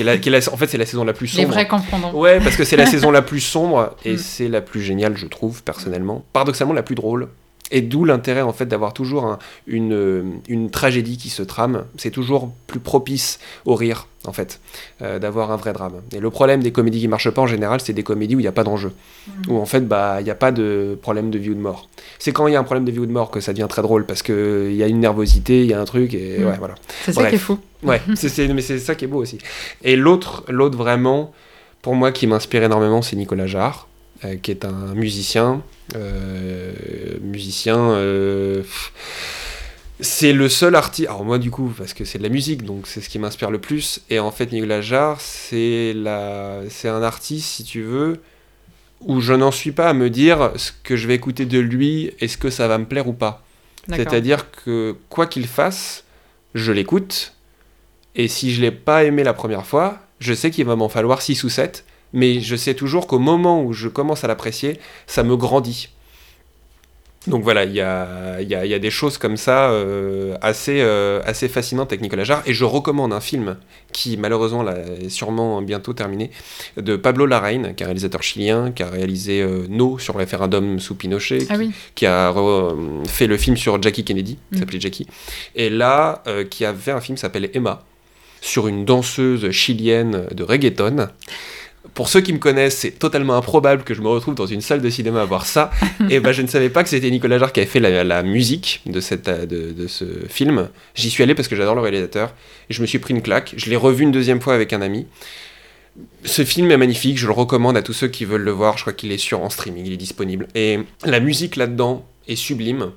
[0.00, 1.46] en fait, c'est la saison la plus sombre.
[1.46, 2.18] Les vrais comprendront.
[2.18, 4.18] Ouais, parce que c'est la saison la plus sombre et mm.
[4.18, 6.24] c'est la plus géniale, je trouve, personnellement.
[6.32, 7.28] Paradoxalement, la plus drôle.
[7.70, 11.84] Et d'où l'intérêt en fait d'avoir toujours une, une, tragédie qui se trame.
[11.96, 14.60] C'est toujours plus propice au rire en fait,
[15.02, 16.02] euh, d'avoir un vrai drame.
[16.14, 18.42] Et le problème des comédies qui marchent pas en général, c'est des comédies où il
[18.42, 18.92] n'y a pas d'enjeu,
[19.26, 19.50] mmh.
[19.50, 21.88] où en fait bah il n'y a pas de problème de vie ou de mort.
[22.18, 23.66] C'est quand il y a un problème de vie ou de mort que ça devient
[23.68, 26.38] très drôle parce que il y a une nervosité, il y a un truc et
[26.38, 26.46] mmh.
[26.46, 26.74] ouais voilà.
[27.04, 27.58] C'est ça qui est fou.
[27.82, 29.38] Ouais, c'est, mais c'est ça qui est beau aussi.
[29.82, 31.32] Et l'autre, l'autre vraiment,
[31.80, 33.88] pour moi qui m'inspire énormément, c'est Nicolas Jarre.
[34.24, 35.62] Euh, qui est un musicien.
[35.96, 36.72] Euh,
[37.20, 37.78] musicien.
[37.78, 38.62] Euh,
[40.00, 41.08] c'est le seul artiste.
[41.08, 43.50] Alors, moi, du coup, parce que c'est de la musique, donc c'est ce qui m'inspire
[43.50, 44.00] le plus.
[44.10, 46.60] Et en fait, Nicolas Jarre, c'est la...
[46.84, 48.20] un artiste, si tu veux,
[49.00, 52.12] où je n'en suis pas à me dire ce que je vais écouter de lui,
[52.20, 53.44] est-ce que ça va me plaire ou pas.
[53.88, 56.04] C'est-à-dire que quoi qu'il fasse,
[56.54, 57.34] je l'écoute.
[58.14, 61.20] Et si je l'ai pas aimé la première fois, je sais qu'il va m'en falloir
[61.20, 65.22] 6 ou 7 mais je sais toujours qu'au moment où je commence à l'apprécier, ça
[65.22, 65.90] me grandit.
[67.26, 70.80] Donc voilà, il y a, y, a, y a, des choses comme ça euh, assez,
[70.80, 72.42] euh, assez fascinantes avec Nicolas Jarre.
[72.44, 73.56] Et je recommande un film
[73.92, 76.30] qui, malheureusement, là, est sûrement bientôt terminé,
[76.76, 80.18] de Pablo Larraín, qui est un réalisateur chilien, qui a réalisé euh, No sur le
[80.18, 81.54] référendum sous Pinochet, ah
[81.94, 82.34] qui, a
[83.06, 84.58] fait le film sur Jackie Kennedy, qui mm.
[84.58, 85.06] s'appelait Jackie.
[85.54, 87.84] Et là, qui a fait un film qui s'appelle Emma,
[88.42, 91.08] sur une danseuse chilienne de reggaeton.
[91.92, 94.80] Pour ceux qui me connaissent, c'est totalement improbable que je me retrouve dans une salle
[94.80, 95.70] de cinéma à voir ça.
[96.10, 98.80] et ben, je ne savais pas que c'était Nicolas Jarre qui avait fait la, musique
[98.86, 100.70] de, cette, de, ce film.
[100.94, 102.34] J'y suis allé parce que j'adore le réalisateur.
[102.70, 103.54] Et je me suis pris une claque.
[103.56, 105.06] Je l'ai revu une deuxième fois avec un ami.
[106.24, 108.76] Ce film est magnifique, je le recommande à tous ceux qui veulent le voir.
[108.78, 110.48] Je crois qu'il est sur en streaming, il est disponible.
[110.54, 112.92] Et la musique là-dedans est sublime.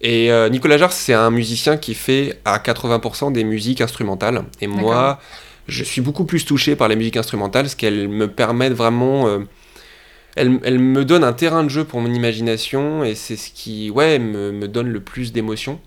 [0.00, 4.44] Et euh, Nicolas Jarre, c'est un musicien qui fait à 80% des musiques instrumentales.
[4.60, 5.20] Et moi,
[5.70, 9.28] je suis beaucoup plus touché par la musique instrumentale, parce qu'elle me permet vraiment...
[9.28, 9.38] Euh,
[10.36, 14.18] elle, me donne un terrain de jeu pour mon imagination, et c'est ce qui, ouais,
[14.18, 15.80] me, me donne le plus d'émotion.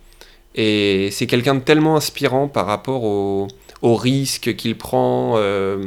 [0.55, 3.47] Et c'est quelqu'un de tellement inspirant par rapport au,
[3.81, 5.85] au risque qu'il prend, euh,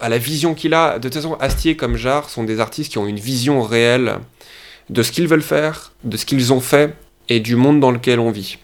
[0.00, 0.98] à la vision qu'il a.
[0.98, 4.18] De toute façon, Astier comme Jarre sont des artistes qui ont une vision réelle
[4.90, 6.94] de ce qu'ils veulent faire, de ce qu'ils ont fait,
[7.28, 8.58] et du monde dans lequel on vit.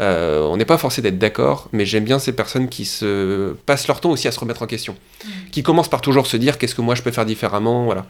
[0.00, 3.86] Euh, on n'est pas forcé d'être d'accord, mais j'aime bien ces personnes qui se passent
[3.86, 4.94] leur temps aussi à se remettre en question,
[5.24, 5.28] mm.
[5.52, 8.04] qui commencent par toujours se dire qu'est-ce que moi je peux faire différemment, voilà,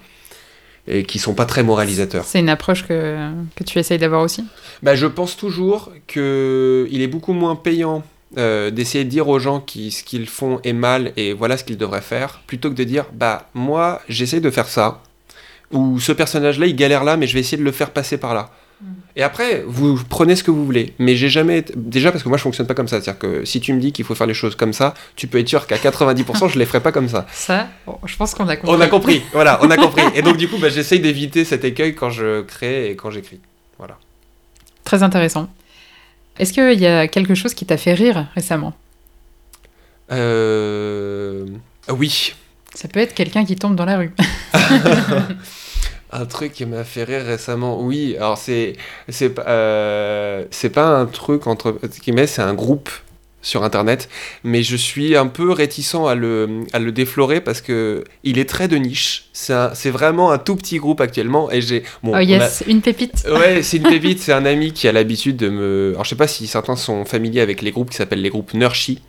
[0.89, 2.25] et qui sont pas très moralisateurs.
[2.25, 4.45] C'est une approche que, que tu essayes d'avoir aussi?
[4.83, 8.03] Bah, Je pense toujours qu'il est beaucoup moins payant
[8.39, 11.65] euh, d'essayer de dire aux gens qui ce qu'ils font est mal et voilà ce
[11.65, 15.03] qu'ils devraient faire, plutôt que de dire bah moi j'essaie de faire ça,
[15.71, 18.35] ou ce personnage-là il galère là mais je vais essayer de le faire passer par
[18.35, 18.51] là.
[19.17, 20.93] Et après, vous prenez ce que vous voulez.
[20.99, 21.65] Mais j'ai jamais.
[21.77, 23.01] Déjà, parce que moi, je fonctionne pas comme ça.
[23.01, 25.39] C'est-à-dire que si tu me dis qu'il faut faire les choses comme ça, tu peux
[25.39, 27.27] être sûr qu'à 90%, je les ferai pas comme ça.
[27.33, 27.69] Ça,
[28.07, 28.77] je pense qu'on a compris.
[28.77, 30.03] On a compris, voilà, on a compris.
[30.15, 33.41] Et donc, du coup, bah, j'essaye d'éviter cet écueil quand je crée et quand j'écris.
[33.79, 33.99] Voilà.
[34.83, 35.49] Très intéressant.
[36.39, 38.75] Est-ce qu'il y a quelque chose qui t'a fait rire récemment?
[40.11, 41.47] Euh.
[41.89, 42.35] Oui.
[42.75, 44.13] Ça peut être quelqu'un qui tombe dans la rue.
[46.17, 48.15] Un truc qui m'a fait rire récemment, oui.
[48.17, 48.75] Alors c'est
[49.09, 52.89] c'est euh, c'est pas un truc entre guillemets, c'est un groupe.
[53.43, 54.09] sur internet,
[54.43, 58.49] mais je suis un peu réticent à le, à le déflorer parce que il est
[58.49, 59.29] très de niche.
[59.35, 61.83] C'est vraiment un tout petit groupe actuellement et j'ai.
[62.03, 63.27] Bon, oh yes, une pépite.
[63.31, 64.21] Ouais, c'est une pépite.
[64.21, 65.91] c'est un ami qui a l'habitude de me.
[65.93, 68.55] Alors je sais pas si certains sont familiers avec les groupes qui s'appellent les groupes
[68.55, 69.03] Nurshi.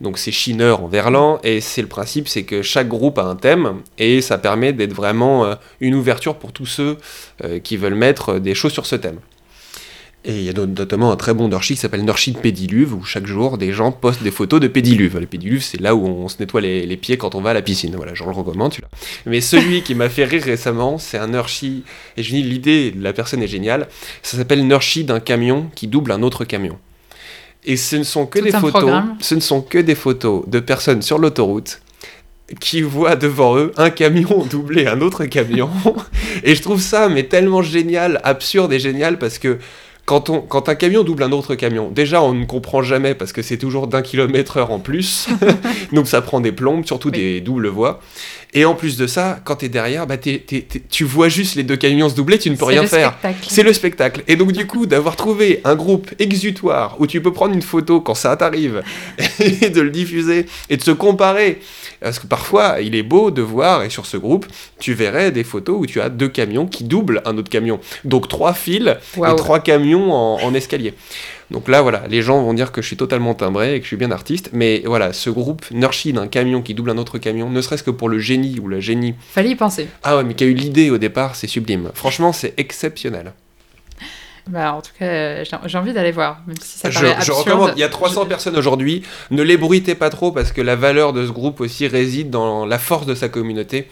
[0.00, 3.36] Donc c'est Chineur en verlan et c'est le principe, c'est que chaque groupe a un
[3.36, 6.98] thème et ça permet d'être vraiment euh, une ouverture pour tous ceux
[7.44, 9.18] euh, qui veulent mettre des choses sur ce thème.
[10.26, 13.04] Et il y a notamment un très bon Nurshi qui s'appelle Nurshi de Pédiluve, où
[13.04, 15.18] chaque jour des gens postent des photos de Pédiluve.
[15.18, 17.60] Le Pédiluve, c'est là où on se nettoie les, pieds quand on va à la
[17.60, 17.94] piscine.
[17.94, 18.88] Voilà, je le recommande, celui-là.
[19.26, 21.84] Mais celui qui m'a fait rire récemment, c'est un Nurshi,
[22.16, 23.86] et je dis l'idée de la personne est géniale,
[24.22, 26.78] ça s'appelle Nurshi d'un camion qui double un autre camion.
[27.64, 31.02] Et ce ne sont que des photos, ce ne sont que des photos de personnes
[31.02, 31.80] sur l'autoroute
[32.60, 35.70] qui voient devant eux un camion doubler un autre camion.
[36.42, 39.58] et je trouve ça mais tellement génial, absurde et génial parce que
[40.04, 43.32] quand, on, quand un camion double un autre camion, déjà on ne comprend jamais parce
[43.32, 45.28] que c'est toujours d'un kilomètre heure en plus,
[45.92, 48.00] donc ça prend des plombes, surtout des doubles voies.
[48.56, 51.76] Et en plus de ça, quand tu es derrière, bah tu vois juste les deux
[51.76, 53.18] camions se doubler, tu ne peux rien faire.
[53.48, 54.22] C'est le spectacle.
[54.28, 58.00] Et donc du coup, d'avoir trouvé un groupe exutoire où tu peux prendre une photo
[58.00, 58.82] quand ça t'arrive
[59.40, 61.60] et de le diffuser et de se comparer
[62.04, 64.44] parce que parfois, il est beau de voir, et sur ce groupe,
[64.78, 67.80] tu verrais des photos où tu as deux camions qui doublent un autre camion.
[68.04, 70.92] Donc trois fils et trois camions en, escalier.
[71.50, 73.88] Donc là, voilà, les gens vont dire que je suis totalement timbré et que je
[73.88, 74.50] suis bien artiste.
[74.52, 77.90] Mais voilà, ce groupe Nurshi d'un camion qui double un autre camion, ne serait-ce que
[77.90, 79.14] pour le génie ou la génie.
[79.30, 79.88] Fallait y penser.
[80.02, 81.90] Ah ouais, mais qui a eu l'idée au départ, c'est sublime.
[81.94, 83.32] Franchement, c'est exceptionnel.
[84.46, 87.72] Bah, en tout cas, j'ai envie d'aller voir, même si ça paraît je, je recommande.
[87.76, 89.02] Il y a 300 personnes aujourd'hui.
[89.30, 92.66] Ne les bruitez pas trop parce que la valeur de ce groupe aussi réside dans
[92.66, 93.88] la force de sa communauté.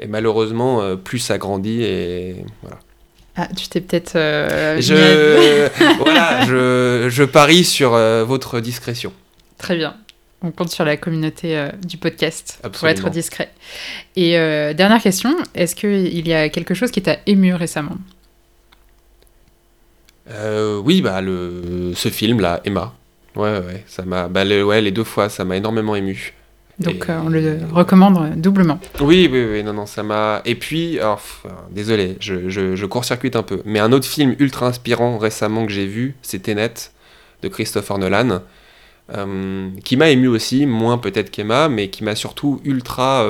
[0.00, 2.78] Et malheureusement, euh, plus ça grandit et voilà.
[3.36, 4.16] Ah, tu t'es peut-être.
[4.16, 5.68] Euh, je...
[6.02, 9.12] voilà, je, je, parie sur euh, votre discrétion.
[9.56, 9.94] Très bien.
[10.42, 13.52] On compte sur la communauté du podcast pour être discret.
[14.16, 14.32] Et
[14.74, 17.96] dernière question, est-ce qu'il y a quelque chose qui t'a ému récemment?
[20.30, 22.94] Euh, oui, bah, le, ce film-là, Emma.
[23.34, 24.28] Ouais, ouais, ça m'a.
[24.28, 26.34] Bah, ouais, les deux fois, ça m'a énormément ému.
[26.78, 28.80] Donc euh, on le recommande doublement.
[29.00, 30.40] Oui, oui, oui, non, non, ça m'a.
[30.44, 30.98] Et puis,
[31.70, 35.72] désolé, je, je, je court-circuite un peu, mais un autre film ultra inspirant récemment que
[35.72, 36.72] j'ai vu, c'est Tenet
[37.42, 38.40] de Christopher Nolan,
[39.14, 43.26] euh, qui m'a ému aussi, moins peut-être qu'Emma, mais qui m'a surtout ultra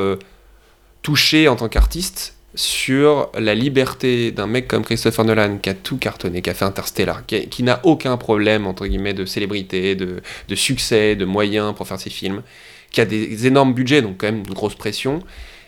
[1.03, 5.97] touché en tant qu'artiste sur la liberté d'un mec comme Christopher Nolan qui a tout
[5.97, 10.21] cartonné, qui a fait Interstellar, qui, n'a aucun problème entre guillemets de célébrité, de,
[10.55, 12.43] succès, de moyens pour faire ses films,
[12.91, 15.23] qui a des énormes budgets, donc quand même une grosse pression,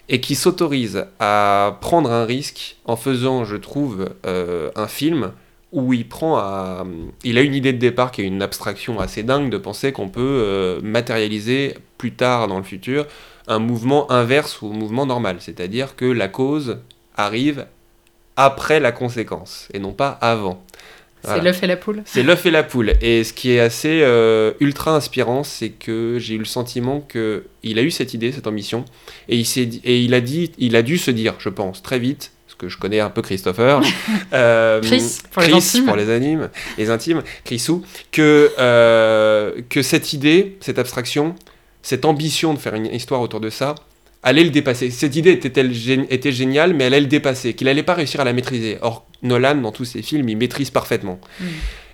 [0.08, 5.32] et qui s'autorise à prendre un risque en faisant, je trouve, euh, un film
[5.72, 6.86] où il prend à...
[7.24, 10.08] Il a une idée de départ qui est une abstraction assez dingue de penser qu'on
[10.08, 13.06] peut euh, matérialiser plus tard dans le futur
[13.46, 16.78] un mouvement inverse au mouvement normal, c'est-à-dire que la cause
[17.16, 17.66] arrive
[18.36, 20.64] après la conséquence et non pas avant.
[21.26, 22.92] C'est l'œuf et la poule C'est l'œuf et la poule.
[23.00, 27.78] Et ce qui est assez euh, ultra inspirant, c'est que j'ai eu le sentiment qu'il
[27.78, 28.84] a eu cette idée, cette ambition,
[29.28, 32.32] et il, et il, a dit, il a dû se dire, je pense, très vite,
[32.46, 33.80] parce que je connais un peu Christopher,
[34.34, 35.86] euh, Chris, pour, les intimes.
[35.86, 41.34] pour les animes, les intimes, Chrisou, que, euh, que cette idée, cette abstraction,
[41.84, 43.74] cette ambition de faire une histoire autour de ça
[44.22, 44.90] allait le dépasser.
[44.90, 45.62] Cette idée était,
[46.08, 48.78] était géniale, mais elle allait le dépasser, qu'il n'allait pas réussir à la maîtriser.
[48.80, 51.20] Or, Nolan, dans tous ses films, il maîtrise parfaitement.
[51.38, 51.44] Mm.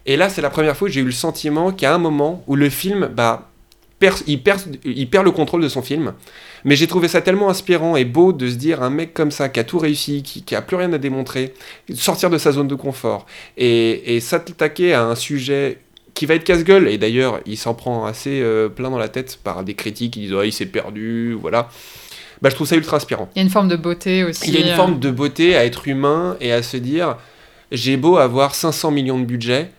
[0.06, 2.54] Et là, c'est la première fois que j'ai eu le sentiment qu'à un moment où
[2.54, 3.50] le film, bah,
[4.28, 6.14] il, perd, il perd le contrôle de son film.
[6.64, 9.48] Mais j'ai trouvé ça tellement inspirant et beau de se dire un mec comme ça,
[9.48, 11.52] qui a tout réussi, qui, qui a plus rien à démontrer,
[11.94, 13.26] sortir de sa zone de confort
[13.56, 15.78] et, et s'attaquer à un sujet
[16.14, 19.38] qui va être casse-gueule, et d'ailleurs il s'en prend assez euh, plein dans la tête
[19.42, 21.68] par des critiques qui disent oh, il s'est perdu, voilà.
[22.42, 23.28] Bah, je trouve ça ultra inspirant.
[23.34, 24.48] Il y a une forme de beauté aussi.
[24.48, 24.98] Il y a une forme euh.
[24.98, 27.16] de beauté à être humain et à se dire
[27.70, 29.70] j'ai beau avoir 500 millions de budget,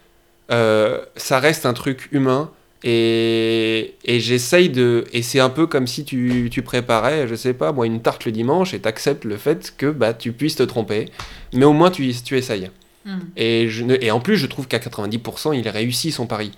[0.52, 2.52] euh, ça reste un truc humain.
[2.84, 5.06] Et, et j'essaye de.
[5.14, 8.26] Et c'est un peu comme si tu, tu, préparais, je sais pas, moi, une tarte
[8.26, 11.06] le dimanche et t'acceptes le fait que bah, tu puisses te tromper.
[11.53, 12.72] Mais au moins, tu, tu essayes.
[13.06, 13.19] Hmm.
[13.36, 16.52] Et, je et en plus, je trouve qu'à 90%, il réussit son pari.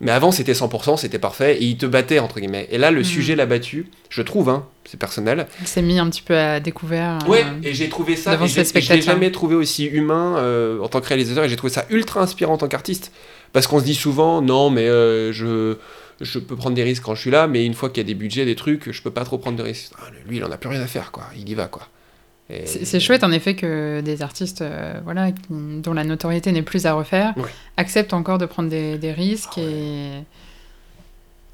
[0.00, 2.66] Mais avant, c'était 100%, c'était parfait, et il te battait, entre guillemets.
[2.70, 3.04] Et là, le hmm.
[3.04, 5.46] sujet l'a battu, je trouve, hein, c'est personnel.
[5.60, 7.18] Il s'est mis un petit peu à découvert.
[7.28, 10.88] Ouais, euh, et j'ai trouvé ça, et, je l'ai jamais trouvé aussi humain euh, en
[10.88, 13.12] tant que réalisateur, et j'ai trouvé ça ultra inspirant en tant qu'artiste.
[13.52, 15.76] Parce qu'on se dit souvent, non, mais euh, je,
[16.22, 18.08] je peux prendre des risques quand je suis là, mais une fois qu'il y a
[18.08, 19.92] des budgets, des trucs, je peux pas trop prendre de risques.
[19.98, 21.24] Ah, lui, il en a plus rien à faire, quoi.
[21.36, 21.86] Il y va, quoi.
[22.64, 26.94] C'est chouette en effet que des artistes euh, voilà, dont la notoriété n'est plus à
[26.94, 27.34] refaire
[27.76, 29.54] acceptent encore de prendre des, risques.
[29.56, 30.10] Ah et...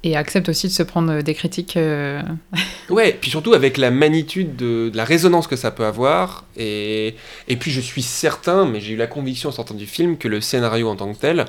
[0.03, 1.75] Et accepte aussi de se prendre des critiques.
[1.75, 2.21] euh,
[2.89, 6.45] Ouais, puis surtout avec la magnitude de, de la résonance que ça peut avoir.
[6.55, 7.15] Et,
[7.47, 10.27] et puis je suis certain, mais j'ai eu la conviction en sortant du film, que
[10.27, 11.45] le scénario en tant que tel,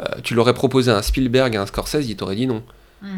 [0.00, 2.62] euh, tu l'aurais proposé à un Spielberg et à un Scorsese, ils t'auraient dit non.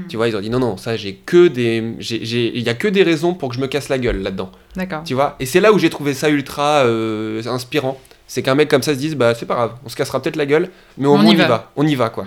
[0.09, 1.95] Tu vois, ils auraient dit non, non, ça j'ai que des.
[2.11, 4.51] Il y a que des raisons pour que je me casse la gueule là-dedans.
[4.77, 5.03] D'accord.
[5.05, 7.99] Tu vois Et c'est là où j'ai trouvé ça ultra euh, inspirant.
[8.27, 10.37] C'est qu'un mec comme ça se dise, bah c'est pas grave, on se cassera peut-être
[10.37, 10.69] la gueule,
[10.99, 11.49] mais au On moins y on y va.
[11.49, 11.73] va.
[11.77, 12.27] On y va quoi.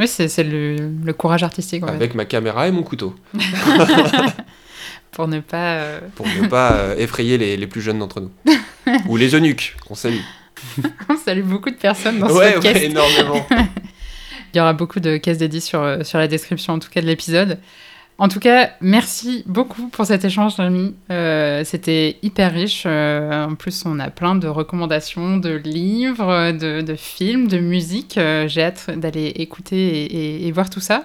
[0.00, 0.74] Oui, c'est le,
[1.04, 3.14] le courage artistique, en fait, Avec ma caméra et mon couteau.
[5.12, 5.74] pour ne pas.
[5.76, 8.30] euh, Pour ne pas euh, effrayer les, les plus jeunes d'entre nous.
[9.08, 10.18] Ou les eunuques, qu'on salue.
[11.08, 12.74] On salue beaucoup de personnes dans ce Ouais, podcast.
[12.76, 13.46] ouais, énormément.
[14.54, 17.00] Il y aura beaucoup de cases dédiées sur, euh, sur la description, en tout cas,
[17.00, 17.58] de l'épisode.
[18.18, 20.94] En tout cas, merci beaucoup pour cet échange, Rémi.
[21.10, 22.84] Euh, C'était hyper riche.
[22.86, 28.16] Euh, en plus, on a plein de recommandations de livres, de, de films, de musique.
[28.16, 31.04] Euh, J'ai hâte d'aller écouter et, et- voir tout ça.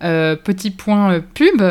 [0.00, 1.62] Petit point pub.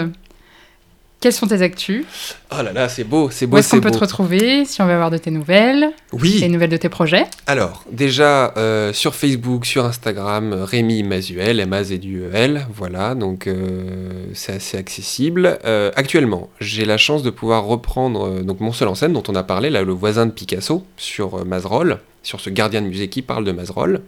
[1.22, 2.06] Quelles sont tes actus?
[2.50, 4.86] Oh là là, c'est beau, c'est Où beau, est-ce qu'on peut te retrouver si on
[4.86, 7.26] veut avoir de tes nouvelles, Oui, les nouvelles de tes projets?
[7.46, 12.66] Alors, déjà, euh, sur Facebook, sur Instagram, Rémi Mazuel, m a z u e l
[12.74, 15.60] voilà, donc euh, c'est assez accessible.
[15.66, 19.36] Euh, actuellement, j'ai la chance de pouvoir reprendre donc mon seul en scène, dont on
[19.36, 23.24] a parlé, là, le voisin de Picasso, sur Mazerolles, sur ce gardien de musée qui
[23.24, 24.04] parle de Mazerolles.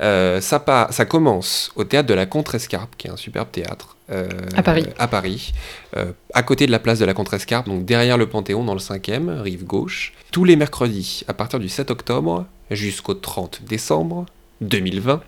[0.00, 3.97] Ça commence au théâtre de la Contrescarpe, qui est un superbe théâtre.
[4.10, 4.86] Euh, À Paris.
[4.98, 5.52] À Paris,
[5.96, 8.80] euh, à côté de la place de la Contrescarpe, donc derrière le Panthéon, dans le
[8.80, 10.12] 5e, rive gauche.
[10.32, 14.26] Tous les mercredis, à partir du 7 octobre jusqu'au 30 décembre
[14.60, 15.22] 2020.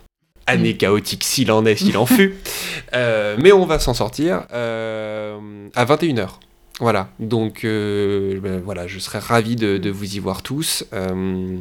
[0.46, 2.36] Année chaotique s'il en est, s'il en fut.
[2.92, 6.28] Euh, mais on va s'en sortir à 21h.
[6.80, 10.84] Voilà, donc euh, ben, voilà, je serais ravi de, de vous y voir tous.
[10.94, 11.58] Euh,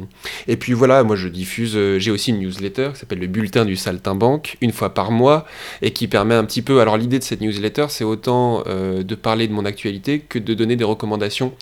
[0.48, 3.66] et puis voilà, moi je diffuse, euh, j'ai aussi une newsletter qui s'appelle le Bulletin
[3.66, 5.44] du Saltimbanque, une fois par mois,
[5.82, 6.80] et qui permet un petit peu.
[6.80, 10.76] Alors l'idée de cette newsletter, c'est autant de parler de mon actualité que de donner
[10.76, 11.52] des recommandations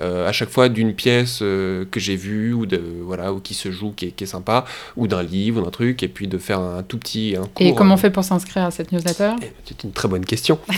[0.00, 3.92] à chaque fois d'une pièce que j'ai vue ou de voilà ou qui se joue,
[3.92, 4.64] qui est, qui est sympa,
[4.96, 7.48] ou d'un livre, ou d'un truc, et puis de faire un tout petit un.
[7.60, 9.32] Et comment on fait pour s'inscrire à cette newsletter?
[9.42, 10.58] Eh, C'est une très bonne question.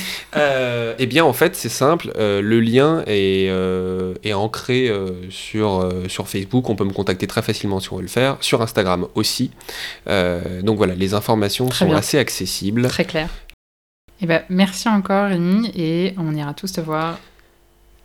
[0.98, 2.10] Eh bien, en fait, c'est simple.
[2.26, 6.68] Euh, le lien est, euh, est ancré euh, sur, sur Facebook.
[6.68, 8.36] On peut me contacter très facilement si on veut le faire.
[8.40, 9.50] Sur Instagram aussi.
[10.06, 11.96] Donc voilà, les informations Très sont bien.
[11.96, 12.88] assez accessibles.
[12.88, 13.28] Très clair.
[14.20, 17.18] Eh ben, merci encore, Rémi, et on ira tous te voir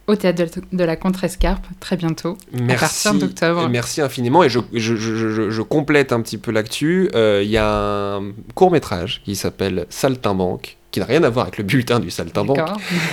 [0.08, 2.38] au théâtre de, la Contrescarpe très bientôt.
[2.52, 3.70] Merci, partir d'octobre.
[3.70, 4.44] Merci infiniment.
[4.44, 7.10] Et je, je, je, je- je complète un petit peu l'actu.
[7.16, 11.46] Euh, Il y a un court métrage qui s'appelle Saltimbanque, qui n'a rien à voir
[11.46, 12.60] avec le bulletin du Saltimbanque.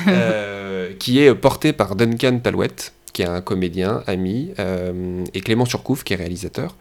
[0.09, 5.67] Euh, qui est porté par Duncan Talouette, qui est un comédien, ami, euh, et Clément
[5.67, 6.75] Surcouf, qui est réalisateur.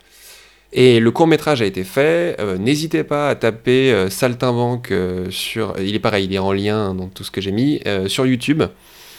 [0.73, 2.35] Et le court métrage a été fait.
[2.39, 4.91] euh, N'hésitez pas à taper Saltimbanque
[5.29, 5.75] sur.
[5.79, 8.63] Il est pareil, il est en lien dans tout ce que j'ai mis sur YouTube.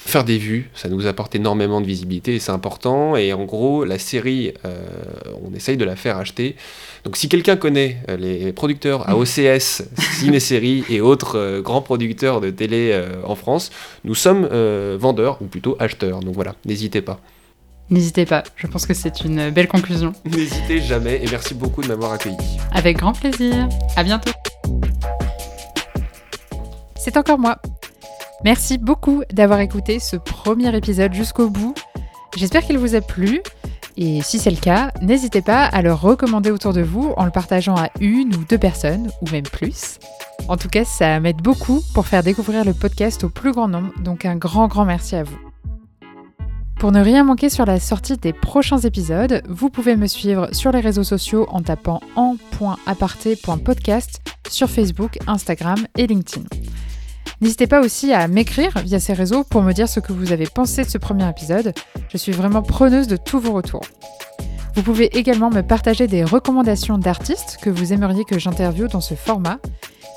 [0.09, 3.15] Faire des vues, ça nous apporte énormément de visibilité et c'est important.
[3.15, 4.79] Et en gros, la série, euh,
[5.45, 6.57] on essaye de la faire acheter.
[7.05, 9.83] Donc si quelqu'un connaît euh, les producteurs à OCS,
[10.19, 13.69] Ciné-Série et autres euh, grands producteurs de télé euh, en France,
[14.05, 14.47] nous sommes
[14.97, 16.21] vendeurs ou plutôt acheteurs.
[16.21, 17.21] Donc voilà, n'hésitez pas.
[17.91, 20.15] N'hésitez pas, je pense que c'est une belle conclusion.
[20.25, 22.37] N'hésitez jamais et merci beaucoup de m'avoir accueilli.
[22.73, 23.69] Avec grand plaisir.
[23.95, 24.33] À bientôt.
[26.97, 27.59] C'est encore moi.
[28.44, 31.74] Merci beaucoup d'avoir écouté ce premier épisode jusqu'au bout.
[32.36, 33.43] J'espère qu'il vous a plu.
[33.97, 37.32] Et si c'est le cas, n'hésitez pas à le recommander autour de vous en le
[37.32, 39.98] partageant à une ou deux personnes, ou même plus.
[40.47, 43.90] En tout cas, ça m'aide beaucoup pour faire découvrir le podcast au plus grand nombre,
[44.05, 45.39] donc un grand grand merci à vous.
[46.78, 50.70] Pour ne rien manquer sur la sortie des prochains épisodes, vous pouvez me suivre sur
[50.70, 56.47] les réseaux sociaux en tapant en.aparté.podcast sur Facebook, Instagram et LinkedIn.
[57.40, 60.47] N'hésitez pas aussi à m'écrire via ces réseaux pour me dire ce que vous avez
[60.47, 61.73] pensé de ce premier épisode.
[62.09, 63.85] Je suis vraiment preneuse de tous vos retours.
[64.74, 69.15] Vous pouvez également me partager des recommandations d'artistes que vous aimeriez que j'interviewe dans ce
[69.15, 69.59] format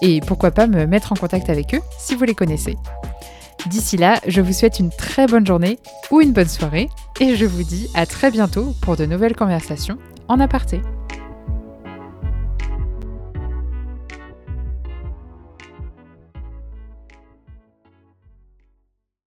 [0.02, 2.78] et pourquoi pas me mettre en contact avec eux si vous les connaissez.
[3.68, 5.80] D'ici là, je vous souhaite une très bonne journée
[6.10, 6.90] ou une bonne soirée
[7.20, 10.82] et je vous dis à très bientôt pour de nouvelles conversations en aparté.